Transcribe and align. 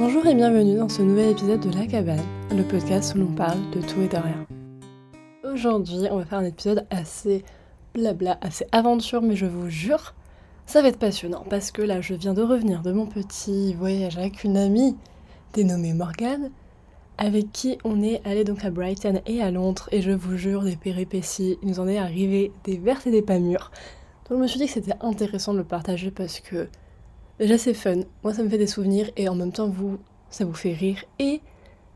Bonjour 0.00 0.24
et 0.28 0.34
bienvenue 0.36 0.76
dans 0.76 0.88
ce 0.88 1.02
nouvel 1.02 1.30
épisode 1.30 1.58
de 1.58 1.76
La 1.76 1.84
Cabane, 1.84 2.22
le 2.52 2.62
podcast 2.62 3.16
où 3.16 3.18
l'on 3.18 3.34
parle 3.34 3.58
de 3.72 3.80
tout 3.80 4.00
et 4.00 4.06
de 4.06 4.16
rien. 4.16 4.46
Aujourd'hui, 5.42 6.06
on 6.12 6.18
va 6.18 6.24
faire 6.24 6.38
un 6.38 6.44
épisode 6.44 6.86
assez 6.88 7.44
blabla, 7.94 8.38
assez 8.40 8.64
aventure, 8.70 9.22
mais 9.22 9.34
je 9.34 9.46
vous 9.46 9.68
jure, 9.68 10.14
ça 10.66 10.82
va 10.82 10.88
être 10.88 11.00
passionnant 11.00 11.44
parce 11.50 11.72
que 11.72 11.82
là, 11.82 12.00
je 12.00 12.14
viens 12.14 12.32
de 12.32 12.42
revenir 12.42 12.82
de 12.82 12.92
mon 12.92 13.06
petit 13.06 13.74
voyage 13.74 14.16
avec 14.16 14.44
une 14.44 14.56
amie 14.56 14.96
dénommée 15.52 15.94
Morgane, 15.94 16.52
avec 17.18 17.50
qui 17.50 17.76
on 17.82 18.00
est 18.00 18.24
allé 18.24 18.44
donc 18.44 18.64
à 18.64 18.70
Brighton 18.70 19.20
et 19.26 19.42
à 19.42 19.50
Londres, 19.50 19.88
et 19.90 20.00
je 20.00 20.12
vous 20.12 20.36
jure, 20.36 20.62
des 20.62 20.76
péripéties, 20.76 21.58
il 21.60 21.70
nous 21.70 21.80
en 21.80 21.88
est 21.88 21.98
arrivé 21.98 22.52
des 22.62 22.78
vertes 22.78 23.08
et 23.08 23.10
des 23.10 23.22
pas 23.22 23.40
mûres. 23.40 23.72
Donc 24.30 24.38
je 24.38 24.42
me 24.42 24.46
suis 24.46 24.60
dit 24.60 24.66
que 24.66 24.72
c'était 24.74 24.94
intéressant 25.00 25.54
de 25.54 25.58
le 25.58 25.64
partager 25.64 26.12
parce 26.12 26.38
que 26.38 26.68
déjà 27.38 27.58
c'est 27.58 27.74
fun, 27.74 28.00
moi 28.22 28.34
ça 28.34 28.42
me 28.42 28.48
fait 28.48 28.58
des 28.58 28.66
souvenirs 28.66 29.10
et 29.16 29.28
en 29.28 29.34
même 29.34 29.52
temps 29.52 29.68
vous, 29.68 29.98
ça 30.30 30.44
vous 30.44 30.54
fait 30.54 30.72
rire 30.72 31.04
et 31.18 31.40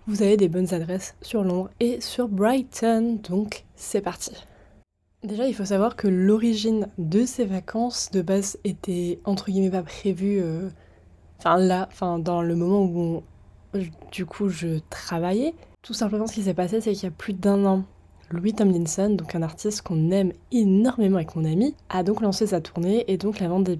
vous 0.07 0.23
avez 0.23 0.37
des 0.37 0.49
bonnes 0.49 0.73
adresses 0.75 1.15
sur 1.23 1.45
Londres 1.45 1.71
et 1.81 2.01
sur 2.01 2.29
Brighton, 2.29 3.21
donc 3.23 3.65
c'est 3.77 4.01
parti. 4.01 4.33
Déjà, 5.23 5.47
il 5.47 5.55
faut 5.55 5.65
savoir 5.65 5.95
que 5.95 6.09
l'origine 6.09 6.89
de 6.99 7.25
ces 7.25 7.45
vacances 7.45 8.11
de 8.11 8.23
base 8.23 8.59
était 8.65 9.21
entre 9.25 9.53
guillemets 9.53 9.71
pas 9.71 9.85
prévue. 9.85 10.41
euh, 10.41 10.69
Enfin 11.39 11.57
là, 11.59 11.89
enfin 11.91 12.19
dans 12.19 12.43
le 12.43 12.55
moment 12.57 12.83
où 12.85 13.23
du 14.11 14.27
coup 14.27 14.49
je 14.49 14.79
travaillais. 14.91 15.55
Tout 15.83 15.95
simplement, 15.95 16.27
ce 16.27 16.35
qui 16.35 16.43
s'est 16.43 16.55
passé, 16.55 16.81
c'est 16.81 16.93
qu'il 16.93 17.05
y 17.05 17.07
a 17.07 17.11
plus 17.11 17.33
d'un 17.33 17.65
an, 17.65 17.85
Louis 18.31 18.55
Tomlinson, 18.55 19.11
donc 19.11 19.35
un 19.35 19.43
artiste 19.43 19.83
qu'on 19.83 20.11
aime 20.11 20.33
énormément 20.53 21.17
avec 21.17 21.35
mon 21.35 21.45
ami, 21.45 21.75
a 21.89 22.03
donc 22.03 22.21
lancé 22.21 22.47
sa 22.47 22.61
tournée 22.61 23.05
et 23.09 23.17
donc 23.17 23.41
la 23.41 23.49
vente 23.49 23.65
des. 23.65 23.79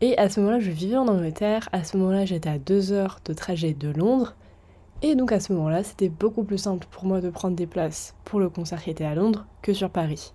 Et 0.00 0.16
à 0.16 0.28
ce 0.28 0.40
moment-là, 0.40 0.60
je 0.60 0.70
vivais 0.70 0.96
en 0.96 1.08
Angleterre. 1.08 1.68
À 1.72 1.82
ce 1.82 1.96
moment-là, 1.96 2.24
j'étais 2.24 2.48
à 2.48 2.58
deux 2.58 2.92
heures 2.92 3.18
de 3.24 3.32
trajet 3.32 3.74
de 3.74 3.88
Londres. 3.88 4.34
Et 5.02 5.14
donc 5.14 5.30
à 5.32 5.40
ce 5.40 5.52
moment-là, 5.52 5.84
c'était 5.84 6.08
beaucoup 6.08 6.42
plus 6.42 6.58
simple 6.58 6.86
pour 6.90 7.04
moi 7.04 7.20
de 7.20 7.30
prendre 7.30 7.56
des 7.56 7.66
places 7.66 8.14
pour 8.24 8.40
le 8.40 8.48
concert 8.48 8.82
qui 8.82 8.90
était 8.90 9.04
à 9.04 9.14
Londres 9.14 9.46
que 9.62 9.72
sur 9.72 9.90
Paris. 9.90 10.32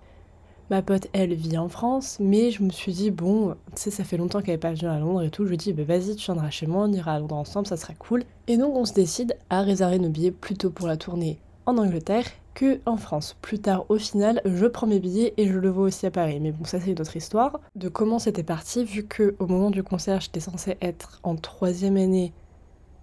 Ma 0.70 0.80
pote, 0.80 1.08
elle, 1.12 1.34
vit 1.34 1.58
en 1.58 1.68
France, 1.68 2.16
mais 2.20 2.50
je 2.50 2.62
me 2.62 2.70
suis 2.70 2.92
dit, 2.92 3.10
bon, 3.10 3.54
tu 3.74 3.82
sais, 3.82 3.90
ça 3.90 4.04
fait 4.04 4.16
longtemps 4.16 4.40
qu'elle 4.40 4.54
n'est 4.54 4.58
pas 4.58 4.72
venue 4.72 4.88
à 4.88 4.98
Londres 4.98 5.22
et 5.22 5.28
tout. 5.28 5.44
Je 5.44 5.50
lui 5.50 5.54
ai 5.56 5.58
dit, 5.58 5.72
bah, 5.74 5.84
vas-y, 5.84 6.16
tu 6.16 6.24
viendras 6.24 6.48
chez 6.48 6.66
moi, 6.66 6.84
on 6.84 6.92
ira 6.92 7.12
à 7.12 7.18
Londres 7.18 7.36
ensemble, 7.36 7.66
ça 7.66 7.76
serait 7.76 7.96
cool. 7.98 8.24
Et 8.48 8.56
donc, 8.56 8.74
on 8.74 8.86
se 8.86 8.94
décide 8.94 9.36
à 9.50 9.60
réserver 9.60 9.98
nos 9.98 10.08
billets 10.08 10.30
plutôt 10.30 10.70
pour 10.70 10.86
la 10.86 10.96
tournée 10.96 11.38
en 11.66 11.76
Angleterre 11.76 12.24
que 12.54 12.80
en 12.86 12.96
France. 12.96 13.36
Plus 13.42 13.58
tard, 13.58 13.86
au 13.88 13.98
final, 13.98 14.40
je 14.44 14.66
prends 14.66 14.86
mes 14.86 15.00
billets 15.00 15.34
et 15.36 15.46
je 15.48 15.58
le 15.58 15.68
vois 15.68 15.84
aussi 15.84 16.06
à 16.06 16.10
Paris. 16.10 16.38
Mais 16.40 16.52
bon, 16.52 16.64
ça, 16.64 16.80
c'est 16.80 16.92
une 16.92 17.00
autre 17.00 17.16
histoire. 17.16 17.60
De 17.74 17.88
comment 17.88 18.18
c'était 18.18 18.42
parti, 18.42 18.84
vu 18.84 19.04
que 19.04 19.34
au 19.38 19.46
moment 19.46 19.70
du 19.70 19.82
concert, 19.82 20.20
j'étais 20.20 20.40
censée 20.40 20.76
être 20.80 21.20
en 21.22 21.36
troisième 21.36 21.96
année 21.96 22.32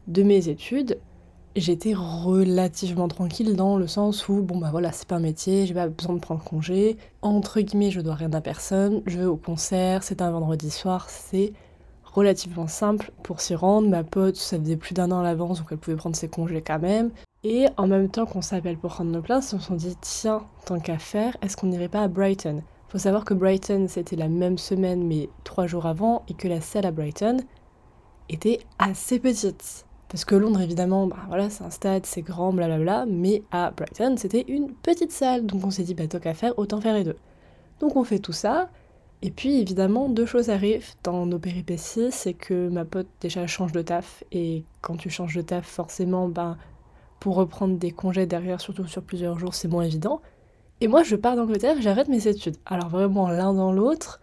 de 0.07 0.23
mes 0.23 0.49
études 0.49 0.97
j'étais 1.55 1.93
relativement 1.93 3.07
tranquille 3.07 3.55
dans 3.55 3.77
le 3.77 3.87
sens 3.87 4.27
où, 4.29 4.41
bon 4.41 4.57
bah 4.57 4.69
voilà, 4.71 4.91
c'est 4.91 5.07
pas 5.07 5.15
un 5.15 5.19
métier, 5.19 5.65
j'ai 5.65 5.73
pas 5.73 5.87
besoin 5.87 6.15
de 6.15 6.19
prendre 6.19 6.43
congé. 6.43 6.97
Entre 7.21 7.59
guillemets, 7.61 7.91
je 7.91 8.01
dois 8.01 8.15
rien 8.15 8.31
à 8.33 8.41
personne, 8.41 9.01
je 9.05 9.17
vais 9.19 9.25
au 9.25 9.35
concert, 9.35 10.03
c'est 10.03 10.21
un 10.21 10.31
vendredi 10.31 10.69
soir, 10.69 11.09
c'est 11.09 11.53
relativement 12.03 12.67
simple 12.67 13.11
pour 13.23 13.41
s'y 13.41 13.55
rendre. 13.55 13.89
Ma 13.89 14.03
pote, 14.03 14.35
ça 14.35 14.59
faisait 14.59 14.77
plus 14.77 14.93
d'un 14.93 15.11
an 15.11 15.19
à 15.19 15.23
l'avance, 15.23 15.59
donc 15.59 15.67
elle 15.71 15.77
pouvait 15.77 15.97
prendre 15.97 16.15
ses 16.15 16.29
congés 16.29 16.61
quand 16.61 16.79
même. 16.79 17.11
Et 17.43 17.67
en 17.77 17.87
même 17.87 18.09
temps 18.09 18.27
qu'on 18.27 18.43
s'appelle 18.43 18.77
pour 18.77 18.91
prendre 18.91 19.11
nos 19.11 19.21
places, 19.21 19.53
on 19.53 19.59
s'est 19.59 19.73
dit, 19.73 19.97
tiens, 19.99 20.43
tant 20.65 20.79
qu'à 20.79 20.99
faire, 20.99 21.35
est-ce 21.41 21.57
qu'on 21.57 21.67
n'irait 21.67 21.87
pas 21.87 22.03
à 22.03 22.07
Brighton? 22.07 22.61
Faut 22.89 22.99
savoir 22.99 23.25
que 23.25 23.33
Brighton, 23.33 23.87
c'était 23.87 24.15
la 24.15 24.27
même 24.27 24.59
semaine, 24.59 25.07
mais 25.07 25.27
trois 25.43 25.65
jours 25.65 25.87
avant, 25.87 26.23
et 26.27 26.35
que 26.35 26.47
la 26.47 26.61
salle 26.61 26.85
à 26.85 26.91
Brighton 26.91 27.37
était 28.29 28.59
assez 28.77 29.17
petite. 29.17 29.85
Parce 30.07 30.23
que 30.23 30.35
Londres, 30.35 30.61
évidemment, 30.61 31.07
bah 31.07 31.17
voilà, 31.29 31.49
c'est 31.49 31.63
un 31.63 31.71
stade, 31.71 32.05
c'est 32.05 32.21
grand, 32.21 32.53
blablabla, 32.53 33.05
mais 33.07 33.43
à 33.49 33.71
Brighton, 33.71 34.15
c'était 34.17 34.45
une 34.47 34.71
petite 34.73 35.11
salle. 35.11 35.45
Donc 35.47 35.63
on 35.63 35.71
s'est 35.71 35.83
dit, 35.83 35.95
bah 35.95 36.07
tant 36.07 36.19
qu'à 36.19 36.35
faire, 36.35 36.53
autant 36.59 36.79
faire 36.79 36.93
les 36.93 37.05
deux. 37.05 37.17
Donc 37.79 37.95
on 37.95 38.03
fait 38.03 38.19
tout 38.19 38.33
ça, 38.33 38.69
et 39.23 39.31
puis 39.31 39.59
évidemment, 39.61 40.09
deux 40.09 40.27
choses 40.27 40.51
arrivent 40.51 40.93
dans 41.03 41.25
nos 41.25 41.39
péripéties, 41.39 42.11
c'est 42.11 42.33
que 42.33 42.69
ma 42.69 42.85
pote 42.85 43.07
déjà 43.19 43.47
change 43.47 43.71
de 43.71 43.81
taf, 43.81 44.23
et 44.31 44.63
quand 44.81 44.97
tu 44.97 45.09
changes 45.09 45.35
de 45.35 45.41
taf, 45.41 45.65
forcément, 45.65 46.27
ben, 46.27 46.57
pour 47.21 47.35
reprendre 47.35 47.77
des 47.77 47.91
congés 47.91 48.25
derrière, 48.25 48.59
surtout 48.59 48.85
sur 48.87 49.03
plusieurs 49.03 49.39
jours, 49.39 49.53
c'est 49.53 49.69
moins 49.69 49.83
évident. 49.83 50.21
Et 50.81 50.87
moi, 50.89 51.03
je 51.03 51.15
pars 51.15 51.35
d'Angleterre, 51.37 51.75
j'arrête 51.79 52.09
mes 52.09 52.27
études. 52.27 52.57
Alors 52.65 52.89
vraiment, 52.89 53.29
l'un 53.29 53.53
dans 53.53 53.71
l'autre, 53.71 54.19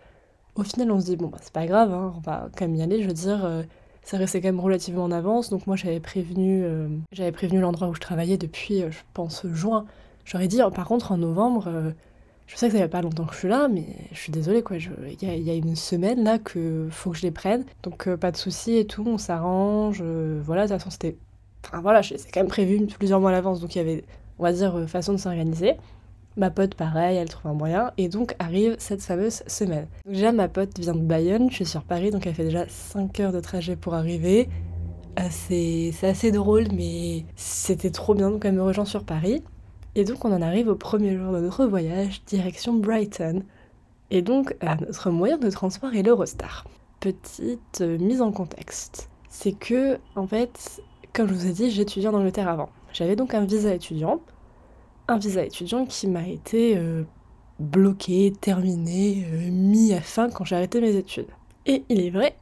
au 0.57 0.65
final, 0.65 0.91
on 0.91 1.01
se 1.01 1.07
dit, 1.07 1.17
bon, 1.17 1.29
bah 1.29 1.39
c'est 1.41 1.53
pas 1.53 1.67
grave, 1.67 1.95
hein, 1.95 2.13
on 2.17 2.21
va 2.21 2.49
quand 2.57 2.67
même 2.67 2.75
y 2.77 2.83
aller, 2.83 3.01
je 3.03 3.07
veux 3.09 3.15
dire... 3.15 3.45
euh, 3.45 3.63
ça 4.03 4.17
restait 4.17 4.41
quand 4.41 4.49
même 4.49 4.59
relativement 4.61 5.05
en 5.05 5.11
avance, 5.13 5.51
donc 5.51 5.67
moi 5.67 5.77
j'avais 5.77 6.01
prévenu, 6.01 6.63
euh, 6.65 6.89
prévenu 7.35 7.61
l'endroit 7.61 7.89
où 7.89 7.95
je 7.95 8.01
travaillais 8.01 8.39
depuis, 8.39 8.83
euh, 8.83 8.91
je 8.91 8.99
pense, 9.13 9.47
juin. 9.53 9.85
J'aurais 10.25 10.49
dit, 10.49 10.61
oh, 10.65 10.71
par 10.71 10.87
contre, 10.87 11.13
en 11.13 11.19
novembre, 11.19 11.93
je 12.47 12.57
sais 12.57 12.67
que 12.69 12.73
ça 12.73 12.79
fait 12.79 12.89
pas 12.89 13.03
longtemps 13.03 13.27
que 13.27 13.35
je 13.35 13.39
suis 13.41 13.49
là, 13.49 13.69
mais 13.69 13.85
je 14.13 14.19
suis 14.19 14.33
désolée, 14.33 14.63
quoi. 14.63 14.77
Il 14.79 15.23
y, 15.23 15.51
a- 15.51 15.55
une 15.55 15.77
semaine 15.77 16.25
là 16.25 16.39
que 16.39 16.89
faut 16.91 17.11
que 17.11 17.19
je 17.19 17.23
les 17.23 17.31
prenne, 17.31 17.65
donc 17.83 18.09
pas 18.17 18.31
de 18.33 18.37
souci 18.39 18.77
et 18.77 18.87
tout, 18.87 19.05
on 19.07 19.19
s'arrange. 19.19 20.03
voilà, 20.43 20.63
de 20.67 20.69
toute 20.73 20.79
façon, 20.79 20.91
c'était. 20.91 21.17
Enfin 21.65 21.81
voilà, 21.81 22.03
c'est 22.03 22.31
quand 22.33 22.41
même 22.41 22.49
prévu 22.49 22.87
plusieurs 22.87 23.21
mois 23.21 23.31
à 23.31 23.33
l'avance, 23.33 23.61
donc 23.61 23.75
il 23.75 23.79
y 23.79 23.81
avait, 23.81 24.05
on 24.39 24.45
va 24.45 24.53
dire, 24.53 24.77
euh, 24.77 24.87
façon 24.87 25.13
de 25.13 25.19
s'organiser. 25.19 25.77
Ma 26.37 26.51
pote, 26.51 26.75
pareil, 26.77 27.17
elle 27.17 27.29
trouve 27.29 27.51
un 27.51 27.55
moyen, 27.55 27.93
et 27.97 28.09
donc 28.09 28.35
arrive 28.39 28.77
cette 28.79 29.03
fameuse 29.03 29.43
semaine. 29.47 29.89
Donc 30.05 30.15
déjà, 30.15 30.33
ma 30.33 30.49
pote 30.49 30.79
vient 30.79 30.95
de 30.95 31.01
Bayonne, 31.01 31.51
je 31.51 31.57
suis 31.57 31.67
sur 31.67 31.83
Paris, 31.83 32.11
donc 32.11 32.27
elle 32.27 32.35
fait 32.35 32.45
déjà 32.45 32.69
5 32.69 33.19
heures 33.21 33.33
de 33.33 33.41
trajet 33.41 33.75
pour 33.75 33.95
arriver. 33.95 34.49
Euh, 35.19 35.23
c'est 35.31 35.91
c'est 35.93 36.07
assez 36.07 36.31
drôle, 36.31 36.67
mais 36.73 37.25
c'était 37.35 37.91
trop 37.91 38.15
bien, 38.15 38.31
donc 38.31 38.45
elle 38.45 38.55
me 38.55 38.63
rejoint 38.63 38.85
sur 38.85 39.05
Paris. 39.05 39.43
Et 39.95 40.05
donc 40.05 40.25
on 40.25 40.33
en 40.33 40.43
arrive 40.43 40.69
au 40.69 40.77
premier 40.77 41.17
jour 41.17 41.33
de 41.33 41.41
notre 41.41 41.67
voyage, 41.67 42.23
direction 42.27 42.75
Brighton. 42.75 43.43
Et 44.11 44.23
donc 44.23 44.57
euh, 44.63 44.75
notre 44.87 45.11
moyen 45.11 45.39
de 45.39 45.51
transport 45.51 45.95
est 45.95 46.03
l'Eurostar. 46.03 46.67
Petite 47.01 47.81
euh, 47.81 47.99
mise 47.99 48.23
en 48.23 48.33
contexte, 48.33 49.09
c'est 49.29 49.53
que, 49.53 49.99
en 50.17 50.27
fait, 50.27 50.83
comme 51.13 51.29
je 51.29 51.35
vous 51.35 51.47
ai 51.47 51.53
dit, 51.53 51.71
j'étudiais 51.71 52.09
en 52.09 52.15
Angleterre 52.15 52.49
avant. 52.49 52.69
J'avais 52.93 53.17
donc 53.17 53.35
un 53.35 53.45
visa 53.45 53.75
étudiant, 53.75 54.21
un 55.09 55.19
visa 55.19 55.45
étudiant 55.45 55.87
qui 55.87 56.07
m'a 56.07 56.27
été 56.27 56.77
euh, 56.77 57.03
bloqué, 57.59 58.33
terminé, 58.41 59.27
euh, 59.33 59.51
mis 59.51 59.93
à 59.93 60.01
fin 60.01 60.31
quand 60.31 60.45
j'ai 60.45 60.57
arrêté 60.57 60.81
mes 60.81 60.97
études. 60.97 61.29
Et 61.67 61.85
il 61.89 62.01
est 62.01 62.11
vrai 62.11 62.37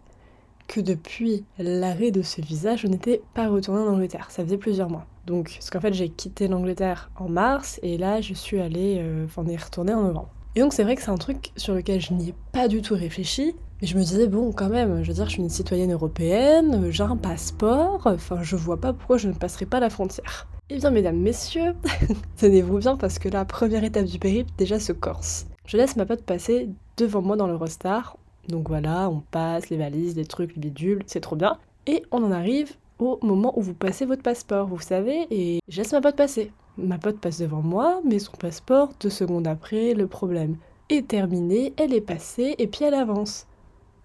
que 0.69 0.81
depuis 0.81 1.45
l'arrêt 1.59 2.11
de 2.11 2.23
ce 2.23 2.41
visa, 2.41 2.77
je 2.77 2.87
n'étais 2.87 3.23
pas 3.35 3.49
retournée 3.49 3.83
en 3.83 3.93
Angleterre. 3.93 4.31
Ça 4.31 4.45
faisait 4.45 4.59
plusieurs 4.59 4.91
mois. 4.91 5.07
Donc, 5.27 5.53
parce 5.55 5.71
qu'en 5.71 5.81
fait, 5.81 5.95
j'ai 5.95 6.09
quitté 6.09 6.49
l'Angleterre 6.49 7.11
en 7.17 7.29
mars 7.29 7.81
et 7.83 7.99
là, 7.99 8.21
je 8.21 8.35
suis 8.35 8.61
allée, 8.61 8.99
euh, 9.01 9.25
enfin, 9.25 9.45
on 9.47 9.49
est 9.89 9.95
en 9.95 10.03
novembre. 10.03 10.31
Et 10.55 10.61
donc, 10.61 10.73
c'est 10.73 10.85
vrai 10.85 10.97
que 10.97 11.03
c'est 11.03 11.11
un 11.11 11.17
truc 11.17 11.53
sur 11.57 11.75
lequel 11.75 12.01
je 12.01 12.15
n'y 12.15 12.31
ai 12.31 12.35
pas 12.53 12.69
du 12.69 12.83
tout 12.83 12.95
réfléchi. 12.95 13.55
Mais 13.81 13.87
je 13.87 13.97
me 13.99 14.03
disais, 14.03 14.27
bon, 14.27 14.53
quand 14.53 14.71
même, 14.71 15.03
je 15.03 15.09
veux 15.09 15.15
dire, 15.15 15.27
je 15.27 15.33
suis 15.33 15.43
une 15.43 15.51
citoyenne 15.51 15.93
européenne, 15.93 16.91
j'ai 16.91 17.03
un 17.03 17.17
passeport, 17.17 18.01
enfin, 18.07 18.43
je 18.43 18.57
vois 18.57 18.81
pas 18.81 18.95
pourquoi 18.95 19.19
je 19.19 19.29
ne 19.29 19.35
passerai 19.35 19.67
pas 19.67 19.81
la 19.81 19.91
frontière. 19.91 20.47
Eh 20.71 20.79
bien, 20.79 20.91
mesdames, 20.91 21.19
messieurs, 21.19 21.75
tenez-vous 22.39 22.79
bien 22.79 22.97
parce 22.97 23.19
que 23.19 23.29
la 23.29 23.45
première 23.45 23.85
étape 23.85 24.07
du 24.07 24.19
périple 24.19 24.51
déjà 24.57 24.81
se 24.81 24.93
corse. 24.93 25.47
Je 25.67 25.77
laisse 25.77 25.97
ma 25.97 26.07
pote 26.07 26.23
passer 26.23 26.71
devant 26.97 27.21
moi 27.21 27.37
dans 27.37 27.47
l'Eurostar. 27.47 28.17
Donc 28.49 28.69
voilà, 28.69 29.11
on 29.11 29.21
passe 29.31 29.69
les 29.69 29.77
valises, 29.77 30.17
les 30.17 30.25
trucs, 30.25 30.55
les 30.55 30.61
bidules, 30.61 31.03
c'est 31.07 31.21
trop 31.21 31.37
bien. 31.37 31.59
Et 31.87 32.03
on 32.13 32.25
en 32.25 32.33
arrive 32.33 32.73
au 32.99 33.19
moment 33.23 33.57
où 33.59 33.63
vous 33.63 33.75
passez 33.75 34.07
votre 34.07 34.23
passeport, 34.23 34.67
vous 34.67 34.81
savez, 34.81 35.27
et 35.31 35.61
je 35.69 35.77
laisse 35.77 35.93
ma 35.93 36.01
pote 36.01 36.17
passer. 36.17 36.51
Ma 36.79 36.99
pote 36.99 37.19
passe 37.19 37.41
devant 37.41 37.63
moi, 37.63 38.01
mais 38.05 38.19
son 38.19 38.33
passeport, 38.33 38.91
deux 39.01 39.11
secondes 39.11 39.47
après, 39.47 39.93
le 39.93 40.07
problème 40.07 40.57
est 40.89 41.07
terminé, 41.07 41.75
elle 41.77 41.93
est 41.93 42.01
passée, 42.01 42.55
et 42.59 42.67
puis 42.67 42.85
elle 42.85 42.95
avance. 42.95 43.47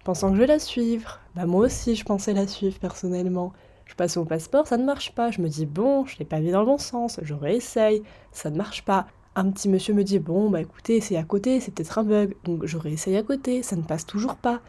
Pensant 0.04 0.30
que 0.30 0.34
je 0.34 0.40
vais 0.40 0.46
la 0.48 0.58
suivre. 0.58 1.20
Bah 1.36 1.46
moi 1.46 1.66
aussi, 1.66 1.94
je 1.94 2.04
pensais 2.04 2.32
la 2.32 2.48
suivre 2.48 2.76
personnellement. 2.80 3.52
Je 3.84 3.94
passe 3.94 4.16
mon 4.16 4.24
passeport, 4.24 4.66
ça 4.66 4.76
ne 4.76 4.84
marche 4.84 5.14
pas. 5.14 5.30
Je 5.30 5.40
me 5.40 5.48
dis, 5.48 5.64
bon, 5.64 6.04
je 6.06 6.18
l'ai 6.18 6.24
pas 6.24 6.40
mis 6.40 6.50
dans 6.50 6.60
le 6.60 6.66
bon 6.66 6.78
sens, 6.78 7.20
je 7.22 7.34
réessaye, 7.34 8.02
ça 8.32 8.50
ne 8.50 8.56
marche 8.56 8.84
pas. 8.84 9.06
Un 9.36 9.48
petit 9.50 9.68
monsieur 9.68 9.94
me 9.94 10.02
dit, 10.02 10.18
bon, 10.18 10.50
bah 10.50 10.60
écoutez, 10.60 11.00
c'est 11.00 11.16
à 11.16 11.22
côté, 11.22 11.60
c'est 11.60 11.72
peut-être 11.72 11.98
un 11.98 12.04
bug. 12.04 12.34
Donc 12.44 12.66
je 12.66 12.78
réessaye 12.78 13.16
à 13.16 13.22
côté, 13.22 13.62
ça 13.62 13.76
ne 13.76 13.82
passe 13.82 14.04
toujours 14.04 14.34
pas. 14.34 14.60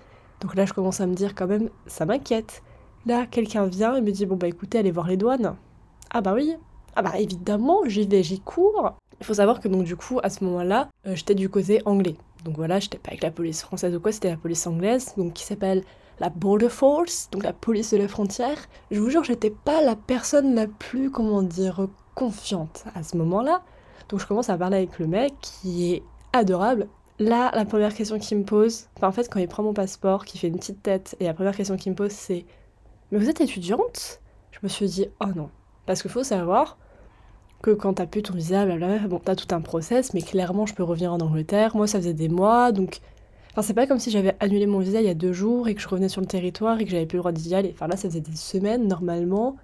Donc 0.41 0.56
là, 0.56 0.65
je 0.65 0.74
commence 0.74 1.01
à 1.01 1.07
me 1.07 1.15
dire, 1.15 1.33
quand 1.33 1.47
même, 1.47 1.69
ça 1.88 2.06
m'inquiète. 2.06 2.62
Là, 3.07 3.25
quelqu'un 3.25 3.65
vient 3.65 3.95
et 3.95 4.01
me 4.01 4.12
dit, 4.12 4.27
bon, 4.27 4.35
bah 4.35 4.47
écoutez, 4.47 4.77
allez 4.77 4.91
voir 4.91 5.07
les 5.07 5.18
douanes. 5.18 5.56
Ah 6.12 6.21
bah 6.21 6.33
oui. 6.35 6.56
Ah 6.95 7.01
bah 7.01 7.13
évidemment, 7.18 7.80
j'y 7.88 8.06
vais, 8.06 8.21
j'y 8.21 8.39
cours. 8.39 8.94
Il 9.19 9.25
faut 9.25 9.33
savoir 9.33 9.59
que 9.59 9.68
donc 9.68 9.83
du 9.83 9.95
coup, 9.95 10.19
à 10.21 10.30
ce 10.30 10.44
moment-là, 10.44 10.89
euh, 11.07 11.15
j'étais 11.15 11.33
du 11.33 11.50
côté 11.50 11.81
anglais. 11.85 12.18
Donc 12.44 12.57
voilà, 12.57 12.80
j'étais 12.80 12.98
pas 12.98 13.10
avec 13.10 13.24
la 13.24 13.31
police 13.31 13.62
française 13.62 13.95
ou 13.95 14.00
quoi, 14.00 14.12
c'était 14.12 14.30
la 14.30 14.38
police 14.38 14.68
anglaise, 14.68 15.13
donc 15.18 15.34
qui 15.34 15.44
s'appelle 15.44 15.84
la 16.19 16.30
Border 16.30 16.69
Force, 16.69 17.30
donc 17.31 17.44
la 17.44 17.54
police 17.54 17.92
de 17.92 17.98
la 17.98 18.07
frontière. 18.07 18.57
Je 18.92 19.00
vous 19.00 19.10
jure, 19.10 19.24
j'étais 19.24 19.50
pas 19.50 19.81
la 19.81 19.95
personne 19.95 20.54
la 20.54 20.68
plus, 20.68 21.10
comment 21.10 21.42
dire, 21.42 21.88
confiante 22.16 22.86
à 22.95 23.04
ce 23.04 23.18
moment-là. 23.18 23.63
Donc 24.10 24.19
je 24.19 24.28
commence 24.28 24.50
à 24.50 24.57
parler 24.57 24.78
avec 24.78 25.00
le 25.00 25.07
mec 25.07 25.34
qui 25.42 25.94
est 25.94 26.04
adorable. 26.34 26.88
Là, 27.19 27.51
la 27.54 27.66
première 27.66 27.94
question 27.94 28.19
qu'il 28.19 28.38
me 28.38 28.44
pose, 28.44 28.88
enfin 28.98 29.07
en 29.07 29.12
fait 29.12 29.30
quand 29.30 29.40
il 29.40 29.48
prend 29.48 29.63
mon 29.63 29.74
passeport, 29.74 30.25
qu'il 30.25 30.40
fait 30.40 30.48
une 30.48 30.57
petite 30.57 30.84
tête, 30.84 31.16
et 31.19 31.25
la 31.25 31.34
première 31.34 31.56
question 31.56 31.78
qu'il 31.78 31.92
me 31.92 31.95
pose 31.95 32.12
c'est 32.12 32.45
Mais 33.12 33.19
vous 33.19 33.30
êtes 33.30 33.42
étudiante? 33.42 34.22
Je 34.51 34.60
me 34.63 34.68
suis 34.68 34.88
dit, 34.88 35.07
oh 35.19 35.28
non. 35.36 35.50
Parce 35.86 36.01
qu'il 36.01 36.12
faut 36.12 36.24
savoir 36.24 36.78
que 37.63 37.71
quand 37.71 37.94
t'as 37.94 38.06
plus 38.06 38.21
ton 38.21 38.36
visa, 38.36 38.65
blablabla, 38.65 39.07
bon, 39.07 39.19
t'as 39.24 39.36
tout 39.36 39.48
un 39.56 39.62
process, 39.62 40.13
mais 40.13 40.21
clairement, 40.21 40.68
je 40.68 40.75
peux 40.75 40.83
revenir 40.83 41.12
en 41.13 41.19
Angleterre. 41.19 41.75
Moi, 41.75 41.88
ça 41.88 41.98
faisait 41.98 42.13
des 42.13 42.30
mois, 42.30 42.71
donc. 42.71 43.00
Enfin, 43.51 43.62
c'est 43.62 43.74
pas 43.74 43.88
comme 43.88 44.00
si 44.00 44.12
j'avais 44.12 44.36
annulé 44.39 44.65
mon 44.65 44.80
visa 44.80 45.00
il 45.00 45.06
y 45.06 45.10
a 45.10 45.13
deux 45.13 45.31
jours 45.31 45.68
et 45.68 45.75
que 45.75 45.81
je 45.81 45.88
revenais 45.88 46.10
sur 46.10 46.21
le 46.21 46.27
territoire 46.27 46.80
et 46.80 46.86
que 46.86 46.92
j'avais 46.92 47.06
plus 47.06 47.18
le 47.18 47.21
droit 47.21 47.31
d'y 47.31 47.56
aller. 47.56 47.71
Enfin, 47.74 47.88
là, 47.88 47.95
ça 47.95 48.10
faisait 48.10 48.19
des 48.19 48.36
semaines, 48.36 48.88
normalement. 48.88 49.56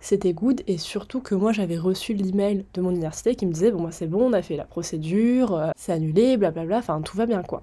C'était 0.00 0.32
good, 0.32 0.62
et 0.66 0.78
surtout 0.78 1.20
que 1.20 1.34
moi, 1.34 1.52
j'avais 1.52 1.76
reçu 1.76 2.14
l'email 2.14 2.64
de 2.74 2.80
mon 2.80 2.90
université 2.90 3.34
qui 3.34 3.46
me 3.46 3.52
disait, 3.52 3.72
bon, 3.72 3.80
moi, 3.80 3.92
c'est 3.92 4.06
bon, 4.06 4.30
on 4.30 4.32
a 4.32 4.42
fait 4.42 4.56
la 4.56 4.64
procédure, 4.64 5.54
euh, 5.54 5.70
c'est 5.76 5.92
annulé, 5.92 6.36
blablabla, 6.36 6.78
enfin, 6.78 7.00
tout 7.02 7.16
va 7.16 7.26
bien, 7.26 7.42
quoi. 7.42 7.62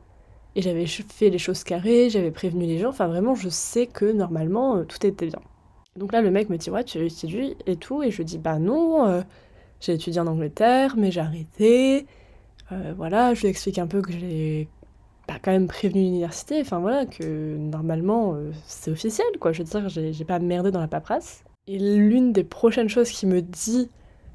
Et 0.56 0.62
j'avais 0.62 0.86
fait 0.86 1.30
les 1.30 1.38
choses 1.38 1.64
carrées, 1.64 2.10
j'avais 2.10 2.32
prévenu 2.32 2.66
les 2.66 2.78
gens, 2.78 2.90
enfin, 2.90 3.08
vraiment, 3.08 3.36
je 3.36 3.50
sais 3.50 3.88
que 3.88 4.06
normalement, 4.12 4.78
euh, 4.78 4.84
tout 4.84 5.06
était 5.06 5.28
bien. 5.28 5.40
Donc 5.98 6.12
là, 6.12 6.22
le 6.22 6.30
mec 6.30 6.50
me 6.50 6.58
dit, 6.58 6.70
ouais, 6.70 6.84
tu 6.84 6.98
as 6.98 7.02
et 7.66 7.76
tout. 7.78 8.04
Et 8.04 8.12
je 8.12 8.22
dis, 8.22 8.38
bah 8.38 8.60
non, 8.60 9.08
euh, 9.08 9.22
j'ai 9.80 9.94
étudié 9.94 10.20
en 10.20 10.28
Angleterre, 10.28 10.96
mais 10.98 11.12
j'ai 11.12 11.22
arrêté. 11.22 12.06
Euh, 12.72 12.94
voilà, 12.98 13.34
je 13.34 13.42
lui 13.42 13.48
explique 13.48 13.78
un 13.78 13.88
peu 13.88 14.02
que 14.02 14.12
j'ai 14.12 14.68
bah, 15.28 15.36
quand 15.42 15.52
même 15.52 15.68
prévenu 15.68 16.02
l'université. 16.02 16.62
Enfin 16.62 16.80
voilà, 16.80 17.06
que 17.06 17.58
normalement, 17.58 18.34
euh, 18.34 18.52
c'est 18.66 18.92
officiel, 18.92 19.28
quoi. 19.40 19.52
Je 19.52 19.64
veux 19.64 19.70
dire, 19.70 19.90
j'ai 19.90 20.26
pas 20.26 20.40
merdé 20.40 20.72
dans 20.72 20.82
la 20.82 20.88
paperasse. 20.88 21.44
Et 21.68 21.80
l'une 21.80 22.32
des 22.32 22.44
prochaines 22.44 22.90
choses 22.90 23.10
qu'il 23.10 23.30
me 23.30 23.42
dit, 23.42 23.90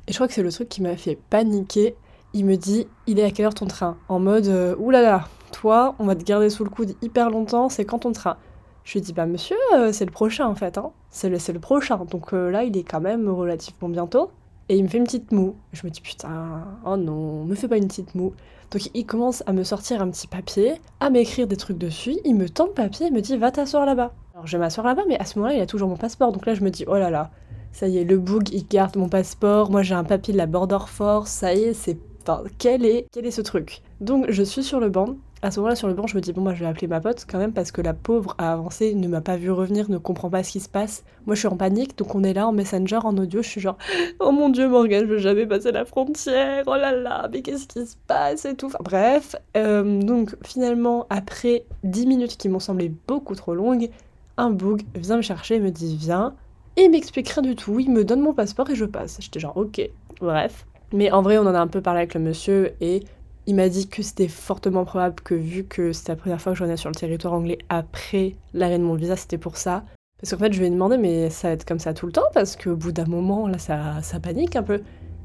et 0.06 0.12
je 0.12 0.16
crois 0.16 0.28
que 0.28 0.34
c'est 0.34 0.42
le 0.42 0.52
truc 0.52 0.68
qui 0.68 0.82
m'a 0.82 0.96
fait 0.96 1.18
paniquer, 1.30 1.94
il 2.32 2.44
me 2.44 2.56
dit, 2.56 2.86
il 3.06 3.18
est 3.18 3.24
à 3.24 3.30
quelle 3.30 3.46
heure 3.46 3.54
ton 3.54 3.66
train? 3.66 3.96
En 4.08 4.20
mode, 4.20 4.48
oulala, 4.78 5.28
toi, 5.52 5.94
on 5.98 6.06
va 6.06 6.14
te 6.14 6.24
garder 6.24 6.50
sous 6.50 6.64
le 6.64 6.70
coude 6.70 6.94
hyper 7.02 7.30
longtemps, 7.30 7.68
c'est 7.68 7.84
quand 7.84 8.00
ton 8.00 8.12
train? 8.12 8.36
Je 8.84 8.94
lui 8.94 9.00
dis, 9.02 9.12
bah 9.12 9.26
monsieur, 9.26 9.56
euh, 9.74 9.92
c'est 9.92 10.04
le 10.04 10.10
prochain 10.10 10.46
en 10.46 10.54
fait, 10.54 10.78
hein. 10.78 10.90
c'est 11.10 11.28
le, 11.28 11.38
le 11.52 11.60
prochain. 11.60 12.04
Donc 12.06 12.32
euh, 12.32 12.50
là, 12.50 12.64
il 12.64 12.76
est 12.76 12.82
quand 12.82 13.00
même 13.00 13.28
relativement 13.28 13.88
bientôt. 13.88 14.30
Et 14.70 14.76
il 14.76 14.84
me 14.84 14.88
fait 14.88 14.98
une 14.98 15.04
petite 15.04 15.32
moue. 15.32 15.56
Je 15.72 15.84
me 15.84 15.90
dis, 15.90 16.00
putain, 16.00 16.64
oh 16.86 16.96
non, 16.96 17.44
me 17.44 17.56
fais 17.56 17.66
pas 17.66 17.76
une 17.76 17.88
petite 17.88 18.14
moue. 18.14 18.34
Donc 18.70 18.88
il 18.94 19.04
commence 19.04 19.42
à 19.46 19.52
me 19.52 19.64
sortir 19.64 20.00
un 20.00 20.08
petit 20.08 20.28
papier, 20.28 20.74
à 21.00 21.10
m'écrire 21.10 21.48
des 21.48 21.56
trucs 21.56 21.76
dessus. 21.76 22.16
Il 22.24 22.36
me 22.36 22.48
tend 22.48 22.66
le 22.66 22.72
papier 22.72 23.08
et 23.08 23.10
me 23.10 23.20
dit, 23.20 23.36
va 23.36 23.50
t'asseoir 23.50 23.84
là-bas. 23.84 24.12
Alors 24.32 24.46
je 24.46 24.56
vais 24.56 24.60
m'asseoir 24.60 24.86
là-bas, 24.86 25.02
mais 25.08 25.18
à 25.18 25.24
ce 25.24 25.40
moment-là, 25.40 25.56
il 25.56 25.60
a 25.60 25.66
toujours 25.66 25.88
mon 25.88 25.96
passeport. 25.96 26.30
Donc 26.30 26.46
là, 26.46 26.54
je 26.54 26.62
me 26.62 26.70
dis, 26.70 26.84
oh 26.86 26.94
là 26.94 27.10
là, 27.10 27.32
ça 27.72 27.88
y 27.88 27.98
est, 27.98 28.04
le 28.04 28.16
boug, 28.16 28.48
il 28.52 28.64
garde 28.64 28.96
mon 28.96 29.08
passeport. 29.08 29.72
Moi, 29.72 29.82
j'ai 29.82 29.96
un 29.96 30.04
papier 30.04 30.32
de 30.32 30.38
la 30.38 30.46
Border 30.46 30.86
Force. 30.86 31.32
Ça 31.32 31.52
y 31.52 31.64
est, 31.64 31.74
c'est. 31.74 31.98
Enfin, 32.22 32.44
quel 32.58 32.84
est, 32.84 33.08
quel 33.10 33.26
est 33.26 33.32
ce 33.32 33.40
truc? 33.40 33.82
Donc 34.00 34.26
je 34.28 34.44
suis 34.44 34.62
sur 34.62 34.78
le 34.78 34.88
banc 34.88 35.16
à 35.42 35.50
ce 35.50 35.58
moment-là, 35.58 35.74
sur 35.74 35.88
le 35.88 35.94
banc, 35.94 36.06
je 36.06 36.16
me 36.16 36.20
dis, 36.20 36.32
bon, 36.32 36.42
moi, 36.42 36.52
je 36.54 36.60
vais 36.60 36.66
appeler 36.66 36.86
ma 36.86 37.00
pote 37.00 37.24
quand 37.28 37.38
même 37.38 37.52
parce 37.52 37.72
que 37.72 37.80
la 37.80 37.94
pauvre 37.94 38.34
a 38.36 38.52
avancé, 38.52 38.94
ne 38.94 39.08
m'a 39.08 39.22
pas 39.22 39.36
vu 39.36 39.50
revenir, 39.50 39.90
ne 39.90 39.96
comprend 39.96 40.28
pas 40.28 40.42
ce 40.42 40.52
qui 40.52 40.60
se 40.60 40.68
passe. 40.68 41.02
Moi, 41.26 41.34
je 41.34 41.40
suis 41.40 41.48
en 41.48 41.56
panique, 41.56 41.96
donc 41.96 42.14
on 42.14 42.22
est 42.22 42.34
là 42.34 42.46
en 42.46 42.52
messenger, 42.52 42.98
en 43.02 43.16
audio, 43.16 43.42
je 43.42 43.48
suis 43.48 43.60
genre, 43.60 43.78
oh 44.20 44.32
mon 44.32 44.50
dieu, 44.50 44.68
Morgane, 44.68 45.06
je 45.06 45.12
veux 45.12 45.18
jamais 45.18 45.46
passer 45.46 45.72
la 45.72 45.86
frontière, 45.86 46.64
oh 46.66 46.76
là 46.76 46.92
là, 46.92 47.28
mais 47.32 47.40
qu'est-ce 47.40 47.66
qui 47.66 47.86
se 47.86 47.96
passe 48.06 48.44
et 48.44 48.54
tout. 48.54 48.70
Bref, 48.80 49.34
euh, 49.56 50.00
donc 50.02 50.36
finalement, 50.44 51.06
après 51.08 51.64
10 51.84 52.06
minutes 52.06 52.36
qui 52.36 52.50
m'ont 52.50 52.60
semblé 52.60 52.92
beaucoup 53.08 53.34
trop 53.34 53.54
longues, 53.54 53.88
un 54.36 54.50
bug 54.50 54.82
vient 54.94 55.16
me 55.16 55.22
chercher 55.22 55.58
me 55.58 55.70
dit, 55.70 55.96
viens, 55.96 56.34
et 56.76 56.84
il 56.84 56.90
m'explique 56.90 57.28
rien 57.30 57.42
du 57.42 57.56
tout, 57.56 57.80
il 57.80 57.90
me 57.90 58.04
donne 58.04 58.20
mon 58.20 58.34
passeport 58.34 58.68
et 58.70 58.74
je 58.74 58.84
passe. 58.84 59.18
J'étais 59.20 59.40
genre, 59.40 59.56
ok, 59.56 59.80
bref. 60.20 60.66
Mais 60.92 61.10
en 61.10 61.22
vrai, 61.22 61.38
on 61.38 61.42
en 61.42 61.54
a 61.54 61.60
un 61.60 61.66
peu 61.66 61.80
parlé 61.80 61.98
avec 61.98 62.14
le 62.14 62.20
monsieur 62.20 62.72
et 62.80 63.04
il 63.50 63.56
m'a 63.56 63.68
dit 63.68 63.88
que 63.88 64.00
c'était 64.00 64.28
fortement 64.28 64.84
probable 64.84 65.16
que 65.24 65.34
vu 65.34 65.64
que 65.64 65.92
c'était 65.92 66.12
la 66.12 66.16
première 66.16 66.40
fois 66.40 66.52
que 66.52 66.58
je 66.58 66.62
venais 66.62 66.76
sur 66.76 66.88
le 66.88 66.94
territoire 66.94 67.34
anglais 67.34 67.58
après 67.68 68.36
l'arrêt 68.54 68.78
de 68.78 68.84
mon 68.84 68.94
visa, 68.94 69.16
c'était 69.16 69.38
pour 69.38 69.56
ça. 69.56 69.82
Parce 70.20 70.30
qu'en 70.30 70.38
fait, 70.38 70.52
je 70.52 70.60
lui 70.60 70.68
ai 70.68 70.70
demandé, 70.70 70.98
mais 70.98 71.30
ça 71.30 71.48
va 71.48 71.54
être 71.54 71.64
comme 71.64 71.80
ça 71.80 71.92
tout 71.92 72.06
le 72.06 72.12
temps 72.12 72.28
Parce 72.32 72.54
qu'au 72.54 72.76
bout 72.76 72.92
d'un 72.92 73.06
moment, 73.06 73.48
là, 73.48 73.58
ça, 73.58 74.02
ça 74.02 74.20
panique 74.20 74.54
un 74.54 74.62
peu. 74.62 74.82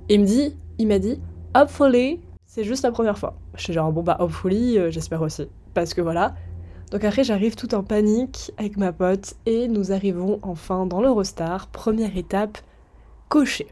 Et 0.10 0.16
il 0.16 0.22
me 0.22 0.25
dit, 0.25 0.57
il 0.80 0.88
m'a 0.88 0.98
dit, 0.98 1.22
hopefully, 1.54 2.19
c'est 2.48 2.63
juste 2.63 2.81
la 2.81 2.89
première 2.89 3.19
fois. 3.19 3.36
Je 3.57 3.62
suis 3.62 3.74
genre, 3.74 3.92
bon 3.92 4.01
bah, 4.01 4.18
hopefully, 4.19 4.80
euh, 4.80 4.89
j'espère 4.89 5.22
aussi. 5.22 5.48
Parce 5.75 5.94
que 5.94 6.01
voilà. 6.01 6.33
Donc 6.89 7.04
après, 7.04 7.24
j'arrive 7.24 7.56
tout 7.56 7.75
en 7.75 7.83
panique 7.83 8.51
avec 8.57 8.75
ma 8.75 8.92
pote 8.92 9.36
et 9.45 9.68
nous 9.68 9.92
arrivons 9.92 10.39
enfin 10.42 10.88
dans 10.88 11.00
l'Eurostar. 11.00 11.68
Première 11.68 12.18
étape, 12.18 12.57
cochée. 13.30 13.68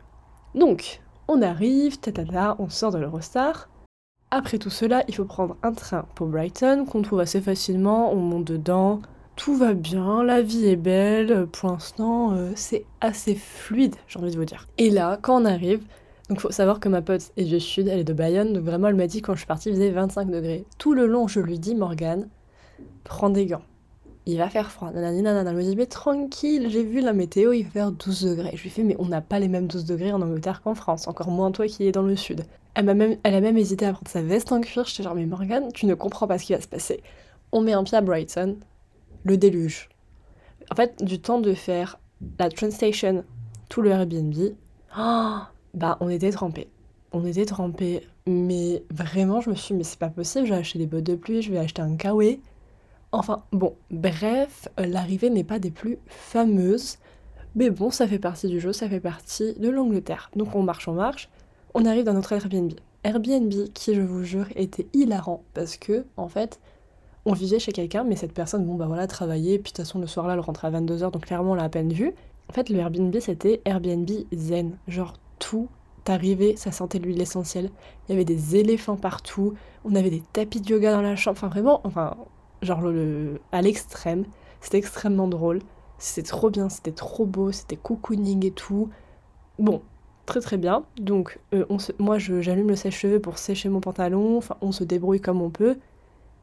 Donc, 0.54 1.02
on 1.28 1.42
arrive, 1.42 2.00
tatata, 2.00 2.56
on 2.60 2.70
sort 2.70 2.92
de 2.92 3.00
l'Eurostar. 3.00 3.68
Après 4.36 4.58
tout 4.58 4.72
cela, 4.72 5.04
il 5.08 5.14
faut 5.14 5.26
prendre 5.26 5.58
un 5.62 5.74
train 5.74 6.08
pour 6.16 6.26
Brighton, 6.26 6.88
qu'on 6.90 7.04
trouve 7.04 7.20
assez 7.20 7.40
facilement, 7.40 8.12
on 8.12 8.16
monte 8.16 8.46
dedans, 8.46 9.00
tout 9.36 9.56
va 9.56 9.76
bien, 9.76 10.24
la 10.24 10.42
vie 10.42 10.66
est 10.66 10.76
belle, 10.76 11.46
pour 11.46 11.70
l'instant 11.70 12.34
euh, 12.34 12.52
c'est 12.56 12.84
assez 13.00 13.36
fluide, 13.36 13.96
j'ai 14.08 14.18
envie 14.18 14.32
de 14.32 14.36
vous 14.36 14.46
dire. 14.46 14.68
Et 14.80 14.90
là, 14.90 15.20
quand 15.22 15.40
on 15.40 15.46
arrive, 15.46 15.84
donc 16.30 16.40
faut 16.40 16.50
savoir 16.50 16.80
que 16.80 16.90
ma 16.90 17.04
pote 17.04 17.32
est 17.38 17.44
du 17.44 17.60
sud, 17.60 17.88
elle 17.88 18.00
est 18.00 18.04
de 18.04 18.14
Bayonne, 18.14 18.54
donc 18.54 18.64
vraiment 18.64 18.88
elle 18.88 18.96
m'a 18.96 19.06
dit 19.06 19.22
quand 19.22 19.34
je 19.34 19.42
suis 19.42 19.46
partie 19.46 19.70
il 19.70 19.76
faisait 19.76 19.92
25 19.92 20.32
degrés. 20.32 20.66
Tout 20.80 20.96
le 20.96 21.06
long 21.06 21.28
je 21.28 21.40
lui 21.40 21.60
dis 21.60 21.76
Morgane, 21.76 22.28
prends 23.04 23.30
des 23.30 23.46
gants. 23.46 23.62
Il 24.26 24.38
va 24.38 24.50
faire 24.50 24.72
froid. 24.72 24.92
Nanani 24.92 25.22
nanana. 25.22 25.50
Elle 25.52 25.58
me 25.58 25.64
dit 25.64 25.76
mais 25.76 25.86
tranquille, 25.86 26.68
j'ai 26.70 26.84
vu 26.84 27.02
la 27.02 27.14
météo, 27.14 27.52
il 27.52 27.64
va 27.66 27.70
faire 27.70 27.92
12 27.92 28.24
degrés. 28.24 28.52
Je 28.56 28.64
lui 28.64 28.70
fais 28.70 28.84
mais 28.84 28.96
on 29.00 29.06
n'a 29.06 29.22
pas 29.22 29.40
les 29.40 29.50
mêmes 29.50 29.68
12 29.68 29.86
degrés 29.86 30.14
en 30.14 30.22
Angleterre 30.22 30.62
qu'en 30.62 30.76
France, 30.76 31.08
encore 31.08 31.30
moins 31.30 31.52
toi 31.52 31.68
qui 31.68 31.86
es 31.86 31.92
dans 31.92 32.04
le 32.04 32.16
sud. 32.16 32.46
Elle, 32.76 32.90
a 32.90 32.94
même, 32.94 33.18
elle 33.24 33.36
a 33.36 33.42
même 33.42 33.58
hésité 33.58 33.86
à 33.86 33.94
prendre 33.94 34.10
sa 34.10 34.22
veste 34.22 34.52
en 34.52 34.62
cuir. 34.62 34.86
J'étais 34.86 35.04
genre, 35.04 35.16
mais 35.16 35.26
Morgane, 35.26 35.72
tu 35.74 35.86
ne 35.86 35.94
comprends 35.94 36.28
pas 36.28 36.38
ce 36.38 36.46
qui 36.46 36.54
va 36.54 36.62
se 36.62 36.68
passer. 36.68 37.02
On 37.52 37.62
met 37.62 37.74
un 37.74 37.84
pied 37.84 37.98
à 37.98 38.02
Brighton, 38.02 38.58
le 39.24 39.38
déluge. 39.38 39.90
En 40.72 40.76
fait, 40.76 41.04
du 41.04 41.20
temps 41.20 41.40
de 41.40 41.54
faire 41.54 42.00
la 42.40 42.50
train 42.50 42.72
station, 42.72 43.26
tout 43.70 43.82
le 43.82 43.92
Airbnb, 43.92 44.34
oh, 44.98 45.38
bah 45.74 45.98
on 46.00 46.10
était 46.10 46.32
trempés. 46.32 46.70
On 47.12 47.26
était 47.26 47.46
trempés. 47.46 48.08
Mais 48.26 48.84
vraiment, 48.90 49.42
je 49.42 49.50
me 49.50 49.56
suis 49.56 49.74
dit, 49.74 49.78
mais 49.80 49.84
c'est 49.84 50.00
pas 50.00 50.10
possible, 50.10 50.46
je 50.46 50.54
vais 50.54 50.60
acheter 50.60 50.80
des 50.80 50.86
bottes 50.86 51.04
de 51.04 51.16
pluie, 51.16 51.42
je 51.42 51.52
vais 51.52 51.58
acheter 51.58 51.82
un 51.82 51.98
kawaii. 51.98 52.40
Enfin, 53.14 53.44
bon, 53.52 53.76
bref, 53.92 54.68
l'arrivée 54.78 55.30
n'est 55.30 55.44
pas 55.44 55.60
des 55.60 55.72
plus 55.72 56.00
fameuses. 56.08 56.98
Mais 57.56 57.70
bon, 57.70 57.92
ça 57.92 58.08
fait 58.08 58.20
partie 58.20 58.48
du 58.48 58.60
jeu, 58.60 58.74
ça 58.74 58.90
fait 58.90 59.00
partie 59.00 59.54
de 59.54 59.70
l'Angleterre. 59.70 60.32
Donc 60.36 60.56
on 60.56 60.64
marche, 60.64 60.88
on 60.88 60.94
marche 60.94 61.30
on 61.74 61.86
arrive 61.86 62.04
dans 62.04 62.14
notre 62.14 62.34
Airbnb. 62.34 62.74
Airbnb 63.04 63.52
qui, 63.74 63.96
je 63.96 64.02
vous 64.02 64.24
jure, 64.24 64.48
était 64.56 64.88
hilarant 64.94 65.44
parce 65.54 65.78
que, 65.78 66.06
en 66.18 66.30
fait, 66.30 66.60
on 67.26 67.34
vivait 67.34 67.60
chez 67.60 67.72
quelqu'un, 67.72 68.04
mais 68.04 68.16
cette 68.16 68.34
personne, 68.34 68.66
bon 68.66 68.76
bah 68.76 68.86
voilà, 68.88 69.08
travaillait, 69.08 69.58
puis 69.58 69.72
de 69.72 69.78
toute 69.78 69.86
façon 69.86 70.00
le 70.00 70.08
soir 70.08 70.28
là, 70.28 70.34
elle 70.34 70.40
rentrait 70.40 70.68
à 70.68 70.72
22h, 70.72 71.12
donc 71.12 71.26
clairement 71.26 71.52
on 71.52 71.56
l'a 71.56 71.64
à 71.64 71.70
peine 71.70 71.92
vu. 71.92 72.14
En 72.50 72.54
fait, 72.54 72.70
le 72.70 72.78
Airbnb 72.78 73.16
c'était 73.20 73.62
Airbnb 73.66 74.10
zen. 74.34 74.78
Genre 74.88 75.14
tout 75.40 75.70
arrivait, 76.08 76.56
ça 76.58 76.72
sentait 76.72 77.00
l'huile 77.00 77.22
essentielle. 77.22 77.72
Il 78.08 78.12
y 78.12 78.16
avait 78.16 78.26
des 78.26 78.58
éléphants 78.58 78.98
partout, 78.98 79.54
on 79.86 79.96
avait 79.96 80.10
des 80.10 80.24
tapis 80.34 80.60
de 80.60 80.70
yoga 80.70 80.92
dans 80.92 81.02
la 81.02 81.16
chambre, 81.16 81.38
enfin 81.38 81.48
vraiment, 81.48 81.82
enfin, 81.86 82.16
genre 82.64 82.82
le, 82.82 83.40
à 83.52 83.62
l'extrême. 83.62 84.26
C'était 84.62 84.78
extrêmement 84.78 85.28
drôle, 85.28 85.60
c'était 85.98 86.28
trop 86.28 86.50
bien, 86.50 86.70
c'était 86.70 86.92
trop 86.92 87.26
beau, 87.26 87.52
c'était 87.52 87.76
cocooning 87.76 88.46
et 88.46 88.52
tout. 88.52 88.90
Bon, 89.60 89.82
très 90.26 90.40
très 90.40 90.58
bien. 90.58 90.84
Donc 90.98 91.40
euh, 91.54 91.66
moi 92.00 92.18
j'allume 92.18 92.70
le 92.70 92.76
sèche-cheveux 92.76 93.20
pour 93.20 93.38
sécher 93.38 93.70
mon 93.70 93.82
pantalon, 93.82 94.38
enfin 94.38 94.58
on 94.62 94.72
se 94.72 94.84
débrouille 94.84 95.22
comme 95.22 95.42
on 95.42 95.50
peut, 95.50 95.78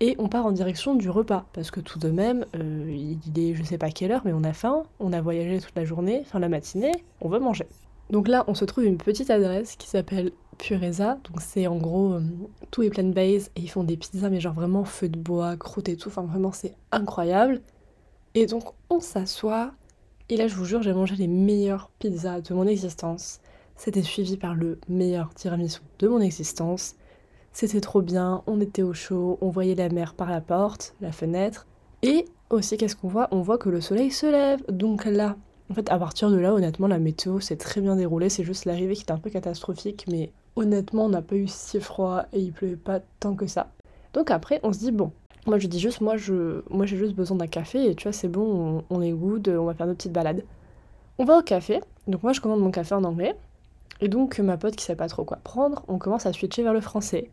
et 0.01 0.17
on 0.19 0.29
part 0.29 0.47
en 0.47 0.53
direction 0.53 0.95
du 0.95 1.11
repas, 1.11 1.47
parce 1.53 1.71
que 1.71 1.81
tout 1.81 1.99
de 1.99 2.11
même, 2.11 2.47
euh, 2.57 2.91
il 2.91 3.39
est 3.39 3.55
je 3.55 3.63
sais 3.63 3.79
pas 3.79 3.91
quelle 3.91 4.13
heure, 4.13 4.23
mais 4.25 4.33
on 4.33 4.45
a 4.45 4.53
faim, 4.53 4.85
on 4.99 5.13
a 5.13 5.21
voyagé 5.21 5.61
toute 5.61 5.77
la 5.77 5.85
journée, 5.85 6.21
enfin 6.23 6.39
la 6.39 6.49
matinée, 6.49 6.93
on 7.21 7.29
veut 7.29 7.41
manger. 7.41 7.67
Donc 8.11 8.29
là 8.29 8.45
on 8.49 8.55
se 8.55 8.65
trouve 8.65 8.85
une 8.85 8.99
petite 8.99 9.31
adresse 9.31 9.77
qui 9.77 9.89
s'appelle 9.89 10.33
Pureza, 10.61 11.19
donc 11.25 11.41
c'est 11.41 11.67
en 11.67 11.77
gros 11.77 12.13
euh, 12.13 12.23
tout 12.71 12.83
est 12.83 12.91
plein 12.91 13.05
base, 13.05 13.51
et 13.57 13.63
ils 13.63 13.71
font 13.71 13.83
des 13.83 13.97
pizzas 13.97 14.29
mais 14.29 14.41
genre 14.41 14.55
vraiment 14.55 14.85
feu 14.85 15.09
de 15.09 15.19
bois, 15.19 15.57
croûte 15.57 15.89
et 15.89 15.97
tout, 15.97 16.09
enfin 16.09 16.23
vraiment 16.23 16.53
c'est 16.53 16.75
incroyable. 16.93 17.61
Et 18.35 18.47
donc 18.47 18.65
on 18.91 19.01
s'assoit, 19.01 19.73
et 20.29 20.37
là 20.37 20.49
je 20.49 20.55
vous 20.55 20.67
jure 20.67 20.83
j'ai 20.83 20.93
mangé 20.93 21.17
les 21.17 21.29
meilleures 21.29 21.91
pizzas 21.99 22.43
de 22.43 22.55
mon 22.55 22.67
existence. 22.67 23.41
C'était 23.77 24.03
suivi 24.03 24.37
par 24.37 24.55
le 24.55 24.79
meilleur 24.89 25.33
tiramisu 25.33 25.81
de 25.99 26.09
mon 26.09 26.21
existence. 26.21 26.97
C'était 27.53 27.81
trop 27.81 28.03
bien, 28.03 28.43
on 28.47 28.61
était 28.61 28.83
au 28.83 28.93
chaud, 28.93 29.39
on 29.41 29.49
voyait 29.49 29.75
la 29.75 29.89
mer 29.89 30.13
par 30.13 30.31
la 30.31 30.43
porte, 30.43 30.95
la 31.01 31.13
fenêtre. 31.13 31.67
Et 32.03 32.27
aussi, 32.51 32.77
qu'est-ce 32.77 32.95
qu'on 32.95 33.09
voit? 33.09 33.29
On 33.31 33.41
voit 33.41 33.59
que 33.59 33.71
le 33.71 33.81
soleil 33.81 34.11
se 34.11 34.27
lève. 34.27 34.63
Donc 34.69 35.07
là, 35.07 35.37
en 35.71 35.75
fait, 35.75 35.91
à 35.91 35.99
partir 35.99 36.31
de 36.31 36.37
là, 36.37 36.53
honnêtement, 36.53 36.87
la 36.87 36.99
météo 36.99 37.41
s'est 37.41 37.57
très 37.57 37.81
bien 37.81 37.97
déroulée. 37.97 38.29
C'est 38.29 38.45
juste 38.45 38.67
l'arrivée 38.67 38.95
qui 38.95 39.03
était 39.03 39.13
un 39.13 39.19
peu 39.19 39.31
catastrophique, 39.31 40.05
mais 40.09 40.31
honnêtement, 40.61 41.07
on 41.07 41.09
n'a 41.09 41.23
pas 41.23 41.37
eu 41.37 41.49
si 41.49 41.81
froid 41.81 42.25
et 42.33 42.41
il 42.41 42.53
pleuvait 42.53 42.77
pas 42.77 43.01
tant 43.19 43.35
que 43.35 43.47
ça. 43.47 43.69
Donc 44.13 44.31
après, 44.31 44.61
on 44.63 44.73
se 44.73 44.79
dit, 44.79 44.93
bon, 44.93 45.13
moi 45.47 45.59
je 45.59 45.67
dis 45.67 45.81
juste, 45.81 46.01
moi 46.01 46.17
je, 46.17 46.63
moi 46.71 46.87
j'ai 46.87 46.97
juste 46.97 47.15
besoin 47.15 47.37
d'un 47.39 47.47
café 47.47 47.91
et 47.91 47.95
tu 47.95 48.05
vois, 48.05 48.13
c'est 48.13 48.29
bon, 48.29 48.85
on, 48.91 49.03
est 49.03 49.13
good, 49.13 49.49
on 49.49 49.65
va 49.65 49.75
faire 49.75 49.87
notre 49.87 49.99
petite 49.99 50.13
balade. 50.13 50.45
On 51.19 51.25
va 51.25 51.39
au 51.39 51.43
café. 51.43 51.81
Donc 52.07 52.23
moi 52.23 52.33
je 52.33 52.41
commande 52.41 52.61
mon 52.61 52.71
café 52.71 52.95
en 52.95 53.05
anglais. 53.05 53.35
Et 54.01 54.09
donc, 54.09 54.39
ma 54.39 54.57
pote 54.57 54.77
qui 54.77 54.85
sait 54.85 54.97
pas 54.97 55.09
trop 55.09 55.25
quoi 55.25 55.39
prendre, 55.45 55.85
on 55.89 55.99
commence 55.99 56.27
à 56.27 56.33
switcher 56.33 56.63
vers 56.63 56.73
le 56.73 56.81
français. 56.81 57.31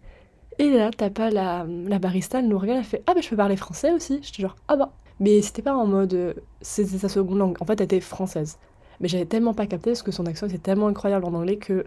Et 0.60 0.69
là, 0.72 0.89
t'as 0.96 1.10
pas 1.10 1.29
la, 1.29 1.65
la 1.67 2.00
barista, 2.00 2.39
elle 2.39 2.48
nous 2.48 2.57
regarde, 2.60 2.79
elle 2.79 2.86
fait 2.86 3.03
Ah, 3.07 3.13
bah 3.13 3.22
je 3.22 3.29
peux 3.29 3.36
parler 3.36 3.55
français 3.55 3.91
aussi 3.91 4.19
J'étais 4.24 4.41
genre 4.41 4.55
Ah 4.67 4.75
bah. 4.75 4.91
Mais 5.19 5.41
c'était 5.41 5.62
pas 5.62 5.75
en 5.75 5.88
mode. 5.88 6.36
C'était 6.62 6.98
sa 6.98 7.10
seconde 7.10 7.38
langue. 7.39 7.57
En 7.60 7.65
fait, 7.65 7.79
elle 7.79 7.86
était 7.86 8.00
française. 8.00 8.57
Mais 9.00 9.07
j'avais 9.07 9.25
tellement 9.25 9.53
pas 9.53 9.67
capté 9.67 9.91
parce 9.91 10.03
que 10.03 10.12
son 10.12 10.25
accent 10.25 10.48
était 10.48 10.57
tellement 10.57 10.88
incroyable 10.88 11.25
en 11.25 11.34
anglais 11.34 11.57
que. 11.57 11.86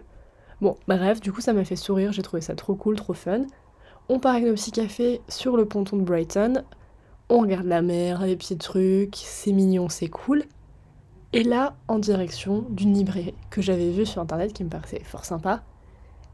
Bon, 0.61 0.77
bref, 0.87 1.19
du 1.21 1.31
coup, 1.31 1.41
ça 1.41 1.53
m'a 1.53 1.65
fait 1.65 1.75
sourire, 1.75 2.11
j'ai 2.11 2.21
trouvé 2.21 2.41
ça 2.41 2.53
trop 2.53 2.75
cool, 2.75 2.95
trop 2.95 3.13
fun. 3.13 3.41
On 4.09 4.19
part 4.19 4.35
avec 4.35 4.45
nos 4.45 4.53
petits 4.53 4.71
cafés 4.71 5.21
sur 5.27 5.57
le 5.57 5.65
ponton 5.65 5.97
de 5.97 6.03
Brighton. 6.03 6.63
On 7.29 7.39
regarde 7.39 7.65
la 7.65 7.81
mer, 7.81 8.21
les 8.21 8.35
petits 8.35 8.57
trucs, 8.57 9.15
c'est 9.15 9.53
mignon, 9.53 9.89
c'est 9.89 10.09
cool. 10.09 10.43
Et 11.33 11.43
là, 11.43 11.75
en 11.87 11.97
direction 11.97 12.65
d'une 12.69 12.93
librairie 12.93 13.33
que 13.49 13.61
j'avais 13.61 13.89
vue 13.89 14.05
sur 14.05 14.21
internet 14.21 14.53
qui 14.53 14.63
me 14.63 14.69
paraissait 14.69 15.03
fort 15.03 15.25
sympa. 15.25 15.63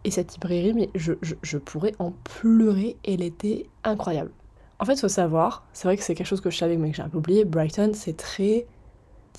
Et 0.04 0.12
cette 0.12 0.34
librairie, 0.34 0.74
mais 0.74 0.90
je, 0.96 1.14
je, 1.22 1.58
pourrais 1.58 1.94
en 2.00 2.12
pleurer, 2.12 2.98
elle 3.06 3.22
était 3.22 3.70
incroyable. 3.84 4.32
En 4.80 4.86
fait, 4.86 5.00
faut 5.00 5.08
savoir, 5.08 5.66
c'est 5.72 5.88
vrai 5.88 5.96
que 5.96 6.04
c'est 6.04 6.16
quelque 6.16 6.28
chose 6.28 6.42
que 6.42 6.50
je 6.50 6.58
savais 6.58 6.78
mais 6.78 6.92
que 6.92 6.98
j'ai 6.98 7.04
un 7.04 7.10
peu 7.10 7.20
oublié, 7.20 7.46
Brighton, 7.46 7.92
c'est 7.94 8.18
très... 8.18 8.68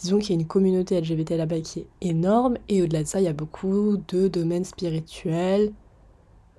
Disons 0.01 0.19
qu'il 0.19 0.31
y 0.31 0.39
a 0.39 0.41
une 0.41 0.47
communauté 0.47 1.01
LGBT 1.01 1.31
là-bas 1.33 1.61
qui 1.61 1.81
est 1.81 1.87
énorme, 2.01 2.57
et 2.69 2.83
au-delà 2.83 3.03
de 3.03 3.09
ça, 3.09 3.21
il 3.21 3.25
y 3.25 3.29
a 3.29 3.33
beaucoup 3.33 3.97
de 4.09 4.29
domaines 4.29 4.65
spirituels, 4.65 5.73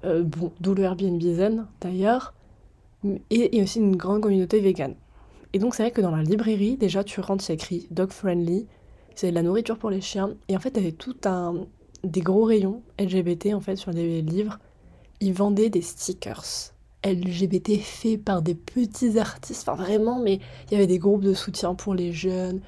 euh, 0.03 0.23
bon, 0.23 0.51
d'où 0.59 0.73
le 0.73 0.83
Airbnb 0.83 1.21
Zen 1.21 1.65
d'ailleurs, 1.79 2.33
et, 3.29 3.59
a 3.59 3.63
aussi 3.63 3.79
une 3.79 3.95
grande 3.95 4.21
communauté 4.21 4.59
vegan. 4.59 4.93
Et 5.53 5.59
donc 5.59 5.73
c'est 5.73 5.83
vrai 5.83 5.91
que 5.91 6.01
dans 6.01 6.11
la 6.11 6.21
librairie, 6.21 6.77
déjà 6.77 7.03
tu 7.03 7.21
rentres, 7.21 7.43
c'est 7.43 7.53
écrit 7.53 7.87
dog 7.91 8.11
friendly, 8.11 8.67
c'est 9.15 9.31
de 9.31 9.35
la 9.35 9.41
nourriture 9.41 9.77
pour 9.77 9.89
les 9.89 10.01
chiens, 10.01 10.35
et 10.47 10.55
en 10.55 10.59
fait 10.59 10.71
t'avais 10.71 10.91
tout 10.91 11.15
un 11.25 11.65
des 12.03 12.21
gros 12.21 12.43
rayons 12.43 12.81
LGBT 12.99 13.53
en 13.53 13.61
fait 13.61 13.75
sur 13.75 13.91
les 13.91 14.21
livres. 14.21 14.59
Ils 15.21 15.33
vendaient 15.33 15.69
des 15.69 15.81
stickers 15.81 16.73
LGBT 17.05 17.79
faits 17.81 18.23
par 18.23 18.41
des 18.41 18.55
petits 18.55 19.17
artistes, 19.17 19.67
enfin 19.67 19.81
vraiment, 19.81 20.19
mais 20.19 20.39
il 20.67 20.73
y 20.73 20.75
avait 20.75 20.87
des 20.87 20.99
groupes 20.99 21.23
de 21.23 21.33
soutien 21.33 21.73
pour 21.73 21.93
les 21.93 22.11
jeunes, 22.11 22.61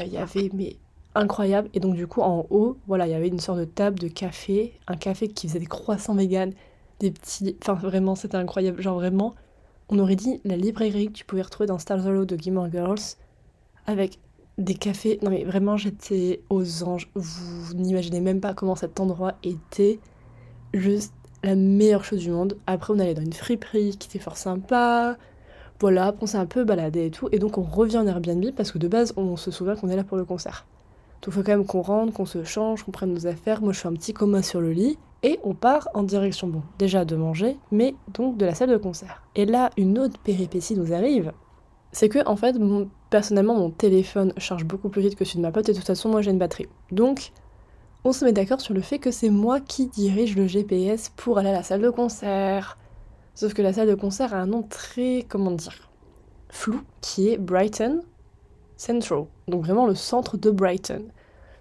il 0.00 0.12
y 0.12 0.16
avait 0.16 0.50
mais 0.52 0.76
incroyable. 1.14 1.68
Et 1.74 1.80
donc 1.80 1.94
du 1.94 2.06
coup 2.06 2.20
en 2.20 2.46
haut, 2.50 2.76
voilà, 2.86 3.06
il 3.06 3.10
y 3.10 3.14
avait 3.14 3.28
une 3.28 3.40
sorte 3.40 3.58
de 3.58 3.64
table 3.64 3.98
de 3.98 4.08
café, 4.08 4.74
un 4.88 4.96
café 4.96 5.28
qui 5.28 5.48
faisait 5.48 5.60
des 5.60 5.66
croissants 5.66 6.14
vegan, 6.14 6.52
des 7.00 7.10
petits, 7.10 7.56
enfin 7.62 7.74
vraiment 7.74 8.14
c'était 8.14 8.36
incroyable, 8.36 8.80
genre 8.80 8.96
vraiment, 8.96 9.34
on 9.88 9.98
aurait 9.98 10.16
dit 10.16 10.40
la 10.44 10.56
librairie 10.56 11.08
que 11.08 11.12
tu 11.12 11.24
pouvais 11.24 11.42
retrouver 11.42 11.66
dans 11.66 11.78
Stars 11.78 12.06
Hollow 12.06 12.24
de 12.24 12.36
Gilmore 12.36 12.70
Girls 12.70 13.16
avec 13.86 14.18
des 14.58 14.74
cafés. 14.74 15.18
Non 15.22 15.30
mais 15.30 15.44
vraiment 15.44 15.76
j'étais 15.76 16.42
aux 16.50 16.84
anges. 16.84 17.10
Vous 17.14 17.74
n'imaginez 17.74 18.20
même 18.20 18.40
pas 18.40 18.54
comment 18.54 18.76
cet 18.76 19.00
endroit 19.00 19.34
était 19.42 20.00
juste 20.72 21.12
la 21.42 21.54
meilleure 21.54 22.04
chose 22.04 22.20
du 22.20 22.30
monde. 22.30 22.56
Après 22.66 22.92
on 22.94 22.98
allait 22.98 23.14
dans 23.14 23.22
une 23.22 23.32
friperie 23.32 23.96
qui 23.96 24.08
était 24.08 24.18
fort 24.18 24.36
sympa. 24.36 25.16
Voilà, 25.80 26.14
on 26.20 26.26
s'est 26.26 26.38
un 26.38 26.46
peu 26.46 26.64
baladé 26.64 27.06
et 27.06 27.10
tout. 27.10 27.28
Et 27.32 27.38
donc 27.38 27.58
on 27.58 27.62
revient 27.62 27.98
en 27.98 28.06
Airbnb 28.06 28.52
parce 28.56 28.72
que 28.72 28.78
de 28.78 28.88
base 28.88 29.12
on 29.16 29.36
se 29.36 29.50
souvient 29.50 29.76
qu'on 29.76 29.88
est 29.88 29.96
là 29.96 30.04
pour 30.04 30.16
le 30.16 30.24
concert. 30.24 30.66
Donc 31.22 31.28
il 31.28 31.32
faut 31.32 31.42
quand 31.42 31.52
même 31.52 31.66
qu'on 31.66 31.82
rentre, 31.82 32.12
qu'on 32.12 32.26
se 32.26 32.44
change, 32.44 32.84
qu'on 32.84 32.92
prenne 32.92 33.12
nos 33.12 33.26
affaires. 33.26 33.60
Moi 33.60 33.72
je 33.72 33.80
fais 33.80 33.88
un 33.88 33.94
petit 33.94 34.12
coma 34.12 34.42
sur 34.42 34.60
le 34.60 34.72
lit. 34.72 34.98
Et 35.24 35.40
on 35.42 35.54
part 35.54 35.88
en 35.94 36.02
direction, 36.02 36.48
bon, 36.48 36.62
déjà 36.78 37.06
de 37.06 37.16
manger, 37.16 37.56
mais 37.72 37.94
donc 38.12 38.36
de 38.36 38.44
la 38.44 38.54
salle 38.54 38.68
de 38.68 38.76
concert. 38.76 39.22
Et 39.34 39.46
là, 39.46 39.70
une 39.78 39.98
autre 39.98 40.18
péripétie 40.18 40.76
nous 40.76 40.92
arrive, 40.92 41.32
c'est 41.92 42.10
que 42.10 42.18
en 42.28 42.36
fait, 42.36 42.56
personnellement, 43.08 43.54
mon 43.54 43.70
téléphone 43.70 44.34
charge 44.36 44.66
beaucoup 44.66 44.90
plus 44.90 45.00
vite 45.00 45.16
que 45.16 45.24
celui 45.24 45.38
de 45.38 45.42
ma 45.42 45.50
pote, 45.50 45.66
et 45.70 45.72
de 45.72 45.78
toute 45.78 45.86
façon, 45.86 46.10
moi 46.10 46.20
j'ai 46.20 46.30
une 46.30 46.38
batterie. 46.38 46.68
Donc, 46.92 47.32
on 48.04 48.12
se 48.12 48.22
met 48.26 48.32
d'accord 48.32 48.60
sur 48.60 48.74
le 48.74 48.82
fait 48.82 48.98
que 48.98 49.10
c'est 49.10 49.30
moi 49.30 49.60
qui 49.60 49.86
dirige 49.86 50.36
le 50.36 50.46
GPS 50.46 51.10
pour 51.16 51.38
aller 51.38 51.48
à 51.48 51.52
la 51.52 51.62
salle 51.62 51.80
de 51.80 51.88
concert. 51.88 52.76
Sauf 53.34 53.52
que 53.52 53.62
la 53.62 53.72
salle 53.72 53.88
de 53.88 53.94
concert 53.94 54.32
a 54.32 54.38
un 54.38 54.46
nom 54.46 54.62
très, 54.62 55.24
comment 55.28 55.50
dire, 55.50 55.90
flou, 56.48 56.82
qui 57.00 57.28
est 57.28 57.38
Brighton 57.38 58.02
Central. 58.76 59.24
Donc 59.48 59.64
vraiment 59.64 59.86
le 59.86 59.94
centre 59.94 60.36
de 60.36 60.50
Brighton. 60.50 61.02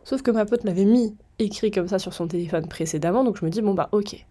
Sauf 0.03 0.22
que 0.22 0.32
ma 0.32 0.46
pote 0.46 0.63
l'avait 0.63 0.86
mis 0.86 1.15
écrit 1.39 1.72
comme 1.72 1.88
ça 1.88 1.98
sur 2.00 2.13
son 2.13 2.27
téléphone 2.27 2.68
précédemment, 2.68 3.24
donc 3.24 3.38
je 3.38 3.46
me 3.46 3.50
dis, 3.50 3.62
bon 3.62 3.74
bah 3.74 3.89
ok. 3.92 4.25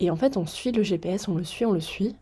Et 0.00 0.10
en 0.10 0.16
fait, 0.16 0.36
on 0.36 0.46
suit 0.46 0.72
le 0.72 0.82
GPS, 0.82 1.28
on 1.28 1.36
le 1.36 1.44
suit, 1.44 1.64
on 1.64 1.72
le 1.72 1.80
suit. 1.80 2.16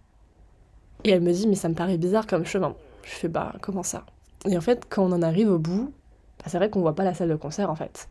Et 1.05 1.11
elle 1.11 1.23
me 1.23 1.33
dit, 1.33 1.49
mais 1.49 1.55
ça 1.55 1.69
me 1.69 1.75
paraît 1.75 1.97
bizarre 1.97 2.27
comme 2.27 2.45
chemin. 2.45 2.75
Je 3.05 3.11
fais, 3.11 3.29
bah 3.29 3.55
comment 3.63 3.83
ça? 3.83 4.05
Et 4.47 4.57
en 4.57 4.61
fait, 4.61 4.87
quand 4.89 5.05
on 5.05 5.13
en 5.13 5.23
arrive 5.23 5.51
au 5.51 5.59
bout, 5.59 5.93
bah, 6.39 6.45
c'est 6.49 6.59
vrai 6.59 6.69
qu'on 6.69 6.81
voit 6.81 6.95
pas 6.95 7.05
la 7.05 7.15
salle 7.15 7.31
de 7.31 7.37
concert 7.37 7.71
en 7.71 7.77
fait. 7.77 8.09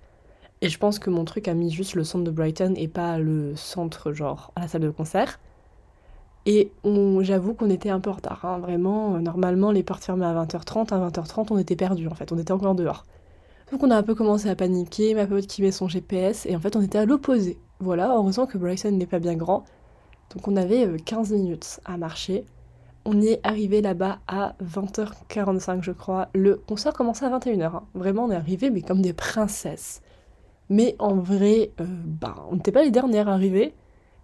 Et 0.61 0.69
je 0.69 0.77
pense 0.77 0.99
que 0.99 1.09
mon 1.09 1.25
truc 1.25 1.47
a 1.47 1.53
mis 1.53 1.71
juste 1.71 1.95
le 1.95 2.03
centre 2.03 2.23
de 2.23 2.31
Brighton 2.31 2.73
et 2.77 2.87
pas 2.87 3.17
le 3.17 3.55
centre, 3.55 4.13
genre, 4.13 4.51
à 4.55 4.61
la 4.61 4.67
salle 4.67 4.81
de 4.81 4.89
concert. 4.89 5.39
Et 6.45 6.71
j'avoue 7.21 7.53
qu'on 7.53 7.69
était 7.69 7.89
un 7.89 7.99
peu 7.99 8.09
en 8.09 8.13
retard, 8.13 8.45
hein. 8.45 8.59
vraiment. 8.59 9.19
Normalement, 9.19 9.71
les 9.71 9.83
portes 9.83 10.03
fermaient 10.03 10.25
à 10.25 10.33
20h30. 10.33 10.93
À 10.93 11.09
20h30, 11.09 11.47
on 11.51 11.57
était 11.57 11.75
perdu 11.75 12.07
en 12.07 12.15
fait, 12.15 12.31
on 12.31 12.37
était 12.37 12.51
encore 12.51 12.75
dehors. 12.75 13.03
Donc 13.71 13.83
on 13.83 13.91
a 13.91 13.95
un 13.95 14.03
peu 14.03 14.15
commencé 14.15 14.49
à 14.49 14.55
paniquer, 14.55 15.13
ma 15.13 15.25
pote 15.25 15.47
qui 15.47 15.61
met 15.61 15.71
son 15.71 15.87
GPS, 15.87 16.45
et 16.45 16.55
en 16.55 16.59
fait 16.59 16.75
on 16.75 16.81
était 16.81 16.97
à 16.97 17.05
l'opposé. 17.05 17.57
Voilà, 17.79 18.13
heureusement 18.15 18.45
que 18.45 18.57
Bryson 18.57 18.91
n'est 18.91 19.05
pas 19.05 19.19
bien 19.19 19.35
grand. 19.35 19.63
Donc 20.35 20.47
on 20.47 20.57
avait 20.57 20.97
15 21.05 21.31
euh, 21.31 21.35
minutes 21.37 21.79
à 21.85 21.97
marcher. 21.97 22.45
On 23.05 23.19
y 23.21 23.27
est 23.27 23.39
arrivé 23.43 23.81
là-bas 23.81 24.19
à 24.27 24.55
20h45 24.61 25.83
je 25.83 25.93
crois. 25.93 26.27
Le 26.33 26.57
concert 26.57 26.91
commençait 26.93 27.25
à 27.25 27.29
21h. 27.29 27.63
Hein. 27.63 27.83
Vraiment 27.93 28.25
on 28.25 28.31
est 28.31 28.35
arrivé 28.35 28.69
mais 28.71 28.81
comme 28.81 29.01
des 29.01 29.13
princesses. 29.13 30.01
Mais 30.69 30.95
en 30.99 31.15
vrai, 31.15 31.71
euh, 31.79 31.85
bah, 31.87 32.35
on 32.49 32.55
n'était 32.55 32.71
pas 32.73 32.83
les 32.83 32.91
dernières 32.91 33.29
arrivées. 33.29 33.73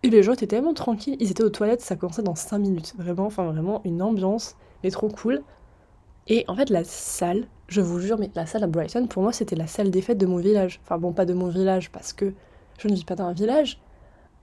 Et 0.04 0.10
les 0.10 0.24
gens 0.24 0.34
étaient 0.34 0.48
tellement 0.48 0.74
tranquilles. 0.74 1.18
Ils 1.20 1.32
étaient 1.32 1.44
aux 1.44 1.50
toilettes, 1.50 1.82
ça 1.82 1.96
commençait 1.96 2.24
dans 2.24 2.36
5 2.36 2.60
minutes. 2.60 2.94
Vraiment, 2.98 3.26
enfin 3.26 3.46
vraiment 3.52 3.82
une 3.84 4.02
ambiance. 4.02 4.56
Mais 4.84 4.92
trop 4.92 5.10
cool. 5.10 5.42
Et 6.28 6.46
en 6.48 6.56
fait 6.56 6.70
la 6.70 6.84
salle, 6.84 7.48
je 7.68 7.82
vous 7.82 8.00
jure, 8.00 8.18
mais 8.18 8.32
la 8.36 8.46
salle 8.46 8.64
à 8.64 8.68
Brighton, 8.68 9.08
pour 9.08 9.24
moi, 9.24 9.34
c'était 9.34 9.56
la 9.56 9.68
salle 9.68 9.92
des 9.92 10.02
fêtes 10.02 10.18
de 10.18 10.26
mon 10.26 10.38
village. 10.38 10.80
Enfin, 10.84 10.98
bon, 10.98 11.14
pas 11.14 11.26
de 11.26 11.34
mon 11.34 11.48
village, 11.48 11.92
parce 11.92 12.14
que 12.14 12.34
je 12.78 12.88
ne 12.88 12.94
vis 12.94 13.04
pas 13.04 13.16
dans 13.16 13.26
un 13.26 13.34
village. 13.34 13.80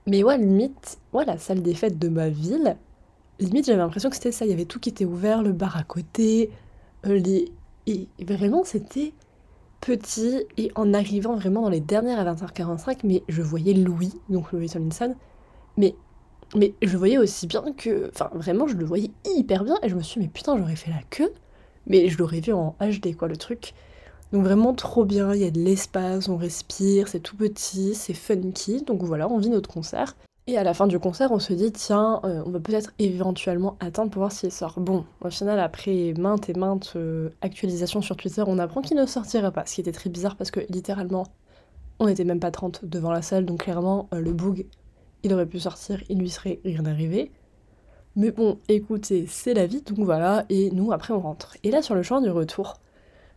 Mais 0.07 0.23
ouais, 0.23 0.37
limite, 0.37 0.99
ouais, 1.13 1.25
la 1.25 1.37
salle 1.37 1.61
des 1.61 1.73
fêtes 1.73 1.97
de 1.97 2.09
ma 2.09 2.29
ville, 2.29 2.77
limite, 3.39 3.65
j'avais 3.65 3.79
l'impression 3.79 4.09
que 4.09 4.15
c'était 4.15 4.31
ça. 4.31 4.45
Il 4.45 4.51
y 4.51 4.53
avait 4.53 4.65
tout 4.65 4.79
qui 4.79 4.89
était 4.89 5.05
ouvert, 5.05 5.41
le 5.41 5.51
bar 5.51 5.77
à 5.77 5.83
côté, 5.83 6.51
euh, 7.05 7.17
les... 7.17 7.51
Et 7.87 8.07
vraiment, 8.21 8.63
c'était 8.63 9.13
petit. 9.81 10.45
Et 10.57 10.71
en 10.75 10.93
arrivant 10.93 11.35
vraiment 11.35 11.61
dans 11.61 11.69
les 11.69 11.79
dernières 11.79 12.19
à 12.19 12.33
20h45, 12.33 12.99
mais 13.03 13.23
je 13.27 13.41
voyais 13.41 13.73
Louis, 13.73 14.13
donc 14.29 14.51
Louis 14.51 14.69
Tomlinson, 14.69 15.15
mais, 15.77 15.95
mais 16.55 16.73
je 16.81 16.97
voyais 16.97 17.17
aussi 17.17 17.47
bien 17.47 17.63
que... 17.77 18.09
Enfin, 18.13 18.29
vraiment, 18.33 18.67
je 18.67 18.75
le 18.75 18.85
voyais 18.85 19.11
hyper 19.25 19.63
bien. 19.63 19.77
Et 19.83 19.89
je 19.89 19.95
me 19.95 20.01
suis 20.01 20.19
dit, 20.19 20.27
mais 20.27 20.31
putain, 20.31 20.57
j'aurais 20.57 20.75
fait 20.75 20.91
la 20.91 21.01
queue 21.09 21.31
mais 21.87 22.09
je 22.09 22.17
l'aurais 22.17 22.39
vu 22.39 22.53
en 22.53 22.75
HD, 22.79 23.15
quoi, 23.15 23.27
le 23.27 23.37
truc. 23.37 23.73
Donc 24.31 24.43
vraiment 24.43 24.73
trop 24.73 25.05
bien, 25.05 25.33
il 25.33 25.41
y 25.41 25.45
a 25.45 25.51
de 25.51 25.59
l'espace, 25.59 26.27
on 26.27 26.37
respire, 26.37 27.07
c'est 27.07 27.19
tout 27.19 27.37
petit, 27.37 27.95
c'est 27.95 28.13
funky. 28.13 28.81
Donc 28.81 29.03
voilà, 29.03 29.29
on 29.29 29.37
vit 29.37 29.49
notre 29.49 29.69
concert. 29.69 30.15
Et 30.47 30.57
à 30.57 30.63
la 30.63 30.75
fin 30.75 30.85
du 30.85 30.99
concert, 30.99 31.31
on 31.31 31.39
se 31.39 31.53
dit, 31.53 31.71
tiens, 31.71 32.19
euh, 32.23 32.43
on 32.45 32.51
va 32.51 32.59
peut-être 32.59 32.91
éventuellement 32.99 33.77
attendre 33.79 34.11
pour 34.11 34.19
voir 34.19 34.31
s'il 34.31 34.51
sort. 34.51 34.79
Bon, 34.79 35.05
au 35.21 35.29
final, 35.29 35.59
après 35.59 36.13
maintes 36.17 36.49
et 36.49 36.53
maintes 36.53 36.93
euh, 36.95 37.29
actualisations 37.41 38.01
sur 38.01 38.15
Twitter, 38.15 38.43
on 38.45 38.59
apprend 38.59 38.81
qu'il 38.81 38.97
ne 38.97 39.05
sortira 39.05 39.51
pas. 39.51 39.65
Ce 39.65 39.75
qui 39.75 39.81
était 39.81 39.91
très 39.91 40.09
bizarre 40.09 40.35
parce 40.35 40.51
que 40.51 40.59
littéralement, 40.69 41.25
on 41.99 42.07
n'était 42.07 42.25
même 42.25 42.39
pas 42.39 42.51
30 42.51 42.85
devant 42.85 43.11
la 43.11 43.21
salle, 43.21 43.45
donc 43.45 43.63
clairement, 43.63 44.07
euh, 44.13 44.19
le 44.19 44.33
boog, 44.33 44.65
il 45.25 45.33
aurait 45.33 45.47
pu 45.47 45.59
sortir, 45.59 46.01
il 46.07 46.19
lui 46.19 46.29
serait 46.29 46.59
rien 46.63 46.85
arrivé. 46.85 47.31
Mais 48.15 48.31
bon, 48.31 48.59
écoutez, 48.69 49.25
c'est 49.27 49.55
la 49.55 49.65
vie, 49.65 49.81
donc 49.81 49.97
voilà, 50.05 50.45
et 50.49 50.69
nous, 50.69 50.91
après, 50.93 51.13
on 51.13 51.19
rentre. 51.19 51.57
Et 51.63 51.71
là, 51.71 51.81
sur 51.81 51.95
le 51.95 52.03
chemin 52.03 52.21
du 52.21 52.29
retour, 52.29 52.75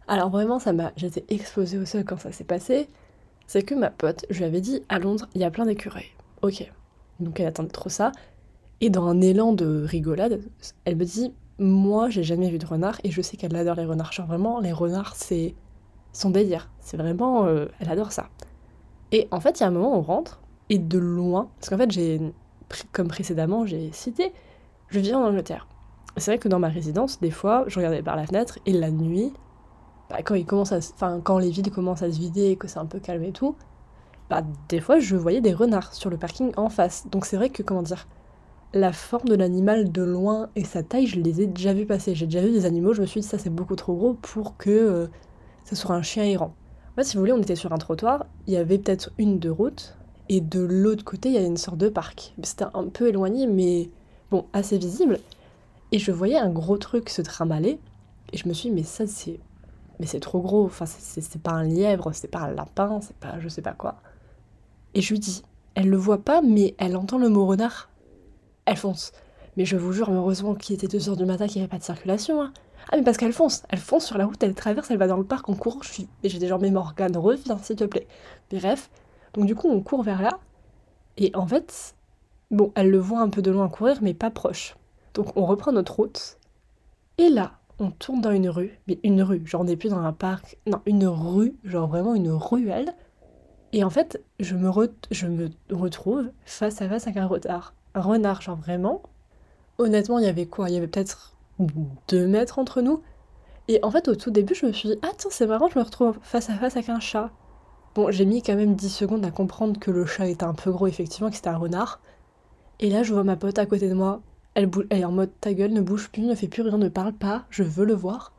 alors 0.07 0.29
vraiment, 0.29 0.59
ça 0.59 0.73
m'a... 0.75 0.93
J'étais 0.97 1.25
explosée 1.31 1.79
au 1.79 1.87
sol 1.87 2.05
quand 2.05 2.19
ça 2.19 2.31
s'est 2.31 2.45
passé, 2.45 2.89
c'est 3.47 3.63
que 3.63 3.75
ma 3.75 3.91
pote, 3.91 4.27
je 4.29 4.39
lui 4.39 4.45
avais 4.45 4.61
dit, 4.61 4.83
à 4.91 4.99
Londres, 4.99 5.29
il 5.35 5.41
y 5.41 5.45
a 5.45 5.51
plein 5.51 5.65
d'écureuils. 5.65 6.13
Ok. 6.43 6.71
Donc 7.21 7.41
elle 7.41 7.47
attendait 7.47 7.71
trop 7.71 7.89
ça. 7.89 8.13
Et 8.83 8.91
dans 8.91 9.07
un 9.07 9.21
élan 9.23 9.55
de 9.55 9.83
rigolade, 9.85 10.41
elle 10.85 10.97
me 10.97 11.05
dit, 11.05 11.33
moi, 11.59 12.11
j'ai 12.11 12.23
jamais 12.23 12.51
vu 12.51 12.59
de 12.59 12.67
renard, 12.67 13.01
et 13.03 13.11
je 13.11 13.23
sais 13.23 13.39
qu'elle 13.39 13.57
adore 13.57 13.77
les 13.77 13.87
renards. 13.87 14.13
Genre 14.13 14.27
vraiment, 14.27 14.61
les 14.61 14.73
renards, 14.73 15.17
c'est 15.17 15.55
son 16.13 16.29
délire. 16.29 16.71
C'est 16.81 16.99
vraiment... 16.99 17.47
Euh, 17.47 17.67
elle 17.81 17.89
adore 17.89 18.13
ça. 18.13 18.29
Et 19.11 19.27
en 19.31 19.41
fait, 19.41 19.59
il 19.59 19.63
y 19.63 19.65
a 19.65 19.69
un 19.69 19.73
moment, 19.73 19.99
on 19.99 20.03
rentre, 20.03 20.41
et 20.69 20.79
de 20.79 20.99
loin, 20.99 21.49
parce 21.59 21.71
qu'en 21.71 21.79
fait. 21.79 22.21
Comme 22.93 23.09
précédemment, 23.09 23.65
j'ai 23.65 23.91
cité, 23.93 24.33
je 24.89 25.01
vis 25.01 25.15
en 25.15 25.23
Angleterre. 25.23 25.67
C'est 26.19 26.33
vrai 26.33 26.39
que 26.39 26.49
dans 26.49 26.59
ma 26.59 26.69
résidence, 26.69 27.19
des 27.19 27.31
fois, 27.31 27.65
je 27.67 27.79
regardais 27.79 28.03
par 28.03 28.15
la 28.15 28.27
fenêtre 28.27 28.59
et 28.67 28.73
la 28.73 28.91
nuit, 28.91 29.33
bah, 30.11 30.19
quand, 30.23 30.35
à, 30.73 31.19
quand 31.25 31.39
les 31.39 31.51
villes 31.51 31.71
commencent 31.71 32.03
à 32.03 32.11
se 32.11 32.19
vider 32.19 32.51
et 32.51 32.57
que 32.57 32.69
c'est 32.69 32.79
un 32.79 32.87
peu 32.87 32.99
calme 32.99 33.25
et 33.25 33.33
tout, 33.33 33.57
bah, 34.29 34.43
des 34.69 34.81
fois, 34.81 34.99
je 34.99 35.17
voyais 35.17 35.41
des 35.41 35.55
renards 35.55 35.95
sur 35.95 36.11
le 36.11 36.19
parking 36.19 36.53
en 36.57 36.69
face. 36.69 37.07
Donc 37.11 37.25
c'est 37.25 37.37
vrai 37.37 37.49
que, 37.51 37.63
comment 37.63 37.83
dire, 37.83 38.07
la 38.75 38.93
forme 38.93 39.29
de 39.29 39.35
l'animal 39.35 39.91
de 39.91 40.03
loin 40.03 40.51
et 40.57 40.65
sa 40.65 40.83
taille, 40.83 41.07
je 41.07 41.21
les 41.21 41.41
ai 41.41 41.47
déjà 41.47 41.73
vus 41.73 41.87
passer. 41.87 42.15
J'ai 42.15 42.27
déjà 42.27 42.43
vu 42.43 42.51
des 42.51 42.67
animaux, 42.67 42.93
je 42.93 43.01
me 43.01 43.07
suis 43.07 43.21
dit, 43.21 43.27
ça 43.27 43.39
c'est 43.39 43.51
beaucoup 43.51 43.77
trop 43.77 43.95
gros 43.95 44.15
pour 44.15 44.57
que 44.59 44.71
euh, 44.71 45.07
ça 45.65 45.77
soit 45.77 45.95
un 45.95 46.03
chien 46.03 46.25
errant. 46.25 46.55
En 46.99 47.03
si 47.03 47.17
vous 47.17 47.23
voulez, 47.23 47.33
on 47.33 47.41
était 47.41 47.57
sur 47.57 47.73
un 47.73 47.79
trottoir, 47.79 48.27
il 48.47 48.55
y 48.55 48.57
avait 48.57 48.79
peut-être 48.79 49.13
une 49.19 49.39
de 49.39 49.49
route, 49.49 49.98
et 50.29 50.41
de 50.41 50.61
l'autre 50.61 51.05
côté, 51.05 51.29
il 51.31 51.35
y 51.35 51.39
avait 51.39 51.47
une 51.47 51.57
sorte 51.57 51.79
de 51.79 51.89
parc. 51.89 52.35
C'était 52.43 52.67
un 52.75 52.89
peu 52.89 53.09
éloigné, 53.09 53.47
mais 53.47 53.91
bon, 54.31 54.45
assez 54.53 54.79
visible. 54.79 55.19
Et 55.93 55.99
je 55.99 56.13
voyais 56.13 56.37
un 56.37 56.51
gros 56.51 56.77
truc 56.77 57.09
se 57.09 57.23
trimballer. 57.23 57.79
Et 58.33 58.37
je 58.37 58.49
me 58.49 58.53
suis 58.53 58.69
dit, 58.69 58.75
mais 58.75 58.83
ça, 58.83 59.07
c'est 59.07 59.41
mais 59.99 60.07
c'est 60.07 60.21
trop 60.21 60.41
gros, 60.41 60.65
enfin 60.65 60.87
c'est 60.87 61.43
pas 61.43 61.53
un 61.53 61.65
lièvre, 61.65 62.13
c'est 62.13 62.29
pas 62.29 62.41
un 62.41 62.53
lapin, 62.53 63.01
c'est 63.03 63.17
pas 63.17 63.39
je 63.41 63.49
sais 63.49 63.63
pas 63.63 63.73
quoi. 63.73 63.97
Et 64.95 65.01
je 65.03 65.13
lui 65.13 65.19
dis, 65.19 65.43
elle 65.75 65.89
le 65.89 65.97
voit 65.97 66.19
pas, 66.19 66.41
mais 66.41 66.75
elle 66.79 66.97
entend 66.97 67.19
le 67.19 67.29
mot 67.29 67.47
renard. 67.47 67.89
Elle 68.65 68.77
fonce. 68.77 69.13
Mais 69.57 69.65
je 69.65 69.77
vous 69.77 69.93
jure, 69.93 70.11
heureusement 70.11 70.55
qu'il 70.55 70.77
était 70.77 70.87
2h 70.87 71.17
du 71.17 71.25
matin, 71.25 71.47
qu'il 71.47 71.57
n'y 71.57 71.63
avait 71.63 71.71
pas 71.71 71.79
de 71.79 71.85
circulation. 71.85 72.43
Hein. 72.43 72.53
Ah 72.91 72.97
mais 72.97 73.03
parce 73.03 73.17
qu'elle 73.17 73.33
fonce, 73.33 73.65
elle 73.69 73.79
fonce 73.79 74.07
sur 74.07 74.19
la 74.19 74.27
route, 74.27 74.43
elle 74.43 74.55
traverse, 74.55 74.91
elle 74.91 74.99
va 74.99 75.09
dans 75.09 75.17
le 75.17 75.25
parc 75.25 75.49
en 75.49 75.55
courant, 75.55 75.81
je 75.83 75.93
suis... 75.93 76.09
J'ai 76.25 76.39
des 76.39 76.47
gens, 76.47 76.59
mais 76.59 76.71
Morgane, 76.71 77.17
reviens 77.17 77.59
s'il 77.59 77.77
te 77.77 77.85
plaît. 77.85 78.07
Bref, 78.51 78.89
donc 79.39 79.47
du 79.47 79.55
coup 79.55 79.69
on 79.69 79.81
court 79.81 80.03
vers 80.03 80.21
là, 80.21 80.41
et 81.17 81.31
en 81.35 81.47
fait, 81.47 81.95
bon, 82.51 82.73
elle 82.75 82.91
le 82.91 82.99
voit 82.99 83.21
un 83.21 83.29
peu 83.29 83.41
de 83.41 83.53
loin 83.53 83.69
courir, 83.69 83.99
mais 84.03 84.13
pas 84.13 84.31
proche. 84.31 84.77
Donc 85.15 85.37
on 85.37 85.47
reprend 85.47 85.71
notre 85.71 85.95
route, 85.95 86.39
et 87.19 87.29
là, 87.29 87.53
on 87.79 87.93
tourne 87.93 88.21
dans 88.21 88.33
une 88.33 88.49
rue, 88.49 88.81
mais 88.89 88.99
une 89.05 89.23
rue, 89.23 89.47
genre 89.47 89.61
on 89.61 89.65
n'est 89.65 89.77
plus 89.77 89.91
dans 89.91 90.01
un 90.01 90.13
parc, 90.13 90.59
non, 90.67 90.81
une 90.87 91.07
rue, 91.07 91.55
genre 91.63 91.87
vraiment 91.87 92.17
une 92.17 92.31
ruelle. 92.33 92.93
Et 93.73 93.85
en 93.85 93.91
fait, 93.91 94.21
je 94.41 94.57
me, 94.57 94.73
je 95.13 95.27
me 95.29 95.51
retrouve 95.71 96.31
face 96.45 96.83
à 96.83 96.89
face 96.89 97.07
avec 97.07 97.19
un 97.19 97.27
renard. 97.27 97.75
Un 97.95 98.01
renard, 98.01 98.41
genre 98.41 98.57
vraiment. 98.57 99.03
Honnêtement, 99.77 100.19
il 100.19 100.25
y 100.25 100.29
avait 100.29 100.47
quoi? 100.47 100.69
Il 100.69 100.75
y 100.75 100.79
avait 100.79 100.89
peut-être 100.89 101.37
deux 102.09 102.27
mètres 102.27 102.59
entre 102.59 102.81
nous. 102.81 103.03
Et 103.69 103.79
en 103.85 103.91
fait, 103.91 104.09
au 104.09 104.17
tout 104.17 104.31
début, 104.31 104.55
je 104.55 104.67
me 104.67 104.73
suis 104.73 104.89
dit, 104.89 104.99
ah 105.03 105.11
tiens, 105.17 105.31
c'est 105.31 105.47
marrant, 105.47 105.69
je 105.69 105.79
me 105.79 105.85
retrouve 105.85 106.19
face 106.23 106.49
à 106.49 106.55
face 106.55 106.77
avec 106.77 106.89
un 106.89 106.99
chat. 106.99 107.31
Bon, 107.99 108.13
j'ai 108.13 108.27
mis 108.27 108.43
quand 108.43 108.55
même 108.55 108.77
10 108.77 108.91
secondes 108.91 109.25
à 109.25 109.33
comprendre 109.33 109.81
que 109.81 109.91
le 109.91 110.07
chat 110.07 110.29
était 110.29 110.45
un 110.45 110.55
peu 110.55 110.71
gros, 110.71 110.87
effectivement, 110.87 111.31
que 111.31 111.35
c'était 111.35 111.49
un 111.49 111.57
renard. 111.57 111.99
Et 112.79 112.91
là, 112.91 113.03
je 113.03 113.13
vois 113.13 113.25
ma 113.25 113.35
pote 113.35 113.59
à 113.59 113.67
côté 113.67 113.89
de 113.89 113.95
moi. 113.95 114.21
Elle, 114.55 114.71
est 114.91 115.05
en 115.05 115.11
mode 115.11 115.33
ta 115.41 115.53
gueule, 115.53 115.73
ne 115.73 115.81
bouge 115.81 116.09
plus, 116.11 116.23
ne 116.23 116.37
fait 116.37 116.47
plus 116.47 116.63
rien, 116.63 116.79
ne 116.79 116.89
parle 116.89 117.13
pas, 117.13 117.47
je 117.51 117.65
veux 117.65 117.85
le 117.85 117.95
voir. 117.95 118.33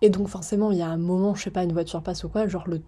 Et 0.00 0.08
donc, 0.08 0.28
forcément, 0.28 0.70
il 0.70 0.78
y 0.78 0.80
a 0.80 0.88
un 0.88 0.96
moment, 0.96 1.34
je 1.34 1.42
sais 1.42 1.50
pas, 1.50 1.62
une 1.62 1.74
voiture 1.74 2.02
passe 2.02 2.24
ou 2.24 2.30
quoi, 2.30 2.48
genre 2.48 2.66
le, 2.66 2.80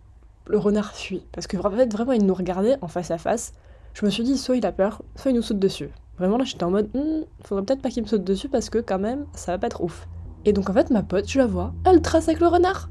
le 0.46 0.56
renard 0.56 0.94
fuit. 0.94 1.26
Parce 1.30 1.46
que 1.46 1.58
en 1.58 1.70
fait, 1.70 1.92
vraiment, 1.92 2.12
il 2.12 2.24
nous 2.24 2.32
regardait 2.32 2.78
en 2.80 2.88
face 2.88 3.10
à 3.10 3.18
face. 3.18 3.52
Je 3.92 4.06
me 4.06 4.10
suis 4.10 4.24
dit, 4.24 4.38
soit 4.38 4.56
il 4.56 4.64
a 4.64 4.72
peur, 4.72 5.02
soit 5.14 5.30
il 5.30 5.34
nous 5.34 5.42
saute 5.42 5.58
dessus. 5.58 5.90
Vraiment 6.16 6.38
là, 6.38 6.44
j'étais 6.44 6.64
en 6.64 6.70
mode, 6.70 6.88
hmm, 6.94 7.24
faudrait 7.44 7.66
peut-être 7.66 7.82
pas 7.82 7.90
qu'il 7.90 8.02
me 8.02 8.08
saute 8.08 8.24
dessus 8.24 8.48
parce 8.48 8.70
que 8.70 8.78
quand 8.78 8.98
même, 8.98 9.26
ça 9.34 9.52
va 9.52 9.58
pas 9.58 9.66
être 9.66 9.82
ouf. 9.82 10.08
Et 10.46 10.54
donc 10.54 10.70
en 10.70 10.72
fait, 10.72 10.88
ma 10.88 11.02
pote, 11.02 11.28
je 11.28 11.36
la 11.36 11.46
vois, 11.46 11.74
elle 11.84 12.00
trace 12.00 12.28
avec 12.28 12.40
le 12.40 12.46
renard. 12.46 12.88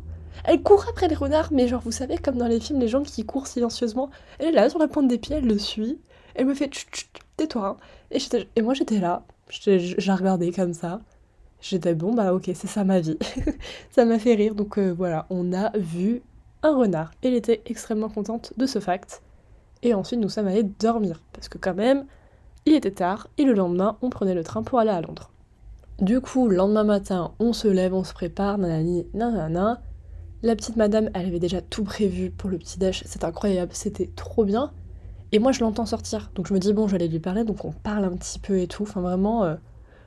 Elle 0.48 0.62
court 0.62 0.86
après 0.90 1.08
les 1.08 1.16
renards, 1.16 1.50
mais 1.52 1.68
genre, 1.68 1.82
vous 1.82 1.92
savez, 1.92 2.18
comme 2.18 2.38
dans 2.38 2.48
les 2.48 2.60
films, 2.60 2.80
les 2.80 2.88
gens 2.88 3.04
qui 3.04 3.26
courent 3.26 3.48
silencieusement. 3.48 4.10
Elle 4.40 4.48
est 4.48 4.52
là, 4.52 4.70
sur 4.70 4.80
la 4.80 4.88
pointe 4.88 5.08
des 5.08 5.18
pieds, 5.18 5.38
elle 5.38 5.48
le 5.48 5.58
suit. 5.58 6.00
Elle 6.36 6.46
me 6.46 6.54
fait, 6.54 6.70
tais-toi. 7.38 7.68
Hein. 7.68 7.78
Et, 8.12 8.20
et 8.56 8.62
moi, 8.62 8.74
j'étais 8.74 9.00
là, 9.00 9.24
j'ai 9.50 10.12
regardé 10.12 10.52
comme 10.52 10.74
ça. 10.74 11.02
J'étais 11.62 11.96
bon, 11.96 12.14
bah 12.14 12.34
ok, 12.34 12.52
c'est 12.54 12.68
ça 12.68 12.84
ma 12.84 13.00
vie. 13.00 13.18
ça 13.90 14.06
m'a 14.06 14.20
fait 14.20 14.36
rire. 14.36 14.54
Donc 14.54 14.78
euh, 14.78 14.92
voilà, 14.92 15.26
on 15.30 15.52
a 15.54 15.76
vu 15.78 16.22
un 16.62 16.76
renard. 16.76 17.12
Elle 17.24 17.34
était 17.34 17.62
extrêmement 17.66 18.10
contente 18.10 18.54
de 18.58 18.66
ce 18.66 18.80
fact. 18.80 19.24
Et 19.82 19.94
ensuite, 19.94 20.20
nous 20.20 20.30
sommes 20.30 20.48
allés 20.48 20.64
dormir. 20.64 21.22
Parce 21.34 21.50
que 21.50 21.58
quand 21.58 21.74
même, 21.74 22.06
il 22.66 22.74
était 22.74 22.92
tard 22.92 23.28
et 23.38 23.44
le 23.44 23.54
lendemain, 23.54 23.98
on 24.02 24.10
prenait 24.10 24.36
le 24.36 24.44
train 24.44 24.64
pour 24.64 24.80
aller 24.80 24.92
à 24.92 25.02
Londres. 25.02 25.32
Du 26.00 26.22
coup, 26.22 26.48
le 26.48 26.56
lendemain 26.56 26.84
matin, 26.84 27.32
on 27.40 27.54
se 27.54 27.68
lève, 27.68 27.94
on 27.94 28.04
se 28.04 28.14
prépare, 28.14 28.58
nanani, 28.58 29.08
nanana. 29.14 29.82
La 30.46 30.56
petite 30.56 30.76
madame, 30.76 31.10
elle 31.16 31.26
avait 31.26 31.40
déjà 31.40 31.60
tout 31.60 31.84
prévu 31.84 32.30
pour 32.30 32.52
le 32.52 32.60
petit 32.60 32.78
dash, 32.78 33.02
c'est 33.08 33.24
incroyable, 33.24 33.72
c'était 33.74 34.12
trop 34.16 34.46
bien. 34.46 34.72
Et 35.32 35.40
moi, 35.40 35.52
je 35.52 35.62
l'entends 35.62 35.88
sortir, 35.88 36.30
donc 36.36 36.46
je 36.46 36.54
me 36.54 36.60
dis, 36.60 36.72
bon, 36.72 36.86
aller 36.94 37.08
lui 37.08 37.20
parler, 37.20 37.44
donc 37.44 37.66
on 37.66 37.72
parle 37.72 38.04
un 38.06 38.16
petit 38.16 38.38
peu 38.38 38.60
et 38.60 38.68
tout. 38.68 38.84
Enfin, 38.84 39.02
vraiment, 39.02 39.44
euh, 39.44 39.56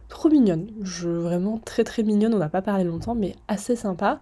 trop 0.08 0.28
mignonne. 0.28 0.70
Vraiment 0.80 1.58
très 1.64 1.82
très 1.82 2.04
mignonne, 2.04 2.32
on 2.34 2.38
n'a 2.38 2.48
pas 2.48 2.62
parlé 2.62 2.84
longtemps, 2.84 3.16
mais 3.16 3.34
assez 3.48 3.74
sympa. 3.74 4.20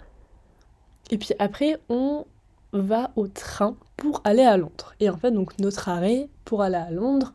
Et 1.11 1.19
puis 1.19 1.35
après, 1.39 1.79
on 1.91 2.25
va 2.73 3.11
au 3.17 3.29
train 3.29 3.77
pour 3.99 4.23
aller 4.25 4.43
à 4.43 4.57
Londres. 4.57 4.95
Et 5.01 5.11
en 5.11 5.19
fait, 5.19 5.33
donc 5.33 5.59
notre 5.59 5.91
arrêt 5.91 6.31
pour 6.47 6.63
aller 6.63 6.77
à 6.77 6.91
Londres, 6.91 7.35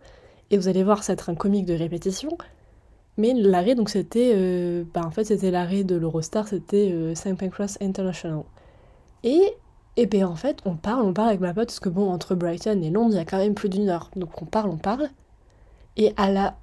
et 0.50 0.58
vous 0.58 0.68
allez 0.68 0.84
voir, 0.84 1.04
c'est 1.04 1.30
un 1.30 1.36
comique 1.36 1.68
de 1.68 1.76
répétition. 1.76 2.36
Mais 3.18 3.34
l'arrêt, 3.36 3.76
donc 3.76 3.90
c'était. 3.92 4.34
Euh, 4.36 4.86
bah, 4.92 5.02
en 5.06 5.12
fait, 5.12 5.26
c'était 5.26 5.52
l'arrêt 5.52 5.84
de 5.84 5.96
l'Eurostar, 5.96 6.48
c'était 6.48 6.90
euh, 6.92 7.14
St. 7.14 7.38
Pancras 7.38 7.78
International. 7.80 8.42
Et, 9.24 9.56
et 9.98 10.06
ben 10.06 10.26
en 10.26 10.36
fait, 10.36 10.60
on 10.66 10.76
parle, 10.76 11.04
on 11.06 11.14
parle 11.14 11.30
avec 11.30 11.42
ma 11.42 11.54
pote, 11.54 11.68
parce 11.68 11.80
que 11.80 11.90
bon, 11.90 12.12
entre 12.12 12.36
Brighton 12.36 12.82
et 12.82 12.90
Londres, 12.90 13.14
il 13.14 13.18
y 13.18 13.20
a 13.20 13.26
quand 13.26 13.38
même 13.38 13.56
plus 13.56 13.70
d'une 13.70 13.90
heure. 13.90 14.10
Donc 14.16 14.42
on 14.42 14.46
parle, 14.46 14.70
on 14.70 14.78
parle. 14.78 15.10
Et 15.98 16.14
à 16.18 16.32
la. 16.32 16.58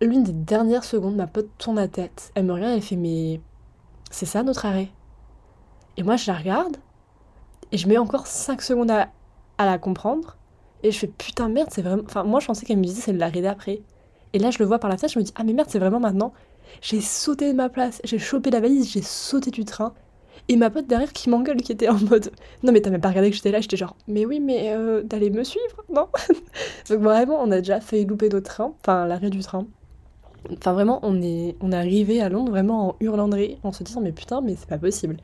L'une 0.00 0.22
des 0.22 0.32
dernières 0.32 0.84
secondes, 0.84 1.16
ma 1.16 1.26
pote 1.26 1.48
tourne 1.58 1.76
la 1.76 1.88
tête. 1.88 2.30
Elle 2.34 2.44
me 2.44 2.52
regarde, 2.52 2.74
elle 2.74 2.82
fait 2.82 2.96
Mais. 2.96 3.40
C'est 4.10 4.26
ça 4.26 4.42
notre 4.42 4.64
arrêt? 4.66 4.88
Et 5.96 6.02
moi, 6.02 6.16
je 6.16 6.30
la 6.30 6.38
regarde. 6.38 6.76
Et 7.72 7.78
je 7.78 7.88
mets 7.88 7.98
encore 7.98 8.26
5 8.26 8.62
secondes 8.62 8.90
à, 8.90 9.08
à 9.58 9.66
la 9.66 9.78
comprendre. 9.78 10.38
Et 10.82 10.92
je 10.92 10.98
fais 10.98 11.06
putain 11.08 11.48
merde, 11.48 11.68
c'est 11.72 11.82
vraiment. 11.82 12.04
Enfin, 12.06 12.22
moi 12.22 12.40
je 12.40 12.46
pensais 12.46 12.64
qu'elle 12.64 12.78
me 12.78 12.84
disait 12.84 13.00
c'est 13.00 13.12
l'arrêt 13.12 13.42
d'après. 13.42 13.82
Et 14.32 14.38
là 14.38 14.50
je 14.50 14.58
le 14.58 14.64
vois 14.64 14.78
par 14.78 14.88
la 14.88 14.96
fenêtre, 14.96 15.14
je 15.14 15.18
me 15.18 15.24
dis 15.24 15.32
ah 15.36 15.44
mais 15.44 15.52
merde, 15.52 15.68
c'est 15.70 15.78
vraiment 15.78 16.00
maintenant. 16.00 16.32
J'ai 16.80 17.00
sauté 17.00 17.50
de 17.50 17.56
ma 17.56 17.68
place, 17.68 18.00
j'ai 18.04 18.18
chopé 18.18 18.50
la 18.50 18.60
valise, 18.60 18.90
j'ai 18.90 19.02
sauté 19.02 19.50
du 19.50 19.64
train. 19.64 19.94
Et 20.48 20.56
ma 20.56 20.70
pote 20.70 20.86
derrière 20.86 21.12
qui 21.12 21.28
m'engueule, 21.28 21.58
qui 21.58 21.72
était 21.72 21.88
en 21.88 21.98
mode 21.98 22.30
Non, 22.62 22.72
mais 22.72 22.80
t'as 22.80 22.90
même 22.90 23.00
pas 23.00 23.10
regardé 23.10 23.30
que 23.30 23.36
j'étais 23.36 23.50
là, 23.50 23.60
j'étais 23.60 23.76
genre 23.76 23.96
Mais 24.06 24.24
oui, 24.24 24.40
mais 24.40 24.72
euh, 24.74 25.02
d'aller 25.02 25.30
me 25.30 25.44
suivre, 25.44 25.84
non? 25.92 26.08
Donc 26.88 27.00
vraiment, 27.00 27.38
on 27.40 27.50
a 27.50 27.58
déjà 27.58 27.80
failli 27.80 28.06
louper 28.06 28.28
notre 28.28 28.50
train, 28.50 28.72
enfin 28.80 29.06
l'arrêt 29.06 29.30
du 29.30 29.40
train. 29.40 29.66
Enfin 30.52 30.72
vraiment, 30.72 31.00
on 31.02 31.20
est, 31.20 31.56
on 31.60 31.72
est 31.72 31.76
arrivé 31.76 32.22
à 32.22 32.28
Londres 32.28 32.50
vraiment 32.50 32.88
en 32.88 32.96
hurlandrée, 33.00 33.58
en 33.62 33.72
se 33.72 33.82
disant 33.82 34.00
Mais 34.00 34.12
putain, 34.12 34.40
mais 34.40 34.56
c'est 34.56 34.68
pas 34.68 34.78
possible. 34.78 35.18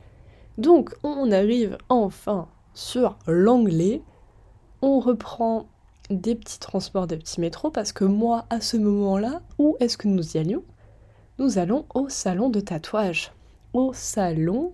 Donc 0.57 0.93
on 1.03 1.31
arrive 1.31 1.77
enfin 1.89 2.47
sur 2.73 3.17
l'anglais 3.27 4.01
on 4.85 4.99
reprend 4.99 5.65
des 6.11 6.35
petits 6.35 6.59
transports, 6.59 7.07
des 7.07 7.17
petits 7.17 7.41
métros, 7.41 7.71
parce 7.71 7.91
que 7.91 8.05
moi, 8.05 8.45
à 8.51 8.61
ce 8.61 8.77
moment-là, 8.77 9.41
où 9.57 9.75
est-ce 9.79 9.97
que 9.97 10.07
nous 10.07 10.37
y 10.37 10.39
allions? 10.39 10.63
Nous 11.39 11.57
allons 11.57 11.85
au 11.95 12.07
salon 12.07 12.49
de 12.49 12.59
tatouage. 12.59 13.31
Au 13.73 13.93
salon 13.93 14.73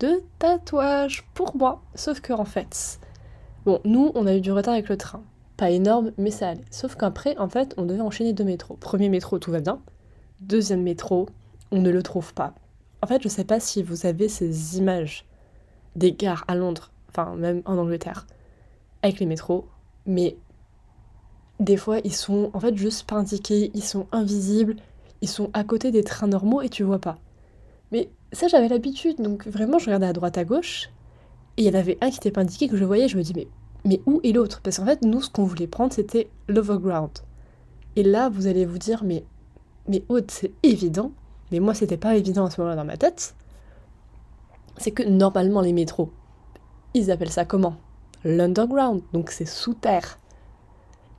de 0.00 0.22
tatouage 0.38 1.24
pour 1.34 1.56
moi. 1.56 1.82
Sauf 1.94 2.20
que 2.20 2.32
en 2.32 2.44
fait, 2.44 3.00
bon, 3.64 3.80
nous, 3.84 4.12
on 4.14 4.26
a 4.26 4.34
eu 4.34 4.40
du 4.40 4.52
retard 4.52 4.74
avec 4.74 4.88
le 4.88 4.96
train. 4.96 5.22
Pas 5.56 5.70
énorme, 5.70 6.12
mais 6.18 6.30
ça 6.30 6.50
allait. 6.50 6.64
Sauf 6.70 6.94
qu'après, 6.94 7.36
en 7.38 7.48
fait, 7.48 7.74
on 7.76 7.84
devait 7.84 8.00
enchaîner 8.00 8.32
deux 8.32 8.44
métros. 8.44 8.76
Premier 8.76 9.08
métro, 9.08 9.38
tout 9.38 9.50
va 9.50 9.60
bien. 9.60 9.80
Deuxième 10.40 10.82
métro, 10.82 11.28
on 11.72 11.80
ne 11.80 11.90
le 11.90 12.02
trouve 12.02 12.32
pas. 12.32 12.54
En 13.02 13.06
fait, 13.06 13.22
je 13.22 13.28
sais 13.28 13.44
pas 13.44 13.60
si 13.60 13.82
vous 13.82 14.06
avez 14.06 14.28
ces 14.28 14.78
images 14.78 15.24
des 15.96 16.12
gares 16.12 16.44
à 16.48 16.54
Londres, 16.54 16.92
enfin 17.08 17.34
même 17.36 17.62
en 17.64 17.76
Angleterre 17.76 18.26
avec 19.02 19.20
les 19.20 19.26
métros, 19.26 19.68
mais 20.06 20.36
des 21.60 21.76
fois 21.76 21.98
ils 22.04 22.14
sont 22.14 22.50
en 22.52 22.60
fait 22.60 22.76
juste 22.76 23.08
pas 23.08 23.16
indiqués, 23.16 23.70
ils 23.74 23.82
sont 23.82 24.06
invisibles, 24.12 24.76
ils 25.20 25.28
sont 25.28 25.50
à 25.52 25.64
côté 25.64 25.90
des 25.90 26.04
trains 26.04 26.28
normaux 26.28 26.62
et 26.62 26.68
tu 26.68 26.84
vois 26.84 27.00
pas. 27.00 27.18
Mais 27.90 28.10
ça 28.32 28.48
j'avais 28.48 28.68
l'habitude, 28.68 29.20
donc 29.20 29.46
vraiment 29.46 29.78
je 29.78 29.86
regardais 29.86 30.06
à 30.06 30.12
droite 30.12 30.38
à 30.38 30.44
gauche, 30.44 30.90
et 31.56 31.62
il 31.62 31.64
y 31.66 31.70
en 31.70 31.78
avait 31.78 31.98
un 32.00 32.10
qui 32.10 32.16
n'était 32.16 32.30
pas 32.30 32.42
indiqué 32.42 32.68
que 32.68 32.76
je 32.76 32.84
voyais, 32.84 33.08
je 33.08 33.16
me 33.16 33.22
dis 33.22 33.32
mais, 33.34 33.48
mais 33.84 34.00
où 34.06 34.20
est 34.24 34.32
l'autre? 34.32 34.60
Parce 34.62 34.78
qu'en 34.78 34.86
fait 34.86 35.02
nous 35.02 35.22
ce 35.22 35.30
qu'on 35.30 35.44
voulait 35.44 35.66
prendre 35.66 35.92
c'était 35.92 36.30
l'overground. 36.48 37.10
Et 37.96 38.02
là 38.02 38.28
vous 38.28 38.46
allez 38.46 38.66
vous 38.66 38.78
dire 38.78 39.02
mais, 39.04 39.24
mais 39.88 40.04
Aude 40.08 40.30
c'est 40.30 40.52
évident, 40.62 41.12
mais 41.50 41.60
moi 41.60 41.74
c'était 41.74 41.96
pas 41.96 42.16
évident 42.16 42.46
à 42.46 42.50
ce 42.50 42.60
moment-là 42.60 42.76
dans 42.76 42.84
ma 42.84 42.96
tête, 42.96 43.34
c'est 44.76 44.92
que 44.92 45.02
normalement 45.02 45.60
les 45.60 45.72
métros, 45.72 46.10
ils 46.94 47.10
appellent 47.10 47.30
ça 47.30 47.44
comment? 47.44 47.76
L'underground, 48.24 49.02
donc 49.12 49.30
c'est 49.30 49.46
sous 49.46 49.74
terre. 49.74 50.18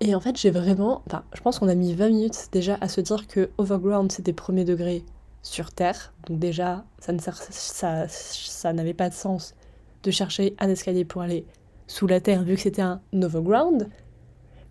Et 0.02 0.16
en 0.16 0.20
fait, 0.20 0.38
j'ai 0.38 0.50
vraiment. 0.50 1.02
Enfin, 1.08 1.24
je 1.34 1.42
pense 1.42 1.60
qu'on 1.60 1.68
a 1.68 1.76
mis 1.76 1.94
20 1.94 2.10
minutes 2.10 2.48
déjà 2.52 2.78
à 2.82 2.88
se 2.88 3.02
dire 3.02 3.28
que 3.28 3.50
overground 3.58 4.12
c'était 4.12 4.34
premier 4.34 4.64
degré 4.64 5.04
sur 5.42 5.72
terre. 5.72 6.14
Donc, 6.28 6.40
déjà, 6.40 6.86
ça, 7.00 7.14
ne 7.14 7.20
ça, 7.20 8.08
ça 8.08 8.74
n'avait 8.74 8.94
pas 8.94 9.10
de 9.10 9.14
sens 9.14 9.56
de 10.04 10.12
chercher 10.12 10.56
un 10.60 10.70
escalier 10.70 11.06
pour 11.06 11.22
aller 11.22 11.46
sous 11.88 12.08
la 12.08 12.22
terre 12.22 12.44
vu 12.44 12.56
que 12.56 12.62
c'était 12.62 12.82
un 12.82 13.02
overground. 13.14 13.90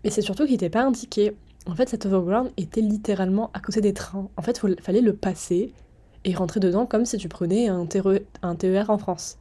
Mais 0.03 0.09
c'est 0.09 0.21
surtout 0.21 0.43
qu'il 0.43 0.53
n'était 0.53 0.69
pas 0.69 0.83
indiqué. 0.83 1.35
En 1.67 1.75
fait, 1.75 1.89
cet 1.89 2.05
overground 2.05 2.51
était 2.57 2.81
littéralement 2.81 3.51
à 3.53 3.59
côté 3.59 3.81
des 3.81 3.93
trains. 3.93 4.29
En 4.37 4.41
fait, 4.41 4.61
il 4.63 4.81
fallait 4.81 5.01
le 5.01 5.13
passer 5.13 5.73
et 6.25 6.33
rentrer 6.33 6.59
dedans 6.59 6.85
comme 6.85 7.05
si 7.05 7.17
tu 7.17 7.29
prenais 7.29 7.67
un, 7.67 7.87
un 8.41 8.55
TER 8.55 8.89
en 8.89 8.97
France. 8.97 9.37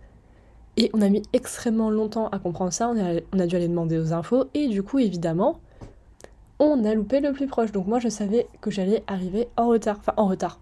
Et 0.77 0.91
on 0.95 1.03
a 1.03 1.09
mis 1.09 1.23
extrêmement 1.33 1.91
longtemps 1.91 2.29
à 2.29 2.38
comprendre 2.38 2.73
ça, 2.73 2.88
on 2.88 3.41
a, 3.41 3.47
dû 3.47 3.57
aller 3.57 3.67
demander 3.67 3.99
aux 3.99 4.12
infos, 4.12 4.45
et 4.55 4.69
du 4.69 4.85
coup, 4.85 5.01
évidemment, 5.01 5.59
on 6.61 6.85
a 6.85 6.95
loupé 6.95 7.19
le 7.19 7.33
plus 7.33 7.49
proche. 7.49 7.73
Donc 7.73 7.88
moi, 7.88 7.99
je 7.99 8.09
savais 8.09 8.47
que 8.61 8.71
j'allais 8.71 9.03
arriver 9.09 9.49
en 9.57 9.67
retard. 9.67 9.97
Enfin, 9.99 10.12
en 10.17 10.27
retard. 10.27 10.61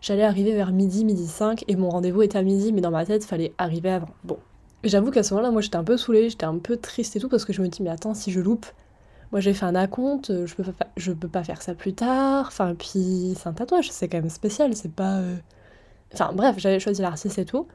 J'allais 0.00 0.24
arriver 0.24 0.52
vers 0.54 0.72
midi, 0.72 1.04
midi 1.04 1.26
5, 1.26 1.64
et 1.68 1.76
mon 1.76 1.90
rendez-vous 1.90 2.22
était 2.22 2.38
à 2.38 2.42
midi, 2.42 2.72
mais 2.72 2.80
dans 2.80 2.90
ma 2.90 3.04
tête, 3.04 3.24
fallait 3.24 3.52
arriver 3.58 3.90
avant. 3.90 4.10
Bon. 4.24 4.38
J'avoue 4.82 5.10
qu'à 5.10 5.22
ce 5.22 5.34
moment-là, 5.34 5.50
moi, 5.50 5.60
j'étais 5.60 5.76
un 5.76 5.84
peu 5.84 5.96
saoulée, 5.96 6.30
j'étais 6.30 6.46
un 6.46 6.56
peu 6.56 6.76
triste 6.76 7.16
et 7.16 7.20
tout, 7.20 7.28
parce 7.28 7.44
que 7.44 7.52
je 7.52 7.60
me 7.60 7.68
dis, 7.68 7.82
mais 7.82 7.90
attends, 7.90 8.14
si 8.14 8.30
je 8.30 8.40
loupe, 8.40 8.66
moi 9.32 9.40
j'ai 9.40 9.54
fait 9.54 9.66
un 9.66 9.74
acompte, 9.74 10.32
je 10.46 10.54
peux 10.54 10.64
pas, 10.64 10.86
je 10.96 11.12
peux 11.12 11.28
pas 11.28 11.44
faire 11.44 11.62
ça 11.62 11.74
plus 11.74 11.94
tard. 11.94 12.46
Enfin, 12.48 12.74
puis 12.74 13.34
c'est 13.36 13.48
un 13.48 13.52
tatouage, 13.52 13.90
c'est 13.90 14.08
quand 14.08 14.18
même 14.18 14.30
spécial, 14.30 14.74
c'est 14.74 14.92
pas. 14.92 15.18
Euh, 15.18 15.36
enfin, 16.14 16.32
bref, 16.34 16.56
j'avais 16.58 16.80
choisi 16.80 17.02
l'artiste 17.02 17.38
et 17.38 17.44
tout. 17.44 17.66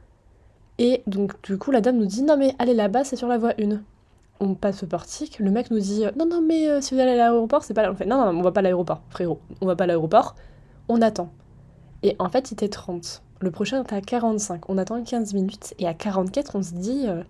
Et 0.78 1.02
donc, 1.06 1.40
du 1.42 1.56
coup, 1.58 1.70
la 1.70 1.80
dame 1.80 1.96
nous 1.96 2.06
dit 2.06 2.22
Non, 2.22 2.36
mais 2.36 2.54
allez 2.58 2.74
là-bas, 2.74 3.04
c'est 3.04 3.16
sur 3.16 3.28
la 3.28 3.38
voie 3.38 3.52
1. 3.60 3.80
On 4.40 4.54
passe 4.54 4.82
au 4.82 4.86
portique, 4.86 5.38
le 5.38 5.50
mec 5.50 5.70
nous 5.70 5.78
dit 5.80 6.04
Non, 6.16 6.26
non, 6.26 6.42
mais 6.42 6.68
euh, 6.68 6.80
si 6.80 6.94
vous 6.94 7.00
allez 7.00 7.12
à 7.12 7.16
l'aéroport, 7.16 7.64
c'est 7.64 7.74
pas 7.74 7.82
là. 7.82 7.92
On 7.92 7.94
fait 7.94 8.06
Non, 8.06 8.18
non, 8.32 8.38
on 8.38 8.42
va 8.42 8.52
pas 8.52 8.60
à 8.60 8.62
l'aéroport, 8.62 9.02
frérot. 9.10 9.40
On 9.60 9.66
va 9.66 9.76
pas 9.76 9.84
à 9.84 9.86
l'aéroport. 9.86 10.34
On 10.88 11.00
attend. 11.00 11.30
Et 12.06 12.14
en 12.20 12.28
fait, 12.28 12.52
il 12.52 12.54
était 12.54 12.68
30. 12.68 13.24
Le 13.40 13.50
prochain 13.50 13.82
était 13.82 13.96
à 13.96 14.00
45. 14.00 14.70
On 14.70 14.78
attend 14.78 15.02
15 15.02 15.34
minutes. 15.34 15.74
Et 15.80 15.88
à 15.88 15.92
44, 15.92 16.54
on 16.54 16.62
se 16.62 16.72
dit 16.72 17.02
euh, 17.08 17.24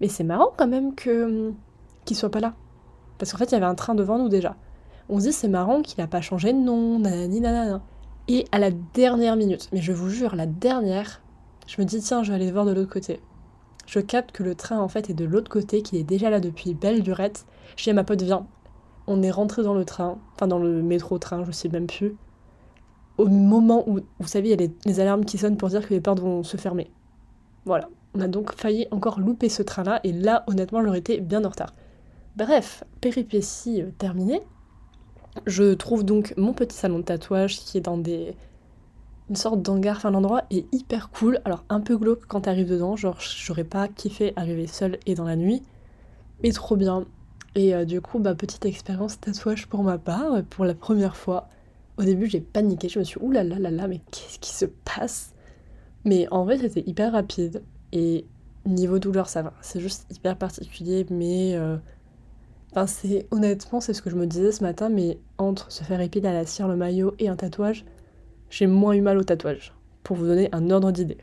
Mais 0.00 0.06
c'est 0.06 0.22
marrant 0.22 0.52
quand 0.56 0.68
même 0.68 0.94
que 0.94 1.24
hum, 1.24 1.54
qu'il 2.04 2.16
soit 2.16 2.30
pas 2.30 2.38
là. 2.38 2.54
Parce 3.18 3.32
qu'en 3.32 3.38
fait, 3.38 3.46
il 3.46 3.52
y 3.52 3.56
avait 3.56 3.66
un 3.66 3.74
train 3.74 3.96
devant 3.96 4.16
nous 4.16 4.28
déjà. 4.28 4.54
On 5.08 5.18
se 5.18 5.24
dit 5.24 5.32
C'est 5.32 5.48
marrant 5.48 5.82
qu'il 5.82 6.00
a 6.00 6.06
pas 6.06 6.20
changé 6.20 6.52
de 6.52 6.58
nom, 6.58 7.00
nanani, 7.00 7.40
nanana. 7.40 7.82
Et 8.28 8.46
à 8.52 8.60
la 8.60 8.70
dernière 8.70 9.34
minute, 9.34 9.68
mais 9.72 9.82
je 9.82 9.92
vous 9.92 10.08
jure, 10.10 10.36
la 10.36 10.46
dernière, 10.46 11.20
je 11.66 11.80
me 11.80 11.84
dis 11.84 12.00
tiens, 12.00 12.22
je 12.22 12.30
vais 12.30 12.36
aller 12.36 12.52
voir 12.52 12.66
de 12.66 12.72
l'autre 12.72 12.92
côté. 12.92 13.20
Je 13.86 13.98
capte 13.98 14.30
que 14.30 14.44
le 14.44 14.54
train 14.54 14.78
en 14.78 14.88
fait 14.88 15.10
est 15.10 15.14
de 15.14 15.24
l'autre 15.24 15.50
côté, 15.50 15.82
qu'il 15.82 15.98
est 15.98 16.04
déjà 16.04 16.30
là 16.30 16.38
depuis 16.38 16.72
belle 16.72 17.02
durette. 17.02 17.46
Je 17.76 17.82
dis 17.82 17.90
à 17.90 17.94
ma 17.94 18.04
pote 18.04 18.22
viens. 18.22 18.46
On 19.08 19.24
est 19.24 19.32
rentré 19.32 19.64
dans 19.64 19.74
le 19.74 19.84
train, 19.84 20.18
enfin 20.36 20.46
dans 20.46 20.60
le 20.60 20.82
métro-train, 20.82 21.44
je 21.44 21.50
sais 21.50 21.68
même 21.68 21.88
plus. 21.88 22.14
Au 23.16 23.26
moment 23.26 23.88
où, 23.88 24.00
vous 24.18 24.28
savez, 24.28 24.50
il 24.50 24.60
y 24.60 24.64
a 24.64 24.68
les, 24.86 25.00
alarmes 25.00 25.24
qui 25.24 25.38
sonnent 25.38 25.56
pour 25.56 25.68
dire 25.68 25.86
que 25.86 25.94
les 25.94 26.00
portes 26.00 26.20
vont 26.20 26.42
se 26.42 26.56
fermer. 26.56 26.90
Voilà. 27.64 27.88
On 28.14 28.20
a 28.20 28.28
donc 28.28 28.54
failli 28.54 28.86
encore 28.90 29.20
louper 29.20 29.48
ce 29.48 29.62
train-là, 29.62 30.00
et 30.04 30.12
là, 30.12 30.44
honnêtement, 30.46 30.82
j'aurais 30.82 30.98
été 30.98 31.20
bien 31.20 31.44
en 31.44 31.48
retard. 31.48 31.74
Bref, 32.36 32.84
péripétie 33.00 33.82
euh, 33.82 33.90
terminée. 33.98 34.40
Je 35.46 35.74
trouve 35.74 36.04
donc 36.04 36.34
mon 36.36 36.52
petit 36.52 36.76
salon 36.76 36.98
de 36.98 37.04
tatouage 37.04 37.58
qui 37.58 37.78
est 37.78 37.80
dans 37.80 37.98
des 37.98 38.36
une 39.30 39.36
sorte 39.36 39.62
d'hangar, 39.62 39.96
enfin 39.96 40.10
l'endroit 40.10 40.42
est 40.50 40.66
hyper 40.72 41.10
cool, 41.10 41.40
alors 41.44 41.64
un 41.70 41.80
peu 41.80 41.96
glauque 41.96 42.26
quand 42.28 42.42
t'arrives 42.42 42.68
dedans, 42.68 42.94
genre 42.94 43.18
j'aurais 43.20 43.64
pas 43.64 43.88
kiffé 43.88 44.34
arriver 44.36 44.66
seule 44.66 44.98
et 45.06 45.14
dans 45.14 45.24
la 45.24 45.34
nuit, 45.34 45.62
mais 46.42 46.52
trop 46.52 46.76
bien. 46.76 47.06
Et 47.54 47.74
euh, 47.74 47.84
du 47.84 48.00
coup, 48.00 48.18
bah 48.18 48.34
petite 48.34 48.66
expérience 48.66 49.20
tatouage 49.20 49.66
pour 49.66 49.82
ma 49.82 49.96
part, 49.98 50.42
pour 50.50 50.64
la 50.64 50.74
première 50.74 51.16
fois. 51.16 51.48
Au 51.96 52.02
début 52.02 52.26
j'ai 52.26 52.40
paniqué, 52.40 52.88
je 52.88 52.98
me 52.98 53.04
suis 53.04 53.20
dit 53.20 53.26
oulala 53.26 53.54
là 53.56 53.58
là 53.58 53.70
là, 53.70 53.88
mais 53.88 54.00
qu'est-ce 54.10 54.38
qui 54.38 54.50
se 54.50 54.64
passe? 54.64 55.34
Mais 56.04 56.26
en 56.30 56.44
vrai 56.44 56.58
c'était 56.58 56.88
hyper 56.88 57.12
rapide, 57.12 57.62
et 57.92 58.26
niveau 58.66 58.98
douleur 58.98 59.28
ça 59.28 59.42
va, 59.42 59.54
c'est 59.60 59.80
juste 59.80 60.06
hyper 60.10 60.36
particulier, 60.36 61.06
mais... 61.10 61.54
Euh, 61.54 61.76
Enfin, 62.76 62.86
honnêtement, 63.30 63.80
c'est 63.80 63.94
ce 63.94 64.02
que 64.02 64.10
je 64.10 64.16
me 64.16 64.26
disais 64.26 64.50
ce 64.50 64.64
matin, 64.64 64.88
mais 64.88 65.18
entre 65.38 65.70
se 65.70 65.84
faire 65.84 66.00
épiler 66.00 66.26
à 66.26 66.32
la 66.32 66.44
cire, 66.44 66.66
le 66.66 66.74
maillot 66.74 67.14
et 67.20 67.28
un 67.28 67.36
tatouage, 67.36 67.84
j'ai 68.50 68.66
moins 68.66 68.94
eu 68.94 69.00
mal 69.00 69.16
au 69.16 69.22
tatouage, 69.22 69.72
pour 70.02 70.16
vous 70.16 70.26
donner 70.26 70.48
un 70.50 70.70
ordre 70.70 70.90
d'idée. 70.90 71.18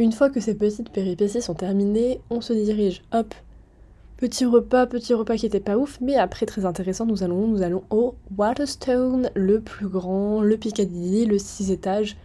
Une 0.00 0.10
fois 0.10 0.30
que 0.30 0.40
ces 0.40 0.56
petites 0.56 0.90
péripéties 0.90 1.40
sont 1.40 1.54
terminées, 1.54 2.20
on 2.30 2.40
se 2.40 2.52
dirige, 2.52 3.02
hop, 3.12 3.32
petit 4.24 4.46
repas, 4.46 4.86
petit 4.86 5.12
repas 5.12 5.36
qui 5.36 5.44
était 5.44 5.60
pas 5.60 5.76
ouf, 5.76 5.98
mais 6.00 6.16
après 6.16 6.46
très 6.46 6.64
intéressant, 6.64 7.04
nous 7.04 7.22
allons, 7.22 7.46
nous 7.46 7.60
allons 7.60 7.82
au 7.90 8.14
Waterstone, 8.38 9.28
le 9.34 9.60
plus 9.60 9.86
grand, 9.86 10.40
le 10.40 10.56
Piccadilly, 10.56 11.26
le 11.26 11.38
6 11.38 11.70
étages. 11.70 12.16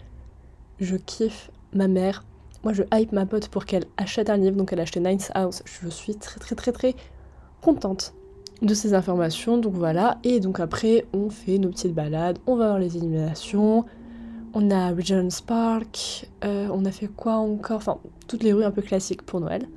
Je 0.79 0.95
kiffe 0.95 1.51
ma 1.73 1.89
mère. 1.89 2.23
Moi, 2.63 2.71
je 2.71 2.83
hype 2.93 3.11
ma 3.11 3.25
pote 3.25 3.49
pour 3.49 3.65
qu'elle 3.65 3.83
achète 3.97 4.29
un 4.29 4.37
livre, 4.37 4.55
donc 4.55 4.71
elle 4.71 4.79
a 4.79 4.83
acheté 4.83 5.01
Ninth 5.01 5.29
House. 5.35 5.61
Je 5.65 5.89
suis 5.89 6.15
très 6.15 6.39
très 6.39 6.55
très 6.55 6.71
très 6.71 6.95
contente 7.61 8.13
de 8.61 8.73
ces 8.73 8.93
informations. 8.93 9.57
Donc 9.57 9.73
voilà, 9.73 10.19
et 10.23 10.39
donc 10.39 10.61
après 10.61 11.05
on 11.11 11.29
fait 11.29 11.57
nos 11.57 11.67
petites 11.67 11.93
balades, 11.93 12.39
on 12.47 12.55
va 12.55 12.67
voir 12.67 12.79
les 12.79 12.95
illuminations, 12.95 13.83
on 14.53 14.71
a 14.71 14.91
Regent's 14.91 15.41
Park, 15.41 16.29
euh, 16.45 16.69
on 16.71 16.85
a 16.85 16.91
fait 16.91 17.07
quoi 17.07 17.33
encore? 17.33 17.77
Enfin, 17.77 17.97
toutes 18.29 18.43
les 18.43 18.53
rues 18.53 18.63
un 18.63 18.71
peu 18.71 18.81
classiques 18.81 19.23
pour 19.23 19.41
Noël. 19.41 19.67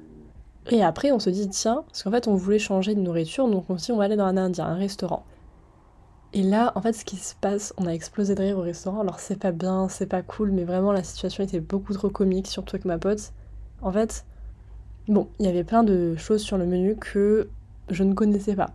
Et 0.70 0.82
après 0.82 1.12
on 1.12 1.18
se 1.18 1.30
dit 1.30 1.48
tiens, 1.48 1.84
parce 1.86 2.02
qu'en 2.02 2.10
fait 2.10 2.28
on 2.28 2.34
voulait 2.34 2.58
changer 2.58 2.94
de 2.94 3.00
nourriture, 3.00 3.48
donc 3.48 3.64
on 3.68 3.78
se 3.78 3.86
dit 3.86 3.92
on 3.92 3.96
va 3.96 4.04
aller 4.04 4.16
dans 4.16 4.26
un 4.26 4.36
indien, 4.36 4.66
un 4.66 4.74
restaurant. 4.74 5.24
Et 6.34 6.42
là, 6.42 6.72
en 6.76 6.80
fait, 6.80 6.94
ce 6.94 7.04
qui 7.04 7.16
se 7.16 7.34
passe, 7.34 7.74
on 7.76 7.86
a 7.86 7.90
explosé 7.90 8.34
de 8.34 8.40
rire 8.40 8.58
au 8.58 8.62
restaurant. 8.62 9.00
Alors, 9.00 9.20
c'est 9.20 9.38
pas 9.38 9.52
bien, 9.52 9.88
c'est 9.88 10.06
pas 10.06 10.22
cool, 10.22 10.50
mais 10.50 10.64
vraiment, 10.64 10.92
la 10.92 11.02
situation 11.02 11.44
était 11.44 11.60
beaucoup 11.60 11.92
trop 11.92 12.08
comique, 12.08 12.46
surtout 12.46 12.76
avec 12.76 12.86
ma 12.86 12.96
pote. 12.96 13.32
En 13.82 13.92
fait, 13.92 14.24
bon, 15.08 15.28
il 15.38 15.44
y 15.46 15.48
avait 15.48 15.64
plein 15.64 15.82
de 15.82 16.16
choses 16.16 16.40
sur 16.40 16.56
le 16.56 16.64
menu 16.64 16.96
que 16.96 17.50
je 17.90 18.02
ne 18.02 18.14
connaissais 18.14 18.56
pas. 18.56 18.70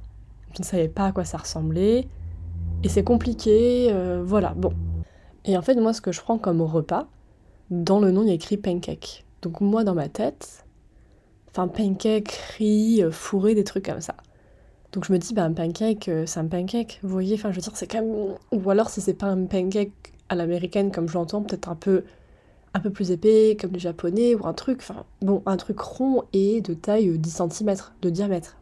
Je 0.53 0.61
ne 0.61 0.65
savais 0.65 0.87
pas 0.87 1.05
à 1.05 1.11
quoi 1.11 1.25
ça 1.25 1.37
ressemblait. 1.37 2.07
Et 2.83 2.89
c'est 2.89 3.03
compliqué, 3.03 3.87
euh, 3.91 4.21
voilà, 4.23 4.53
bon. 4.55 4.73
Et 5.45 5.57
en 5.57 5.63
fait, 5.63 5.75
moi, 5.75 5.93
ce 5.93 6.01
que 6.01 6.11
je 6.11 6.21
prends 6.21 6.37
comme 6.37 6.61
repas, 6.61 7.07
dans 7.71 7.99
le 7.99 8.11
nom, 8.11 8.21
il 8.21 8.27
y 8.27 8.31
a 8.31 8.35
écrit 8.35 8.57
pancake. 8.57 9.25
Donc 9.41 9.61
moi, 9.61 9.83
dans 9.83 9.95
ma 9.95 10.09
tête, 10.09 10.63
enfin, 11.57 11.67
pancake, 11.67 12.31
riz, 12.57 13.03
euh, 13.03 13.11
fourré, 13.11 13.55
des 13.55 13.63
trucs 13.63 13.85
comme 13.85 14.01
ça. 14.01 14.15
Donc 14.91 15.05
je 15.05 15.13
me 15.13 15.17
dis, 15.17 15.33
bah, 15.33 15.43
un 15.43 15.53
pancake, 15.53 16.07
euh, 16.09 16.25
c'est 16.25 16.39
un 16.39 16.47
pancake, 16.47 16.99
vous 17.03 17.09
voyez, 17.09 17.35
enfin, 17.35 17.51
je 17.51 17.55
veux 17.55 17.61
dire, 17.61 17.75
c'est 17.75 17.87
quand 17.87 18.01
même... 18.01 18.35
Ou 18.51 18.69
alors, 18.69 18.89
si 18.89 19.01
c'est 19.01 19.13
pas 19.13 19.27
un 19.27 19.45
pancake 19.45 19.91
à 20.29 20.35
l'américaine, 20.35 20.91
comme 20.91 21.07
je 21.09 21.15
l'entends, 21.15 21.41
peut-être 21.41 21.69
un 21.69 21.75
peu 21.75 22.03
un 22.73 22.79
peu 22.79 22.91
plus 22.91 23.11
épais, 23.11 23.57
comme 23.59 23.71
les 23.71 23.79
japonais, 23.79 24.35
ou 24.35 24.45
un 24.45 24.53
truc, 24.53 24.79
enfin, 24.81 25.05
bon, 25.21 25.41
un 25.47 25.57
truc 25.57 25.79
rond 25.79 26.23
et 26.31 26.61
de 26.61 26.73
taille 26.75 27.17
10 27.17 27.41
cm 27.49 27.75
de 28.01 28.09
diamètre. 28.09 28.57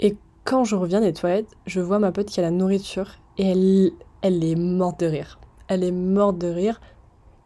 Et 0.00 0.16
quand 0.44 0.64
je 0.64 0.74
reviens 0.74 1.00
des 1.00 1.12
toilettes, 1.12 1.56
je 1.66 1.80
vois 1.80 2.00
ma 2.00 2.10
pote 2.10 2.26
qui 2.26 2.40
a 2.40 2.42
la 2.42 2.50
nourriture 2.50 3.18
et 3.38 3.46
elle, 3.46 3.90
elle 4.22 4.42
est 4.42 4.56
morte 4.56 4.98
de 5.00 5.06
rire. 5.06 5.38
Elle 5.68 5.84
est 5.84 5.92
morte 5.92 6.38
de 6.38 6.48
rire 6.48 6.80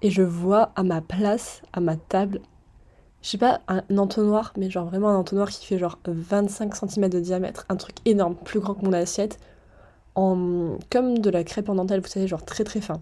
et 0.00 0.10
je 0.10 0.22
vois 0.22 0.72
à 0.76 0.82
ma 0.82 1.02
place, 1.02 1.60
à 1.74 1.80
ma 1.80 1.96
table, 1.96 2.40
je 3.24 3.30
sais 3.30 3.38
pas, 3.38 3.62
un 3.68 3.82
entonnoir, 3.96 4.52
mais 4.58 4.68
genre 4.68 4.84
vraiment 4.84 5.08
un 5.08 5.16
entonnoir 5.16 5.48
qui 5.48 5.64
fait 5.64 5.78
genre 5.78 5.98
25 6.06 6.76
cm 6.76 7.08
de 7.08 7.20
diamètre, 7.20 7.64
un 7.70 7.76
truc 7.76 7.96
énorme, 8.04 8.36
plus 8.36 8.60
grand 8.60 8.74
que 8.74 8.84
mon 8.84 8.92
assiette, 8.92 9.40
en 10.14 10.76
comme 10.90 11.16
de 11.18 11.30
la 11.30 11.42
crêpe 11.42 11.70
en 11.70 11.74
dentelle, 11.74 12.00
vous 12.00 12.06
savez, 12.06 12.28
genre 12.28 12.44
très 12.44 12.64
très 12.64 12.82
fin. 12.82 13.00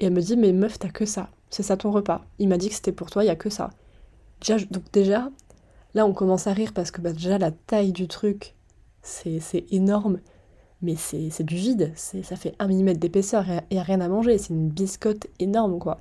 Et 0.00 0.06
elle 0.06 0.12
me 0.12 0.20
dit, 0.20 0.36
mais 0.36 0.52
meuf, 0.52 0.80
t'as 0.80 0.88
que 0.88 1.06
ça, 1.06 1.28
c'est 1.50 1.62
ça 1.62 1.76
ton 1.76 1.92
repas. 1.92 2.24
Il 2.40 2.48
m'a 2.48 2.58
dit 2.58 2.68
que 2.68 2.74
c'était 2.74 2.90
pour 2.90 3.10
toi, 3.10 3.22
il 3.22 3.28
y 3.28 3.30
a 3.30 3.36
que 3.36 3.48
ça. 3.48 3.70
Donc 4.72 4.82
déjà, 4.92 5.30
là 5.94 6.04
on 6.04 6.12
commence 6.12 6.48
à 6.48 6.52
rire 6.52 6.72
parce 6.74 6.90
que 6.90 7.00
bah, 7.00 7.12
déjà 7.12 7.38
la 7.38 7.52
taille 7.52 7.92
du 7.92 8.08
truc, 8.08 8.56
c'est 9.02 9.64
énorme, 9.70 10.18
mais 10.82 10.96
c'est 10.96 11.44
du 11.44 11.54
vide, 11.54 11.92
ça 11.94 12.34
fait 12.34 12.56
un 12.58 12.66
millimètre 12.66 12.98
d'épaisseur 12.98 13.46
et, 13.70 13.80
rien 13.80 14.00
à 14.00 14.08
manger, 14.08 14.36
c'est 14.36 14.52
une 14.52 14.68
biscotte 14.68 15.28
énorme 15.38 15.78
quoi. 15.78 16.00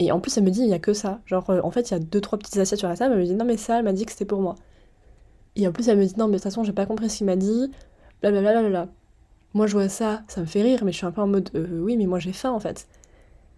Et 0.00 0.12
en 0.12 0.20
plus, 0.20 0.36
elle 0.36 0.44
me 0.44 0.50
dit, 0.50 0.62
il 0.62 0.66
n'y 0.66 0.74
a 0.74 0.80
que 0.80 0.94
ça. 0.94 1.20
Genre, 1.26 1.48
euh, 1.50 1.60
en 1.62 1.70
fait, 1.70 1.90
il 1.90 1.92
y 1.92 1.96
a 1.96 2.00
deux, 2.00 2.20
trois 2.20 2.38
petites 2.38 2.56
assiettes 2.58 2.80
sur 2.80 2.88
la 2.88 2.96
table. 2.96 3.14
Elle 3.14 3.20
me 3.20 3.26
dit, 3.26 3.34
non, 3.34 3.44
mais 3.44 3.56
ça, 3.56 3.78
elle 3.78 3.84
m'a 3.84 3.92
dit 3.92 4.06
que 4.06 4.12
c'était 4.12 4.24
pour 4.24 4.40
moi. 4.40 4.56
Et 5.56 5.68
en 5.68 5.72
plus, 5.72 5.88
elle 5.88 5.98
me 5.98 6.04
dit, 6.04 6.14
non, 6.16 6.26
mais 6.26 6.32
de 6.32 6.36
toute 6.38 6.44
façon, 6.44 6.64
j'ai 6.64 6.72
pas 6.72 6.86
compris 6.86 7.08
ce 7.10 7.18
qu'il 7.18 7.26
m'a 7.26 7.36
dit. 7.36 7.70
Blablabla. 8.22 8.88
Moi, 9.54 9.66
je 9.66 9.72
vois 9.74 9.88
ça, 9.88 10.22
ça 10.28 10.40
me 10.40 10.46
fait 10.46 10.62
rire, 10.62 10.84
mais 10.84 10.92
je 10.92 10.98
suis 10.98 11.06
un 11.06 11.12
peu 11.12 11.20
en 11.20 11.26
mode, 11.28 11.50
euh, 11.54 11.80
oui, 11.82 11.96
mais 11.96 12.06
moi, 12.06 12.18
j'ai 12.18 12.32
faim, 12.32 12.50
en 12.52 12.60
fait. 12.60 12.88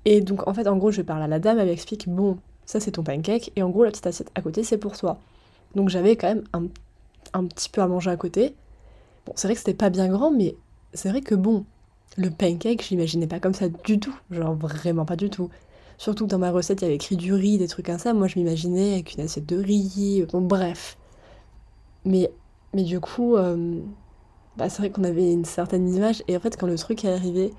Et 0.04 0.20
donc, 0.20 0.46
en 0.48 0.54
fait, 0.54 0.66
en 0.66 0.76
gros, 0.76 0.90
je 0.90 1.02
parle 1.02 1.22
à 1.22 1.28
la 1.28 1.38
dame, 1.38 1.58
elle 1.58 1.68
m'explique, 1.68 2.08
bon, 2.08 2.38
ça, 2.66 2.80
c'est 2.80 2.92
ton 2.92 3.02
pancake. 3.04 3.52
Et 3.56 3.62
en 3.62 3.70
gros, 3.70 3.84
la 3.84 3.90
petite 3.90 4.06
assiette 4.06 4.30
à 4.34 4.42
côté, 4.42 4.64
c'est 4.64 4.78
pour 4.78 4.96
toi. 4.96 5.18
Donc, 5.74 5.88
j'avais 5.90 6.16
quand 6.16 6.28
même 6.28 6.44
un 6.52 6.64
un 7.32 7.46
petit 7.46 7.68
peu 7.68 7.80
à 7.80 7.86
manger 7.86 8.10
à 8.10 8.16
côté. 8.16 8.54
Bon, 9.26 9.32
c'est 9.36 9.46
vrai 9.48 9.54
que 9.54 9.60
c'était 9.60 9.74
pas 9.74 9.90
bien 9.90 10.08
grand, 10.08 10.30
mais 10.30 10.56
c'est 10.94 11.08
vrai 11.08 11.20
que 11.20 11.34
bon, 11.34 11.64
le 12.16 12.30
pancake, 12.30 12.82
je 12.82 12.90
l'imaginais 12.90 13.26
pas 13.26 13.40
comme 13.40 13.54
ça 13.54 13.68
du 13.68 13.98
tout. 14.00 14.14
Genre 14.30 14.54
vraiment 14.54 15.04
pas 15.04 15.16
du 15.16 15.30
tout. 15.30 15.50
Surtout 16.02 16.24
que 16.24 16.30
dans 16.30 16.38
ma 16.40 16.50
recette, 16.50 16.80
il 16.80 16.82
y 16.82 16.86
avait 16.86 16.96
écrit 16.96 17.16
du 17.16 17.32
riz, 17.32 17.58
des 17.58 17.68
trucs 17.68 17.86
comme 17.86 17.96
ça. 17.96 18.12
Moi, 18.12 18.26
je 18.26 18.36
m'imaginais 18.36 18.94
avec 18.94 19.14
une 19.14 19.20
assiette 19.20 19.46
de 19.46 19.54
riz. 19.54 20.26
Bon, 20.32 20.40
bref. 20.40 20.98
Mais, 22.04 22.32
mais 22.74 22.82
du 22.82 22.98
coup, 22.98 23.36
euh, 23.36 23.78
bah, 24.56 24.68
c'est 24.68 24.78
vrai 24.78 24.90
qu'on 24.90 25.04
avait 25.04 25.32
une 25.32 25.44
certaine 25.44 25.88
image. 25.94 26.24
Et 26.26 26.36
en 26.36 26.40
fait, 26.40 26.56
quand 26.56 26.66
le 26.66 26.76
truc 26.76 27.04
est 27.04 27.12
arrivé, 27.12 27.54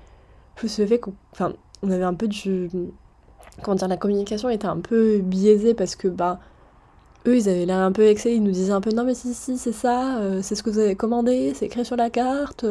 plus 0.56 0.78
le 0.78 0.86
fait 0.86 0.98
qu'on 0.98 1.14
on 1.82 1.90
avait 1.90 2.04
un 2.04 2.12
peu 2.12 2.28
du. 2.28 2.68
Comment 3.62 3.76
dire, 3.76 3.88
la 3.88 3.96
communication 3.96 4.50
était 4.50 4.66
un 4.66 4.80
peu 4.80 5.20
biaisée 5.20 5.72
parce 5.72 5.96
que, 5.96 6.08
bah, 6.08 6.38
eux, 7.26 7.38
ils 7.38 7.48
avaient 7.48 7.64
l'air 7.64 7.78
un 7.78 7.92
peu 7.92 8.02
vexés, 8.02 8.34
ils 8.34 8.42
nous 8.42 8.50
disaient 8.50 8.72
un 8.72 8.82
peu 8.82 8.90
non 8.90 9.04
mais 9.04 9.14
si 9.14 9.32
si 9.32 9.56
c'est 9.56 9.72
ça, 9.72 10.18
euh, 10.18 10.42
c'est 10.42 10.54
ce 10.54 10.62
que 10.62 10.68
vous 10.68 10.80
avez 10.80 10.96
commandé, 10.96 11.54
c'est 11.54 11.64
écrit 11.64 11.86
sur 11.86 11.96
la 11.96 12.10
carte. 12.10 12.66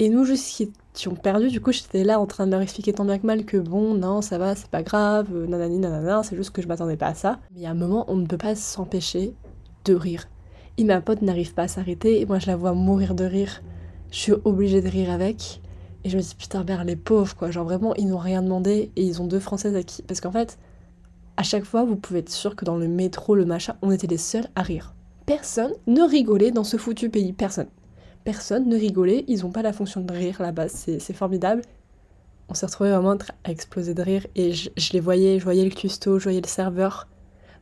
Et 0.00 0.08
nous 0.08 0.24
juste 0.24 0.60
étions 0.98 1.14
perdus, 1.14 1.48
du 1.48 1.60
coup 1.60 1.70
j'étais 1.70 2.02
là 2.02 2.18
en 2.18 2.26
train 2.26 2.46
de 2.46 2.50
leur 2.50 2.60
expliquer 2.60 2.92
tant 2.92 3.04
bien 3.04 3.18
que 3.18 3.26
mal 3.26 3.44
que 3.44 3.56
bon 3.56 3.94
non 3.94 4.20
ça 4.20 4.36
va, 4.36 4.56
c'est 4.56 4.68
pas 4.68 4.82
grave, 4.82 5.28
euh, 5.32 5.46
nanani 5.46 5.78
nanana, 5.78 6.22
c'est 6.24 6.36
juste 6.36 6.50
que 6.50 6.60
je 6.60 6.66
m'attendais 6.66 6.96
pas 6.96 7.06
à 7.06 7.14
ça. 7.14 7.38
Mais 7.54 7.66
a 7.66 7.70
un 7.70 7.74
moment 7.74 8.04
on 8.08 8.16
ne 8.16 8.26
peut 8.26 8.36
pas 8.36 8.54
s'empêcher 8.56 9.34
de 9.84 9.94
rire. 9.94 10.28
Et 10.76 10.84
ma 10.84 11.00
pote 11.00 11.22
n'arrive 11.22 11.54
pas 11.54 11.62
à 11.62 11.68
s'arrêter, 11.68 12.20
et 12.20 12.26
moi 12.26 12.40
je 12.40 12.48
la 12.48 12.56
vois 12.56 12.72
mourir 12.72 13.14
de 13.14 13.24
rire. 13.24 13.62
Je 14.10 14.18
suis 14.18 14.32
obligée 14.44 14.82
de 14.82 14.88
rire 14.88 15.10
avec. 15.10 15.60
Et 16.04 16.10
je 16.10 16.16
me 16.16 16.22
dis 16.22 16.34
putain 16.34 16.64
merde 16.64 16.86
les 16.86 16.96
pauvres 16.96 17.36
quoi, 17.36 17.50
genre 17.50 17.64
vraiment 17.64 17.94
ils 17.94 18.08
n'ont 18.08 18.18
rien 18.18 18.42
demandé 18.42 18.90
et 18.96 19.02
ils 19.04 19.22
ont 19.22 19.26
deux 19.26 19.40
françaises 19.40 19.76
à 19.76 19.82
qui. 19.82 20.02
Parce 20.02 20.20
qu'en 20.20 20.32
fait 20.32 20.58
à 21.38 21.44
chaque 21.44 21.64
fois, 21.64 21.84
vous 21.84 21.94
pouvez 21.94 22.18
être 22.18 22.32
sûr 22.32 22.56
que 22.56 22.64
dans 22.64 22.76
le 22.76 22.88
métro, 22.88 23.36
le 23.36 23.44
machin, 23.44 23.76
on 23.80 23.92
était 23.92 24.08
les 24.08 24.16
seuls 24.16 24.48
à 24.56 24.62
rire. 24.62 24.96
Personne 25.24 25.70
ne 25.86 26.02
rigolait 26.02 26.50
dans 26.50 26.64
ce 26.64 26.76
foutu 26.76 27.10
pays. 27.10 27.32
Personne. 27.32 27.68
Personne 28.28 28.68
ne 28.68 28.76
rigolait. 28.76 29.24
Ils 29.26 29.40
n'ont 29.40 29.50
pas 29.50 29.62
la 29.62 29.72
fonction 29.72 30.02
de 30.02 30.12
rire 30.12 30.36
là-bas. 30.42 30.68
C'est 30.68 31.14
formidable. 31.14 31.62
on 32.50 32.52
s'est 32.52 32.66
retrouvés 32.66 32.90
vraiment 32.90 33.16
à 33.44 33.50
exploser 33.50 33.94
de 33.94 34.02
rire 34.02 34.26
et 34.36 34.52
je, 34.52 34.68
les 34.92 35.00
voyais, 35.00 35.38
je 35.38 35.44
voyais 35.44 35.64
le 35.64 35.70
custo, 35.70 36.18
je 36.18 36.24
voyais 36.24 36.42
le 36.42 36.46
serveur 36.46 37.08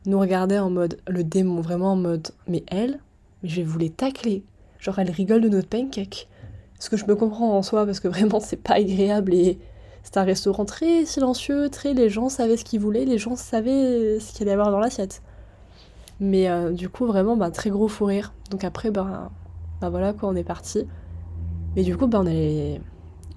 nous 0.05 0.19
regarder 0.19 0.59
en 0.59 0.69
mode 0.69 0.99
le 1.07 1.23
démon, 1.23 1.61
vraiment 1.61 1.93
en 1.93 1.95
mode 1.95 2.31
mais 2.49 2.65
elle, 2.67 2.99
je 3.43 3.55
vais 3.55 3.63
vous 3.63 3.79
les 3.79 3.89
tacler. 3.89 4.43
Genre 4.81 4.99
elle 4.99 5.09
rigole 5.09 5.39
de 5.39 5.47
notre 5.47 5.69
pancake. 5.69 6.27
Ce 6.79 6.89
que 6.89 6.97
je 6.97 7.05
me 7.05 7.15
comprends 7.15 7.57
en 7.57 7.63
soi 7.63 7.85
parce 7.85 8.01
que 8.01 8.09
vraiment 8.09 8.41
c'est 8.41 8.61
pas 8.61 8.73
agréable 8.73 9.33
et 9.33 9.59
c'est 10.03 10.17
un 10.17 10.23
restaurant 10.23 10.65
très 10.65 11.05
silencieux, 11.05 11.69
très 11.69 11.93
les 11.93 12.09
gens 12.09 12.27
savaient 12.27 12.57
ce 12.57 12.65
qu'ils 12.65 12.81
voulaient, 12.81 13.05
les 13.05 13.19
gens 13.19 13.37
savaient 13.37 14.19
ce 14.19 14.33
qu'il 14.33 14.41
allait 14.41 14.51
y 14.51 14.53
avoir 14.59 14.71
dans 14.71 14.79
l'assiette. 14.79 15.21
Mais 16.19 16.49
euh, 16.49 16.71
du 16.71 16.89
coup 16.89 17.05
vraiment 17.05 17.37
bah, 17.37 17.51
très 17.51 17.69
gros 17.69 17.87
fou 17.87 18.03
rire. 18.03 18.33
Donc 18.51 18.65
après 18.65 18.91
bah, 18.91 19.31
bah 19.81 19.89
voilà 19.89 20.13
quoi 20.13 20.29
on 20.29 20.35
est 20.35 20.43
parti. 20.43 20.87
Mais 21.75 21.83
du 21.83 21.95
coup 21.97 22.07
bah 22.07 22.19
on 22.21 22.27
est 22.27 22.81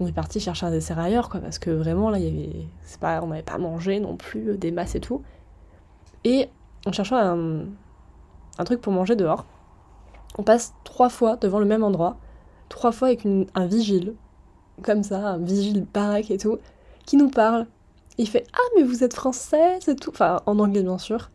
on 0.00 0.06
est 0.06 0.12
parti 0.12 0.40
chercher 0.40 0.66
un 0.66 0.70
dessert 0.70 0.98
ailleurs 0.98 1.28
quoi 1.28 1.40
parce 1.40 1.58
que 1.58 1.70
vraiment 1.70 2.08
là 2.10 2.18
y 2.18 2.26
avait 2.26 2.66
c'est 2.82 2.98
pas 3.00 3.20
on 3.22 3.28
n'avait 3.28 3.42
pas 3.42 3.58
mangé 3.58 4.00
non 4.00 4.16
plus 4.16 4.50
euh, 4.50 4.56
des 4.56 4.70
masses 4.70 4.94
et 4.94 5.00
tout. 5.00 5.22
Et 6.24 6.48
en 6.86 6.92
cherchant 6.92 7.16
un, 7.16 7.64
un 8.58 8.64
truc 8.64 8.80
pour 8.80 8.92
manger 8.92 9.16
dehors, 9.16 9.44
on 10.38 10.42
passe 10.42 10.74
trois 10.84 11.08
fois 11.08 11.36
devant 11.36 11.58
le 11.58 11.66
même 11.66 11.82
endroit, 11.82 12.16
trois 12.68 12.92
fois 12.92 13.08
avec 13.08 13.26
un 13.26 13.66
vigile, 13.66 14.14
comme 14.82 15.02
ça, 15.02 15.30
un 15.30 15.38
vigile 15.38 15.86
baraque 15.92 16.30
et 16.30 16.38
tout, 16.38 16.58
qui 17.06 17.16
nous 17.16 17.30
parle. 17.30 17.66
Il 18.18 18.28
fait 18.28 18.46
Ah, 18.52 18.68
mais 18.76 18.82
vous 18.82 19.02
êtes 19.04 19.14
française 19.14 19.88
et 19.88 19.96
tout, 19.96 20.10
enfin 20.10 20.40
en 20.46 20.58
anglais 20.58 20.82
bien 20.82 20.98
sûr. 20.98 21.30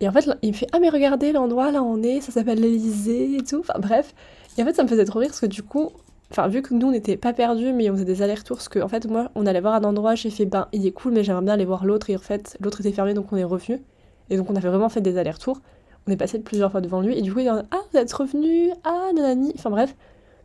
Et 0.00 0.08
en 0.08 0.12
fait, 0.12 0.28
il 0.42 0.50
me 0.50 0.54
fait 0.54 0.68
Ah, 0.72 0.78
mais 0.80 0.88
regardez 0.88 1.32
l'endroit 1.32 1.70
là 1.70 1.82
on 1.82 2.02
est, 2.02 2.20
ça 2.20 2.32
s'appelle 2.32 2.60
l'Elysée 2.60 3.36
et 3.36 3.42
tout, 3.44 3.60
enfin 3.60 3.78
bref. 3.78 4.14
Et 4.58 4.62
en 4.62 4.66
fait, 4.66 4.74
ça 4.74 4.82
me 4.82 4.88
faisait 4.88 5.04
trop 5.04 5.18
rire 5.18 5.28
parce 5.28 5.40
que 5.40 5.46
du 5.46 5.62
coup, 5.62 5.90
enfin 6.30 6.48
vu 6.48 6.62
que 6.62 6.74
nous 6.74 6.92
on 6.92 7.16
pas 7.16 7.32
perdus 7.32 7.72
mais 7.72 7.90
on 7.90 7.94
faisait 7.94 8.04
des 8.04 8.22
allers-retours 8.22 8.58
parce 8.58 8.68
que 8.68 8.78
en 8.78 8.88
fait 8.88 9.06
moi 9.06 9.30
on 9.34 9.46
allait 9.46 9.60
voir 9.60 9.74
un 9.74 9.82
endroit 9.84 10.14
j'ai 10.14 10.30
fait 10.30 10.46
ben 10.46 10.68
il 10.72 10.86
est 10.86 10.92
cool 10.92 11.12
mais 11.12 11.24
j'aimerais 11.24 11.42
bien 11.42 11.54
aller 11.54 11.64
voir 11.64 11.84
l'autre 11.84 12.08
et 12.10 12.16
en 12.16 12.20
fait 12.20 12.56
l'autre 12.60 12.80
était 12.80 12.92
fermé 12.92 13.14
donc 13.14 13.32
on 13.32 13.36
est 13.36 13.44
revenu. 13.44 13.80
Et 14.28 14.36
donc 14.36 14.48
on 14.48 14.54
avait 14.54 14.68
vraiment 14.68 14.88
fait 14.88 15.00
des 15.00 15.18
allers-retours. 15.18 15.60
On 16.06 16.12
est 16.12 16.16
passé 16.16 16.38
plusieurs 16.38 16.70
fois 16.70 16.80
devant 16.80 17.00
lui 17.00 17.18
et 17.18 17.22
du 17.22 17.32
coup 17.32 17.40
il 17.40 17.44
dit 17.44 17.48
ah 17.48 17.80
vous 17.92 17.98
êtes 17.98 18.12
revenu 18.12 18.70
ah 18.84 19.10
nanani. 19.14 19.52
Enfin 19.56 19.70
bref. 19.70 19.94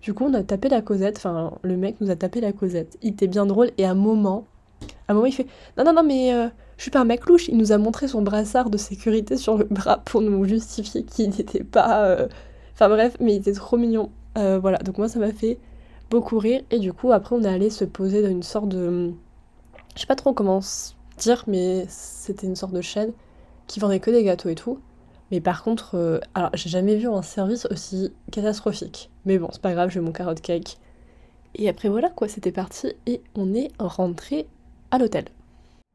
Du 0.02 0.14
coup 0.14 0.26
on 0.26 0.34
a 0.34 0.44
tapé 0.44 0.70
la 0.70 0.82
causette 0.82 1.18
enfin 1.18 1.54
le 1.62 1.78
mec 1.78 2.02
nous 2.02 2.10
a 2.10 2.16
tapé 2.16 2.42
la 2.42 2.52
causette. 2.52 2.98
Il 3.02 3.10
était 3.12 3.28
bien 3.28 3.46
drôle 3.46 3.72
et 3.78 3.86
à 3.86 3.92
un 3.92 3.96
moment 3.96 4.46
à 5.08 5.12
un 5.12 5.14
moment 5.14 5.28
il 5.28 5.34
fait 5.34 5.48
non 5.78 5.84
non 5.84 5.94
non 5.94 6.04
mais 6.04 6.34
euh, 6.34 6.48
je 6.78 6.82
suis 6.82 6.92
pas 6.92 7.00
un 7.00 7.06
mec 7.06 7.28
louche. 7.28 7.48
Il 7.48 7.58
nous 7.58 7.72
a 7.72 7.78
montré 7.78 8.08
son 8.08 8.24
brassard 8.24 8.72
de 8.72 8.78
sécurité 8.78 9.38
sur 9.38 9.58
le 9.58 9.66
bras 9.66 10.02
pour 10.04 10.22
nous 10.22 10.44
justifier 10.46 11.04
qu'il 11.04 11.30
n'était 11.30 11.64
pas 11.64 12.06
euh, 12.06 12.28
enfin 12.76 12.90
bref 12.90 13.18
mais 13.20 13.34
il 13.34 13.38
était 13.38 13.54
trop 13.54 13.78
mignon 13.78 14.12
euh, 14.38 14.60
voilà 14.60 14.78
donc 14.78 15.00
moi 15.00 15.10
ça 15.10 15.18
m'a 15.18 15.32
fait 15.32 15.58
beaucoup 16.10 16.38
rire 16.38 16.62
et 16.70 16.78
du 16.80 16.94
coup 16.94 17.12
après 17.12 17.36
on 17.36 17.44
est 17.44 17.48
allé 17.48 17.70
se 17.70 17.84
poser 17.84 18.22
dans 18.22 18.30
une 18.30 18.44
sorte 18.44 18.70
de 18.70 19.12
je 19.96 20.02
sais 20.02 20.08
pas 20.08 20.16
trop 20.16 20.34
comment 20.34 20.60
dire 21.18 21.44
mais 21.48 21.86
c'était 21.90 22.46
une 22.46 22.56
sorte 22.56 22.74
de 22.74 22.82
chaîne 22.82 23.12
qui 23.66 23.80
vendait 23.80 24.00
que 24.00 24.12
des 24.12 24.24
gâteaux 24.24 24.50
et 24.50 24.56
tout 24.56 24.80
mais 25.32 25.42
par 25.42 25.64
contre, 25.64 25.96
euh, 25.96 26.20
alors 26.34 26.52
j'ai 26.54 26.70
jamais 26.70 26.96
vu 26.96 27.08
un 27.08 27.22
service 27.22 27.66
aussi 27.72 28.14
catastrophique. 28.32 29.10
Mais 29.26 29.38
bon, 29.38 29.50
c'est 29.52 29.62
pas 29.62 29.74
grave, 29.74 29.90
j'ai 29.90 30.00
mon 30.00 30.12
carotte 30.12 30.42
cake. 30.42 30.78
Et 31.56 31.70
après 31.70 31.90
voilà 31.90 32.10
quoi, 32.10 32.28
c'était 32.28 32.52
parti 32.52 32.94
et 33.06 33.22
on 33.36 33.54
est 33.54 33.72
rentré 33.80 34.48
à 34.92 34.98
l'hôtel. 34.98 35.26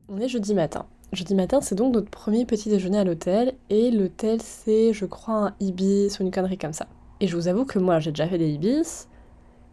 On 0.08 0.18
est 0.18 0.28
jeudi 0.28 0.54
matin. 0.54 0.86
Jeudi 1.12 1.34
matin, 1.34 1.60
c'est 1.60 1.74
donc 1.74 1.92
notre 1.92 2.10
premier 2.10 2.46
petit 2.46 2.68
déjeuner 2.68 2.98
à 2.98 3.04
l'hôtel 3.04 3.54
et 3.68 3.90
l'hôtel 3.90 4.40
c'est, 4.40 4.92
je 4.92 5.06
crois, 5.06 5.48
un 5.48 5.54
ibis 5.58 6.18
ou 6.18 6.22
une 6.22 6.30
connerie 6.30 6.58
comme 6.58 6.72
ça. 6.72 6.86
Et 7.20 7.26
je 7.26 7.36
vous 7.36 7.48
avoue 7.48 7.64
que 7.64 7.80
moi 7.80 7.98
j'ai 7.98 8.12
déjà 8.12 8.28
fait 8.28 8.38
des 8.38 8.50
ibis 8.50 9.08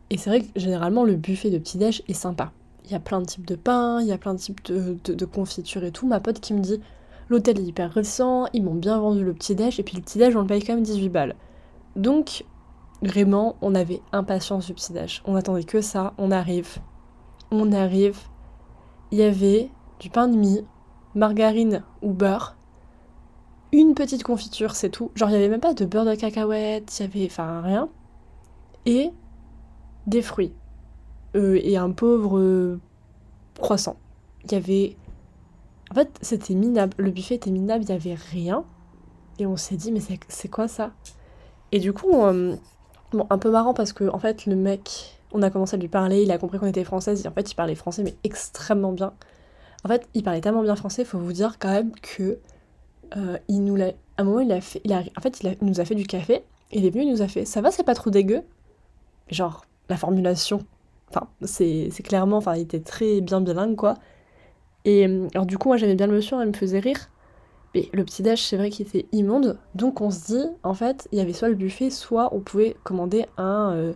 et 0.10 0.18
c'est 0.18 0.30
vrai 0.30 0.42
que 0.42 0.48
généralement 0.56 1.04
le 1.04 1.16
buffet 1.16 1.52
de 1.52 1.60
petit-déj 1.60 2.02
est 2.08 2.14
sympa. 2.14 2.52
Il 2.86 2.92
y 2.92 2.96
a 2.96 3.00
plein 3.00 3.22
de 3.22 3.26
types 3.26 3.46
de 3.46 3.56
pain, 3.56 4.02
il 4.02 4.08
y 4.08 4.12
a 4.12 4.18
plein 4.18 4.34
de 4.34 4.40
types 4.40 4.66
de, 4.66 4.98
de, 5.04 5.26
confitures 5.26 5.84
et 5.84 5.92
tout. 5.92 6.08
Ma 6.08 6.20
pote 6.20 6.40
qui 6.40 6.54
me 6.54 6.60
dit 6.60 6.80
L'hôtel 7.30 7.60
est 7.60 7.64
hyper 7.64 7.92
récent, 7.92 8.48
ils 8.54 8.64
m'ont 8.64 8.74
bien 8.74 8.98
vendu 8.98 9.24
le 9.24 9.34
petit-déj, 9.34 9.80
et 9.80 9.84
puis 9.84 9.98
le 9.98 10.02
petit-déj, 10.02 10.36
on 10.38 10.42
le 10.42 10.48
paye 10.48 10.64
quand 10.64 10.74
même 10.74 10.84
18 10.84 11.10
balles. 11.10 11.36
Donc, 11.98 12.46
vraiment, 13.02 13.58
on 13.62 13.76
avait 13.76 14.02
impatience 14.14 14.68
du 14.68 14.74
petit-déj. 14.74 15.22
On 15.26 15.36
attendait 15.36 15.66
que 15.66 15.82
ça, 15.82 16.14
on 16.18 16.32
arrive. 16.32 16.78
On 17.52 17.74
arrive. 17.74 18.18
Il 19.12 19.18
y 19.18 19.24
avait 19.24 19.70
du 20.00 20.10
pain 20.10 20.30
de 20.30 20.38
mie, 20.38 20.64
margarine 21.18 21.84
ou 22.02 22.14
beurre, 22.14 22.56
une 23.74 23.96
petite 23.96 24.24
confiture, 24.24 24.76
c'est 24.76 24.90
tout. 24.90 25.12
Genre, 25.16 25.30
il 25.30 25.34
n'y 25.34 25.38
avait 25.38 25.50
même 25.50 25.60
pas 25.60 25.74
de 25.74 25.86
beurre 25.86 26.06
de 26.06 26.16
cacahuète, 26.16 27.00
il 27.00 27.04
y 27.04 27.06
avait. 27.06 27.26
Enfin, 27.26 27.62
rien. 27.62 27.90
Et 28.86 29.12
des 30.06 30.22
fruits. 30.22 30.54
Euh, 31.36 31.60
et 31.62 31.76
un 31.76 31.92
pauvre 31.92 32.40
euh, 32.40 32.80
croissant. 33.60 33.98
Il 34.46 34.54
y 34.54 34.56
avait 34.56 34.96
en 35.92 35.96
fait, 35.96 36.10
c'était 36.22 36.54
minable. 36.54 36.94
Le 36.98 37.12
buffet 37.12 37.36
était 37.36 37.52
minable, 37.52 37.84
il 37.84 37.88
n'y 37.88 37.96
avait 37.96 38.16
rien. 38.16 38.66
Et 39.40 39.46
on 39.46 39.56
s'est 39.56 39.76
dit, 39.76 39.92
mais 39.92 40.02
c'est 40.28 40.50
quoi 40.50 40.68
ça? 40.68 40.92
Et 41.72 41.80
du 41.80 41.94
coup, 41.94 42.14
euh, 42.14 42.56
bon, 43.12 43.28
un 43.30 43.38
peu 43.38 43.52
marrant 43.52 43.74
parce 43.74 43.94
que, 43.94 44.10
en 44.10 44.20
fait, 44.20 44.46
le 44.46 44.56
mec, 44.56 45.20
on 45.32 45.42
a 45.42 45.50
commencé 45.50 45.76
à 45.76 45.80
lui 45.80 45.88
parler, 45.88 46.24
il 46.24 46.32
a 46.32 46.38
compris 46.38 46.60
qu'on 46.60 46.68
était 46.68 46.84
française, 46.84 47.24
et 47.24 47.28
en 47.28 47.32
fait, 47.32 47.52
il 47.52 47.56
parlait 47.56 47.76
français, 47.76 48.04
mais 48.04 48.16
extrêmement 48.24 48.92
bien. 48.92 49.14
En 49.88 49.90
fait, 49.90 50.06
il 50.14 50.22
parlait 50.22 50.42
tellement 50.42 50.64
bien 50.64 50.76
français, 50.76 51.04
il 51.04 51.06
faut 51.06 51.18
vous 51.18 51.32
dire 51.32 51.60
quand 51.60 51.72
même 51.72 51.94
que. 52.02 52.40
Euh, 53.16 53.38
il 53.48 53.64
nous 53.64 53.78
l'a. 53.78 53.94
À 54.18 54.22
un 54.22 54.24
moment, 54.26 54.42
il 54.42 54.52
a 54.52 54.60
fait. 54.60 54.82
Il 54.84 54.92
a, 54.92 55.02
en 55.18 55.22
fait, 55.22 55.40
il, 55.42 55.56
nous 55.62 55.80
a 55.80 55.86
fait 55.86 55.96
du 55.96 56.06
café, 56.06 56.44
il 56.74 56.86
est 56.86 56.90
venu, 56.90 57.06
il 57.06 57.12
nous 57.12 57.22
a 57.22 57.30
fait 57.30 57.46
Ça 57.46 57.62
va, 57.62 57.72
c'est 57.72 57.86
pas 57.86 57.96
trop 57.96 58.10
dégueu? 58.10 58.42
Genre, 59.30 59.64
la 59.88 59.96
formulation. 59.96 60.66
Enfin, 61.10 61.30
c'est 61.42 61.90
clairement. 62.04 62.36
Enfin, 62.36 62.56
il 62.58 62.64
était 62.64 62.82
très 62.82 63.22
bien 63.22 63.40
bilingue, 63.40 63.78
quoi. 63.78 63.94
Et 64.84 65.08
euh, 65.08 65.30
alors 65.34 65.46
du 65.46 65.58
coup, 65.58 65.70
moi 65.70 65.78
j'aimais 65.78 65.96
bien 65.96 66.08
le 66.08 66.14
monsieur, 66.14 66.36
elle 66.42 66.50
me 66.50 66.54
faisait 66.54 66.80
rire. 66.80 67.10
Mais 67.74 67.88
le 67.94 68.04
petit 68.04 68.24
déj, 68.24 68.42
c'est 68.42 68.58
vrai 68.58 68.70
qu'il 68.70 68.86
était 68.86 69.06
immonde. 69.14 69.58
Donc 69.74 70.02
on 70.02 70.12
se 70.12 70.26
dit, 70.26 70.46
en 70.64 70.74
fait, 70.74 71.08
il 71.14 71.18
y 71.18 71.22
avait 71.22 71.32
soit 71.32 71.48
le 71.48 71.56
buffet, 71.56 71.92
soit 71.92 72.36
on 72.36 72.42
pouvait 72.42 72.76
commander 72.84 73.26
un, 73.38 73.72
euh, 73.74 73.94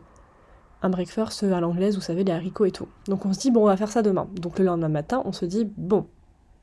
un 0.82 0.90
breakfast 0.90 1.44
à 1.44 1.60
l'anglaise, 1.60 1.96
vous 1.96 2.02
savez, 2.02 2.24
les 2.24 2.32
haricots 2.32 2.66
et 2.66 2.72
tout. 2.72 2.88
Donc 3.08 3.26
on 3.26 3.34
se 3.34 3.40
dit, 3.40 3.52
bon, 3.52 3.64
on 3.64 3.68
va 3.68 3.78
faire 3.78 3.92
ça 3.92 4.02
demain. 4.02 4.28
Donc 4.36 4.60
le 4.60 4.66
lendemain 4.66 4.90
matin, 4.90 5.22
on 5.26 5.32
se 5.32 5.46
dit, 5.46 5.70
bon, 5.78 6.06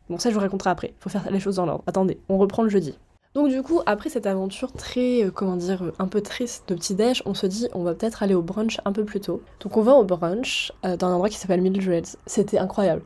bon 0.09 0.19
ça 0.19 0.31
je 0.31 0.35
vous 0.35 0.41
raconterai 0.41 0.71
après. 0.71 0.95
Faut 1.01 1.09
faire 1.09 1.31
les 1.31 1.41
choses 1.41 1.57
dans 1.57 1.67
l'ordre. 1.67 1.85
Attendez, 1.87 2.19
on 2.29 2.39
reprend 2.39 2.63
le 2.63 2.69
jeudi. 2.69 2.99
Donc 3.35 3.51
du 3.51 3.63
coup, 3.63 3.81
après 3.87 4.09
cette 4.09 4.27
aventure 4.27 4.73
très, 4.73 5.25
euh, 5.25 5.31
comment 5.31 5.57
dire, 5.57 5.93
un 5.99 6.09
peu 6.09 6.21
triste 6.21 6.69
de 6.69 6.75
petit 6.75 6.95
déj, 6.95 7.23
on 7.27 7.35
se 7.35 7.47
dit 7.47 7.69
on 7.75 7.83
va 7.83 7.95
peut-être 7.95 8.23
aller 8.23 8.35
au 8.35 8.43
brunch 8.43 8.81
un 8.85 8.93
peu 8.93 9.05
plus 9.05 9.21
tôt. 9.21 9.43
Donc 9.61 9.77
on 9.77 9.83
va 9.83 9.93
au 9.93 10.05
brunch 10.05 10.73
dans 10.83 11.07
un 11.07 11.13
endroit 11.13 11.29
qui 11.29 11.37
s'appelle 11.37 11.61
Mildred's. 11.61 12.17
C'était 12.27 12.59
incroyable. 12.59 13.03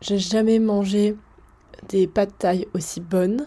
J'ai 0.00 0.18
jamais 0.18 0.58
mangé 0.58 1.16
des 1.88 2.06
pâtes 2.06 2.36
taille 2.38 2.66
aussi 2.74 3.00
bonnes. 3.00 3.46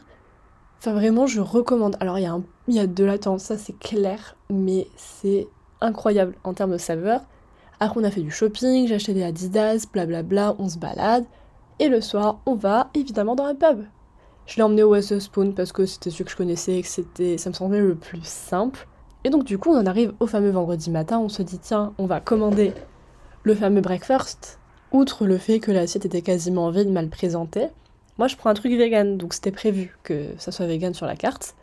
Enfin, 0.79 0.93
vraiment, 0.93 1.27
je 1.27 1.41
recommande. 1.41 1.95
Alors, 1.99 2.17
il 2.17 2.23
y, 2.67 2.73
y 2.73 2.79
a 2.79 2.87
de 2.87 3.03
l'attente, 3.03 3.39
ça 3.39 3.57
c'est 3.57 3.77
clair, 3.77 4.35
mais 4.49 4.87
c'est 4.95 5.47
incroyable 5.81 6.35
en 6.43 6.53
termes 6.53 6.71
de 6.71 6.77
saveur. 6.77 7.21
Après, 7.79 7.99
on 7.99 8.03
a 8.03 8.11
fait 8.11 8.21
du 8.21 8.31
shopping, 8.31 8.87
j'ai 8.87 8.95
acheté 8.95 9.13
des 9.13 9.23
Adidas, 9.23 9.85
blablabla, 9.91 10.55
on 10.59 10.69
se 10.69 10.77
balade. 10.77 11.25
Et 11.79 11.89
le 11.89 12.01
soir, 12.01 12.39
on 12.45 12.55
va 12.55 12.89
évidemment 12.93 13.35
dans 13.35 13.45
un 13.45 13.55
pub. 13.55 13.85
Je 14.45 14.57
l'ai 14.57 14.63
emmené 14.63 14.83
au 14.83 14.91
West 14.91 15.19
Spoon 15.19 15.53
parce 15.53 15.71
que 15.71 15.85
c'était 15.85 16.09
celui 16.09 16.25
que 16.25 16.31
je 16.31 16.35
connaissais 16.35 16.77
et 16.77 16.81
que 16.81 16.87
c'était, 16.87 17.37
ça 17.37 17.49
me 17.49 17.55
semblait 17.55 17.79
le 17.79 17.95
plus 17.95 18.23
simple. 18.23 18.87
Et 19.23 19.29
donc, 19.29 19.43
du 19.43 19.57
coup, 19.57 19.69
on 19.69 19.79
en 19.79 19.85
arrive 19.85 20.13
au 20.19 20.27
fameux 20.27 20.51
vendredi 20.51 20.89
matin, 20.91 21.19
on 21.19 21.29
se 21.29 21.41
dit, 21.41 21.59
tiens, 21.59 21.93
on 21.97 22.05
va 22.05 22.19
commander 22.19 22.73
le 23.43 23.55
fameux 23.55 23.81
breakfast 23.81 24.59
outre 24.91 25.25
le 25.25 25.37
fait 25.37 25.59
que 25.59 25.71
l'assiette 25.71 26.05
était 26.05 26.21
quasiment 26.21 26.69
vide, 26.69 26.89
mal 26.89 27.09
présentée, 27.09 27.67
moi 28.17 28.27
je 28.27 28.35
prends 28.35 28.49
un 28.49 28.53
truc 28.53 28.73
vegan, 28.73 29.17
donc 29.17 29.33
c'était 29.33 29.51
prévu 29.51 29.97
que 30.03 30.27
ça 30.37 30.51
soit 30.51 30.67
vegan 30.67 30.93
sur 30.93 31.05
la 31.05 31.15
carte. 31.15 31.55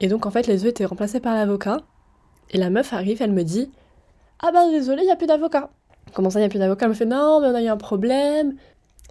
Et 0.00 0.08
donc 0.08 0.26
en 0.26 0.30
fait 0.30 0.46
les 0.46 0.64
œufs 0.64 0.70
étaient 0.70 0.84
remplacés 0.84 1.20
par 1.20 1.34
l'avocat. 1.34 1.78
Et 2.52 2.58
la 2.58 2.70
meuf 2.70 2.92
arrive, 2.92 3.22
elle 3.22 3.32
me 3.32 3.42
dit 3.42 3.70
Ah 4.40 4.52
bah 4.52 4.68
désolé, 4.70 5.02
il 5.02 5.06
n'y 5.06 5.12
a 5.12 5.16
plus 5.16 5.26
d'avocat. 5.26 5.70
Comment 6.12 6.30
ça, 6.30 6.38
il 6.38 6.42
n'y 6.42 6.46
a 6.46 6.50
plus 6.50 6.58
d'avocat? 6.58 6.86
Elle 6.86 6.90
me 6.90 6.94
fait 6.94 7.06
Non, 7.06 7.40
mais 7.40 7.48
on 7.48 7.54
a 7.54 7.62
eu 7.62 7.68
un 7.68 7.76
problème. 7.76 8.54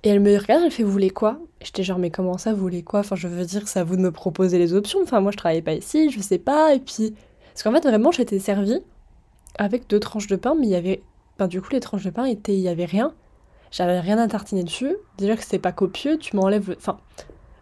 Et 0.04 0.10
elle 0.10 0.20
me 0.20 0.38
regarde, 0.38 0.64
elle 0.66 0.72
fait 0.72 0.84
Vous 0.84 0.92
voulez 0.92 1.10
quoi 1.10 1.40
J'étais 1.62 1.84
genre 1.84 2.00
Mais 2.00 2.12
comment 2.12 2.38
ça, 2.38 2.54
vous 2.54 2.62
voulez 2.62 2.84
quoi? 2.84 3.02
Enfin, 3.02 3.16
je 3.16 3.28
veux 3.28 3.46
dire, 3.46 3.68
c'est 3.68 3.80
à 3.80 3.84
vous 3.84 3.98
de 3.98 4.02
me 4.02 4.12
proposer 4.12 4.58
les 4.58 4.74
options. 4.74 5.00
Enfin, 5.04 5.20
moi 5.22 5.32
je 5.32 5.38
travaillais 5.38 5.62
pas 5.62 5.74
ici, 5.74 6.10
je 6.10 6.20
sais 6.20 6.40
pas. 6.40 6.74
Et 6.74 6.80
puis. 6.80 7.16
Parce 7.54 7.64
qu'en 7.64 7.72
fait, 7.74 7.82
vraiment, 7.82 8.12
j'étais 8.12 8.40
servie 8.40 8.82
avec 9.58 9.88
deux 9.90 10.00
tranches 10.00 10.28
de 10.28 10.36
pain, 10.36 10.56
mais 10.58 10.68
il 10.68 10.72
y 10.72 10.76
avait. 10.76 11.04
Ben, 11.38 11.48
du 11.48 11.62
coup, 11.62 11.70
les 11.72 11.80
tranches 11.80 12.04
de 12.04 12.10
pain, 12.12 12.26
étaient... 12.26 12.54
il 12.54 12.62
y 12.62 12.70
avait 12.70 12.86
rien. 12.86 13.14
J'avais 13.72 14.00
rien 14.00 14.18
à 14.18 14.28
tartiner 14.28 14.64
dessus. 14.64 14.96
Déjà 15.18 15.36
que 15.36 15.44
c'est 15.44 15.60
pas 15.60 15.72
copieux, 15.72 16.18
tu 16.18 16.36
m'enlèves. 16.36 16.76
Enfin, 16.78 17.00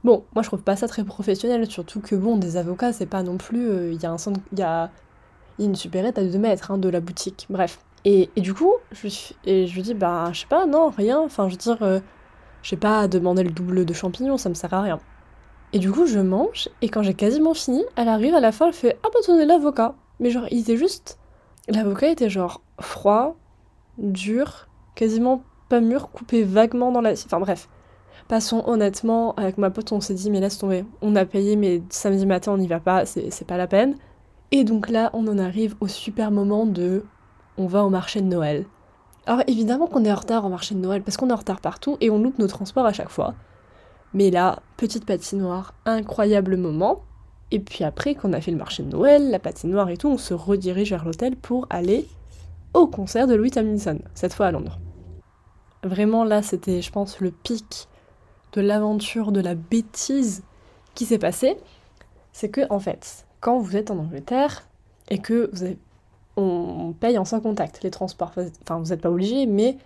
bon, 0.04 0.24
moi 0.34 0.42
je 0.44 0.50
trouve 0.50 0.64
pas 0.64 0.76
ça 0.76 0.88
très 0.88 1.04
professionnel, 1.04 1.70
surtout 1.70 2.02
que 2.02 2.16
bon, 2.16 2.38
des 2.38 2.58
avocats, 2.58 2.94
c'est 2.94 3.06
pas 3.06 3.24
non 3.24 3.38
plus. 3.38 3.70
Euh, 3.70 3.94
il 3.94 4.02
y 4.02 4.06
a 4.06 4.12
un 4.12 4.18
centre. 4.18 4.40
Il 5.60 5.64
y 5.64 5.66
a, 5.66 5.70
une 5.70 5.76
supérette 5.76 6.18
à 6.18 6.24
2 6.24 6.38
mètres 6.38 6.72
hein, 6.72 6.78
de 6.78 6.90
la 6.90 7.00
boutique. 7.00 7.46
Bref. 7.50 7.80
Et, 8.06 8.30
du 8.38 8.54
coup, 8.54 8.74
je, 8.92 9.08
et 9.46 9.68
je 9.68 9.76
lui 9.76 9.82
dis, 9.82 9.94
bah, 9.94 10.30
je 10.32 10.42
sais 10.42 10.48
pas, 10.48 10.66
non, 10.66 10.90
rien. 10.90 11.20
Enfin, 11.20 11.48
je 11.50 11.54
veux 11.54 11.60
dire, 11.60 11.78
euh, 11.82 12.00
je 12.64 12.70
sais 12.70 12.78
pas 12.78 13.08
demander 13.08 13.44
le 13.44 13.52
double 13.52 13.86
de 13.86 13.94
champignons, 13.94 14.38
ça 14.38 14.50
me 14.50 14.54
sert 14.54 14.74
à 14.74 14.82
rien. 14.82 15.00
Et 15.74 15.80
du 15.80 15.92
coup, 15.92 16.06
je 16.08 16.20
mange, 16.20 16.70
et 16.82 16.90
quand 16.90 17.04
j'ai 17.04 17.14
quasiment 17.14 17.54
fini, 17.54 17.84
elle 17.96 18.08
arrive 18.08 18.34
à 18.34 18.40
la 18.40 18.52
fin, 18.52 18.68
elle 18.68 18.74
fait 18.74 18.98
Ah 19.04 19.10
bah, 19.14 19.20
tenez 19.24 19.46
l'avocat. 19.46 19.96
Mais 20.20 20.32
genre, 20.32 20.46
il 20.50 20.62
était 20.62 20.78
juste. 20.78 21.20
L'avocat 21.68 22.10
était 22.10 22.30
genre 22.30 22.62
froid, 22.80 23.36
dur, 23.98 24.68
quasiment 24.96 25.44
pas 25.70 25.82
mûr, 25.82 26.10
coupé 26.10 26.44
vaguement 26.44 26.92
dans 26.92 27.02
la... 27.02 27.12
Enfin 27.12 27.40
bref. 27.40 27.70
Passons 28.28 28.64
honnêtement, 28.68 29.34
avec 29.36 29.58
ma 29.58 29.70
pote, 29.70 29.92
on 29.92 30.02
s'est 30.02 30.14
dit, 30.14 30.30
mais 30.32 30.40
laisse 30.40 30.58
tomber. 30.58 30.86
On 31.02 31.16
a 31.16 31.26
payé, 31.26 31.56
mais 31.56 31.82
samedi 31.90 32.26
matin, 32.26 32.52
on 32.54 32.58
n'y 32.58 32.68
va 32.68 32.80
pas, 32.80 33.06
c'est 33.06 33.46
pas 33.46 33.58
la 33.58 33.68
peine. 33.68 33.96
Et 34.52 34.64
donc 34.64 34.90
là, 34.90 35.10
on 35.14 35.28
en 35.28 35.38
arrive 35.38 35.76
au 35.80 35.88
super 35.88 36.32
moment 36.32 36.66
de 36.66 37.04
on 37.58 37.68
va 37.68 37.84
au 37.84 37.90
marché 37.90 38.22
de 38.22 38.26
Noël. 38.26 38.66
Alors 39.26 39.44
évidemment 39.48 39.88
qu'on 39.88 40.06
est 40.06 40.12
en 40.12 40.16
retard 40.16 40.46
au 40.46 40.50
marché 40.50 40.74
de 40.74 40.80
Noël 40.80 41.04
parce 41.04 41.18
qu'on 41.18 41.30
est 41.30 41.34
en 41.34 41.38
retard 41.38 41.62
partout 41.62 41.98
et 42.02 42.10
on 42.10 42.18
loupe 42.18 42.40
nos 42.40 42.48
transports 42.48 42.86
à 42.86 42.94
chaque 42.94 43.10
fois. 43.10 43.36
Mais 44.14 44.32
là, 44.32 44.60
petite 44.78 45.06
patinoire, 45.06 45.76
incroyable 45.86 46.58
moment. 46.58 47.04
Et 47.52 47.60
puis 47.60 47.84
après, 47.84 48.16
qu'on 48.16 48.34
a 48.34 48.42
fait 48.42 48.52
le 48.52 48.58
marché 48.58 48.84
de 48.84 48.90
Noël, 48.90 49.30
la 49.30 49.40
patinoire 49.40 49.90
et 49.90 49.98
tout, 49.98 50.08
on 50.08 50.18
se 50.18 50.34
redirige 50.34 50.92
vers 50.92 51.06
l'hôtel 51.06 51.36
pour 51.36 51.68
aller 51.70 52.08
au 52.74 52.88
concert 52.88 53.28
de 53.28 53.36
Louis 53.36 53.52
Tomlinson, 53.52 54.00
cette 54.14 54.34
fois 54.34 54.48
à 54.48 54.52
Londres. 54.52 54.80
Vraiment 55.84 56.24
là, 56.24 56.42
c'était, 56.42 56.82
je 56.82 56.92
pense, 56.92 57.20
le 57.20 57.32
pic 57.32 57.88
de 58.54 58.62
l'aventure, 58.62 59.32
de 59.32 59.42
la 59.42 59.56
bêtise 59.56 60.44
qui 60.96 61.06
s'est 61.06 61.20
passée. 61.20 61.58
C'est 62.32 62.50
que, 62.50 62.62
en 62.70 62.80
fait, 62.80 63.26
quand 63.40 63.60
vous 63.60 63.76
êtes 63.76 63.92
en 63.92 63.98
Angleterre 63.98 64.68
et 65.10 65.20
que 65.20 65.50
vous 65.54 65.76
on 66.40 66.94
paye 66.94 67.18
en 67.18 67.26
sans 67.26 67.42
contact 67.42 67.84
les 67.84 67.92
transports. 67.92 68.32
Enfin, 68.64 68.80
vous 68.80 68.90
n'êtes 68.90 69.02
pas 69.02 69.12
obligé, 69.12 69.46
mais 69.46 69.78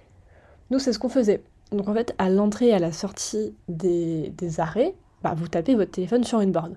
nous, 0.69 0.79
c'est 0.79 0.93
ce 0.93 0.99
qu'on 0.99 1.09
faisait. 1.09 1.43
Donc, 1.71 1.87
en 1.87 1.93
fait, 1.93 2.13
à 2.17 2.29
l'entrée 2.29 2.67
et 2.67 2.73
à 2.73 2.79
la 2.79 2.91
sortie 2.91 3.55
des, 3.67 4.31
arrêts, 4.59 4.93
bah, 5.23 5.33
vous 5.35 5.47
tapez 5.47 5.75
votre 5.75 5.91
téléphone 5.91 6.23
sur 6.23 6.41
une 6.41 6.51
borne. 6.51 6.75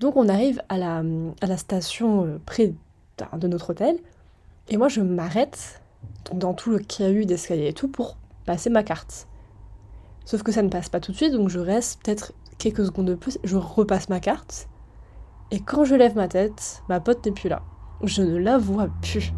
Donc, 0.00 0.16
on 0.16 0.28
arrive 0.28 0.62
à 0.68 0.78
la, 0.78 1.02
à 1.40 1.46
la 1.46 1.56
station 1.56 2.24
euh, 2.24 2.40
près 2.44 2.72
de 3.32 3.48
notre 3.48 3.70
hôtel, 3.70 3.96
et 4.68 4.76
moi, 4.76 4.88
je 4.88 5.00
m'arrête 5.00 5.80
dans 6.32 6.54
tout 6.54 6.70
le 6.70 6.78
caillou 6.78 7.24
d'escalier 7.24 7.68
et 7.68 7.72
tout 7.72 7.88
pour 7.88 8.16
passer 8.44 8.70
ma 8.70 8.82
carte. 8.82 9.26
Sauf 10.24 10.42
que 10.42 10.52
ça 10.52 10.62
ne 10.62 10.68
passe 10.68 10.88
pas 10.88 11.00
tout 11.00 11.12
de 11.12 11.16
suite, 11.16 11.32
donc 11.32 11.48
je 11.48 11.58
reste 11.58 12.02
peut-être 12.02 12.32
quelques 12.58 12.86
secondes 12.86 13.06
de 13.06 13.14
plus, 13.14 13.38
je 13.44 13.56
repasse 13.56 14.08
ma 14.08 14.20
carte, 14.20 14.68
et 15.50 15.60
quand 15.60 15.84
je 15.84 15.94
lève 15.94 16.16
ma 16.16 16.28
tête, 16.28 16.82
ma 16.88 17.00
pote 17.00 17.24
n'est 17.24 17.32
plus 17.32 17.48
là. 17.48 17.62
Je 18.02 18.22
ne 18.22 18.36
la 18.36 18.58
vois 18.58 18.88
plus. 19.02 19.32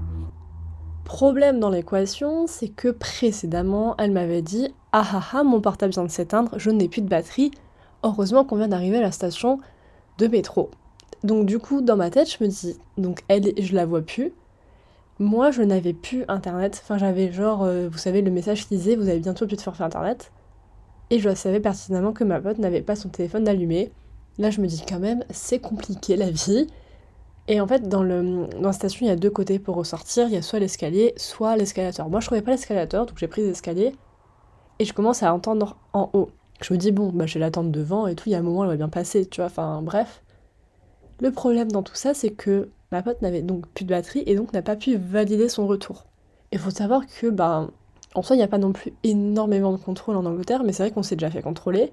Problème 1.04 1.60
dans 1.60 1.70
l'équation, 1.70 2.46
c'est 2.46 2.68
que 2.68 2.88
précédemment, 2.88 3.94
elle 3.98 4.10
m'avait 4.10 4.42
dit 4.42 4.74
Ah 4.92 5.06
ah 5.12 5.22
ah, 5.32 5.44
mon 5.44 5.60
portable 5.60 5.92
vient 5.92 6.04
de 6.04 6.10
s'éteindre, 6.10 6.58
je 6.58 6.70
n'ai 6.70 6.88
plus 6.88 7.02
de 7.02 7.08
batterie. 7.08 7.50
Heureusement 8.02 8.44
qu'on 8.44 8.56
vient 8.56 8.68
d'arriver 8.68 8.98
à 8.98 9.02
la 9.02 9.12
station 9.12 9.60
de 10.18 10.26
métro. 10.26 10.70
Donc, 11.22 11.46
du 11.46 11.58
coup, 11.58 11.80
dans 11.80 11.96
ma 11.96 12.10
tête, 12.10 12.30
je 12.30 12.42
me 12.42 12.48
dis 12.48 12.76
Donc, 12.98 13.20
elle, 13.28 13.52
je 13.60 13.74
la 13.74 13.86
vois 13.86 14.02
plus. 14.02 14.32
Moi, 15.18 15.50
je 15.50 15.62
n'avais 15.62 15.92
plus 15.92 16.24
internet. 16.28 16.80
Enfin, 16.82 16.98
j'avais 16.98 17.32
genre, 17.32 17.62
euh, 17.62 17.88
vous 17.88 17.98
savez, 17.98 18.20
le 18.22 18.30
message 18.30 18.66
qui 18.66 18.76
disait 18.76 18.96
Vous 18.96 19.08
avez 19.08 19.20
bientôt 19.20 19.46
plus 19.46 19.56
de 19.56 19.62
forfait 19.62 19.84
internet. 19.84 20.32
Et 21.10 21.18
je 21.18 21.34
savais 21.34 21.60
pertinemment 21.60 22.12
que 22.12 22.24
ma 22.24 22.40
pote 22.40 22.58
n'avait 22.58 22.82
pas 22.82 22.96
son 22.96 23.08
téléphone 23.08 23.46
allumé. 23.48 23.92
Là, 24.38 24.50
je 24.50 24.60
me 24.60 24.66
dis 24.66 24.82
quand 24.86 24.98
même, 24.98 25.24
c'est 25.30 25.58
compliqué 25.58 26.16
la 26.16 26.30
vie. 26.30 26.66
Et 27.48 27.60
en 27.60 27.66
fait, 27.66 27.88
dans, 27.88 28.02
le, 28.02 28.46
dans 28.60 28.68
la 28.68 28.72
station, 28.72 29.06
il 29.06 29.08
y 29.08 29.12
a 29.12 29.16
deux 29.16 29.30
côtés 29.30 29.58
pour 29.58 29.76
ressortir. 29.76 30.26
Il 30.28 30.34
y 30.34 30.36
a 30.36 30.42
soit 30.42 30.58
l'escalier, 30.58 31.14
soit 31.16 31.56
l'escalator. 31.56 32.08
Moi, 32.10 32.20
je 32.20 32.26
trouvais 32.26 32.42
pas 32.42 32.50
l'escalator, 32.50 33.06
donc 33.06 33.18
j'ai 33.18 33.28
pris 33.28 33.42
l'escalier. 33.42 33.94
Et 34.78 34.84
je 34.84 34.92
commence 34.92 35.22
à 35.22 35.32
entendre 35.32 35.76
en 35.92 36.10
haut. 36.12 36.28
Je 36.60 36.74
me 36.74 36.78
dis, 36.78 36.92
bon, 36.92 37.10
bah, 37.12 37.26
je 37.26 37.34
vais 37.34 37.40
l'attendre 37.40 37.70
devant 37.70 38.06
et 38.06 38.14
tout. 38.14 38.28
Il 38.28 38.32
y 38.32 38.34
a 38.34 38.38
un 38.38 38.42
moment, 38.42 38.64
elle 38.64 38.70
va 38.70 38.76
bien 38.76 38.88
passer, 38.88 39.26
tu 39.26 39.40
vois. 39.40 39.46
Enfin, 39.46 39.80
bref. 39.82 40.22
Le 41.20 41.30
problème 41.30 41.70
dans 41.72 41.82
tout 41.82 41.94
ça, 41.94 42.12
c'est 42.12 42.30
que 42.30 42.68
ma 42.92 43.02
pote 43.02 43.22
n'avait 43.22 43.42
donc 43.42 43.66
plus 43.68 43.84
de 43.84 43.90
batterie 43.90 44.22
et 44.26 44.34
donc 44.34 44.52
n'a 44.52 44.62
pas 44.62 44.76
pu 44.76 44.96
valider 44.96 45.48
son 45.48 45.66
retour. 45.66 46.04
Il 46.52 46.58
faut 46.58 46.70
savoir 46.70 47.02
que, 47.06 47.28
bah, 47.28 47.68
en 48.14 48.22
soi, 48.22 48.36
il 48.36 48.38
n'y 48.38 48.44
a 48.44 48.48
pas 48.48 48.58
non 48.58 48.72
plus 48.72 48.92
énormément 49.02 49.72
de 49.72 49.78
contrôle 49.78 50.16
en 50.16 50.24
Angleterre, 50.26 50.62
mais 50.64 50.72
c'est 50.72 50.82
vrai 50.82 50.90
qu'on 50.90 51.02
s'est 51.02 51.16
déjà 51.16 51.30
fait 51.30 51.42
contrôler. 51.42 51.92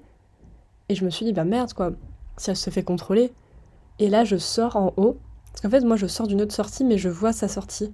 Et 0.88 0.94
je 0.94 1.04
me 1.04 1.10
suis 1.10 1.24
dit, 1.24 1.32
bah 1.32 1.44
merde, 1.44 1.72
quoi 1.72 1.92
si 2.36 2.50
elle 2.50 2.56
se 2.56 2.70
fait 2.70 2.82
contrôler. 2.82 3.32
Et 3.98 4.08
là, 4.08 4.24
je 4.24 4.36
sors 4.36 4.76
en 4.76 4.92
haut. 4.96 5.18
Parce 5.52 5.60
qu'en 5.60 5.70
fait, 5.70 5.84
moi, 5.84 5.96
je 5.96 6.06
sors 6.06 6.26
d'une 6.26 6.42
autre 6.42 6.54
sortie, 6.54 6.84
mais 6.84 6.98
je 6.98 7.08
vois 7.08 7.32
sa 7.32 7.48
sortie. 7.48 7.92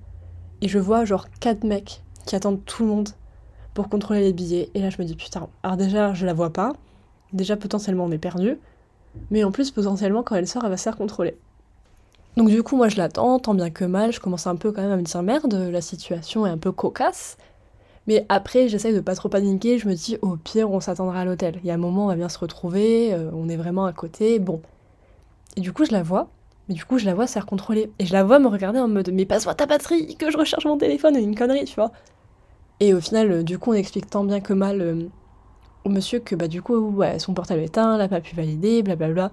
Et 0.62 0.68
je 0.68 0.78
vois 0.78 1.04
genre 1.04 1.26
quatre 1.40 1.64
mecs 1.64 2.02
qui 2.26 2.36
attendent 2.36 2.64
tout 2.64 2.82
le 2.84 2.88
monde 2.88 3.08
pour 3.74 3.88
contrôler 3.88 4.22
les 4.22 4.32
billets. 4.32 4.70
Et 4.74 4.80
là, 4.80 4.90
je 4.90 5.00
me 5.00 5.06
dis, 5.06 5.14
putain, 5.14 5.48
alors 5.62 5.76
déjà, 5.76 6.14
je 6.14 6.26
la 6.26 6.32
vois 6.32 6.52
pas. 6.52 6.72
Déjà, 7.32 7.56
potentiellement, 7.56 8.04
on 8.04 8.10
est 8.10 8.18
perdu. 8.18 8.58
Mais 9.30 9.44
en 9.44 9.52
plus, 9.52 9.70
potentiellement, 9.70 10.22
quand 10.22 10.36
elle 10.36 10.46
sort, 10.46 10.64
elle 10.64 10.70
va 10.70 10.76
se 10.76 10.84
faire 10.84 10.96
contrôler. 10.96 11.36
Donc 12.36 12.48
du 12.48 12.62
coup, 12.62 12.76
moi, 12.76 12.88
je 12.88 12.96
l'attends, 12.96 13.38
tant 13.38 13.54
bien 13.54 13.70
que 13.70 13.84
mal. 13.84 14.12
Je 14.12 14.20
commence 14.20 14.46
un 14.46 14.56
peu 14.56 14.72
quand 14.72 14.82
même 14.82 14.92
à 14.92 14.96
me 14.96 15.02
dire, 15.02 15.22
merde, 15.22 15.52
la 15.52 15.80
situation 15.80 16.46
est 16.46 16.50
un 16.50 16.58
peu 16.58 16.72
cocasse. 16.72 17.36
Mais 18.10 18.26
après, 18.28 18.66
j'essaye 18.66 18.92
de 18.92 18.98
pas 18.98 19.14
trop 19.14 19.28
paniquer, 19.28 19.78
je 19.78 19.86
me 19.86 19.94
dis 19.94 20.18
au 20.20 20.34
pire, 20.34 20.68
on 20.68 20.80
s'attendra 20.80 21.20
à 21.20 21.24
l'hôtel. 21.24 21.60
Il 21.62 21.68
y 21.68 21.70
a 21.70 21.74
un 21.74 21.76
moment, 21.76 22.06
on 22.06 22.08
va 22.08 22.16
bien 22.16 22.28
se 22.28 22.40
retrouver, 22.40 23.14
euh, 23.14 23.30
on 23.32 23.48
est 23.48 23.56
vraiment 23.56 23.84
à 23.84 23.92
côté, 23.92 24.40
bon. 24.40 24.60
Et 25.56 25.60
du 25.60 25.72
coup, 25.72 25.84
je 25.84 25.92
la 25.92 26.02
vois, 26.02 26.28
mais 26.68 26.74
du 26.74 26.84
coup, 26.84 26.98
je 26.98 27.04
la 27.04 27.14
vois 27.14 27.28
se 27.28 27.34
faire 27.34 27.46
contrôler. 27.46 27.92
Et 28.00 28.06
je 28.06 28.12
la 28.12 28.24
vois 28.24 28.40
me 28.40 28.48
regarder 28.48 28.80
en 28.80 28.88
mode 28.88 29.10
Mais 29.12 29.26
passe-moi 29.26 29.54
ta 29.54 29.66
batterie, 29.66 30.16
que 30.16 30.28
je 30.28 30.36
recharge 30.36 30.64
mon 30.64 30.76
téléphone, 30.76 31.14
une 31.14 31.36
connerie, 31.36 31.66
tu 31.66 31.76
vois. 31.76 31.92
Et 32.80 32.94
au 32.94 33.00
final, 33.00 33.30
euh, 33.30 33.42
du 33.44 33.58
coup, 33.60 33.70
on 33.70 33.74
explique 33.74 34.10
tant 34.10 34.24
bien 34.24 34.40
que 34.40 34.54
mal 34.54 34.80
euh, 34.80 35.04
au 35.84 35.88
monsieur 35.88 36.18
que 36.18 36.34
bah, 36.34 36.48
du 36.48 36.62
coup, 36.62 36.74
ouais, 36.74 37.20
son 37.20 37.32
portable 37.32 37.60
est 37.60 37.66
éteint, 37.66 37.96
n'a 37.96 38.08
pas 38.08 38.20
pu 38.20 38.34
valider, 38.34 38.82
blablabla. 38.82 39.30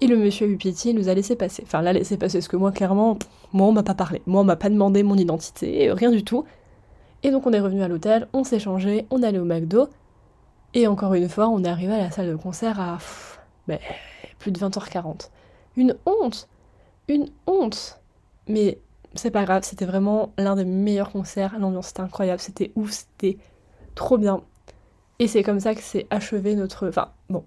Et 0.00 0.06
le 0.06 0.16
monsieur 0.16 0.46
a 0.46 0.48
eu 0.48 0.56
pitié, 0.58 0.92
nous 0.92 1.08
a 1.08 1.14
laissé 1.14 1.34
passer. 1.34 1.64
Enfin, 1.66 1.82
l'a 1.82 1.92
laissé 1.92 2.16
passer, 2.16 2.38
parce 2.38 2.46
que 2.46 2.56
moi, 2.56 2.70
clairement, 2.70 3.18
moi, 3.52 3.66
on 3.66 3.72
m'a 3.72 3.82
pas 3.82 3.94
parlé. 3.94 4.22
Moi, 4.26 4.42
on 4.42 4.44
m'a 4.44 4.54
pas 4.54 4.70
demandé 4.70 5.02
mon 5.02 5.16
identité, 5.16 5.90
rien 5.90 6.12
du 6.12 6.22
tout. 6.22 6.44
Et 7.22 7.30
donc 7.30 7.46
on 7.46 7.52
est 7.52 7.60
revenu 7.60 7.82
à 7.82 7.88
l'hôtel, 7.88 8.28
on 8.32 8.44
s'est 8.44 8.58
changé, 8.58 9.06
on 9.10 9.22
allé 9.22 9.38
au 9.38 9.44
McDo. 9.44 9.88
Et 10.74 10.86
encore 10.86 11.14
une 11.14 11.28
fois, 11.28 11.48
on 11.48 11.62
est 11.64 11.68
arrivé 11.68 11.92
à 11.92 11.98
la 11.98 12.10
salle 12.10 12.30
de 12.30 12.36
concert 12.36 12.80
à 12.80 12.98
ben, 13.68 13.78
plus 14.38 14.50
de 14.50 14.58
20h40. 14.58 15.28
Une 15.76 15.96
honte 16.06 16.48
Une 17.08 17.28
honte 17.46 18.00
Mais 18.48 18.78
c'est 19.14 19.30
pas 19.30 19.44
grave, 19.44 19.62
c'était 19.64 19.84
vraiment 19.84 20.32
l'un 20.38 20.56
des 20.56 20.64
meilleurs 20.64 21.12
concerts. 21.12 21.58
L'ambiance 21.58 21.90
était 21.90 22.00
incroyable, 22.00 22.40
c'était 22.40 22.72
ouf, 22.74 22.90
c'était 22.90 23.36
trop 23.94 24.18
bien. 24.18 24.42
Et 25.18 25.28
c'est 25.28 25.42
comme 25.42 25.60
ça 25.60 25.74
que 25.74 25.82
s'est 25.82 26.06
achevé 26.10 26.54
notre. 26.54 26.88
Enfin, 26.88 27.10
bon. 27.28 27.44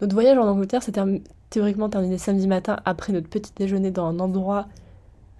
Notre 0.00 0.14
voyage 0.14 0.36
en 0.38 0.48
Angleterre 0.48 0.82
s'est 0.82 0.92
théoriquement 1.50 1.88
terminé 1.88 2.18
samedi 2.18 2.48
matin 2.48 2.78
après 2.84 3.12
notre 3.12 3.28
petit 3.28 3.52
déjeuner 3.54 3.90
dans 3.90 4.06
un 4.06 4.18
endroit 4.18 4.66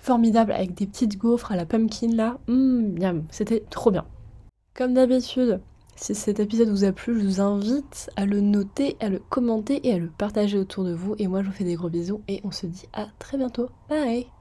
formidable 0.05 0.53
avec 0.53 0.75
des 0.75 0.87
petites 0.87 1.17
gaufres 1.17 1.51
à 1.51 1.57
la 1.57 1.65
pumpkin 1.65 2.15
là. 2.15 2.39
Mmh, 2.47 3.23
c'était 3.31 3.65
trop 3.71 3.91
bien. 3.91 4.05
Comme 4.75 4.95
d'habitude, 4.95 5.61
si 5.97 6.15
cet 6.15 6.41
épisode 6.41 6.69
vous 6.69 6.85
a 6.85 6.93
plu, 6.93 7.19
je 7.19 7.25
vous 7.27 7.41
invite 7.41 8.11
à 8.17 8.27
le 8.27 8.41
noter, 8.41 8.97
à 9.01 9.09
le 9.09 9.19
commenter 9.19 9.87
et 9.89 9.95
à 9.95 9.99
le 9.99 10.09
partager 10.09 10.59
autour 10.59 10.85
de 10.85 10.93
vous. 10.93 11.15
Et 11.19 11.29
moi, 11.29 11.43
je 11.43 11.47
vous 11.47 11.53
fais 11.53 11.65
des 11.65 11.75
gros 11.75 11.89
bisous 11.89 12.21
et 12.29 12.41
on 12.45 12.51
se 12.51 12.67
dit 12.67 12.87
à 12.93 13.07
très 13.19 13.39
bientôt. 13.39 13.69
Bye 13.89 14.34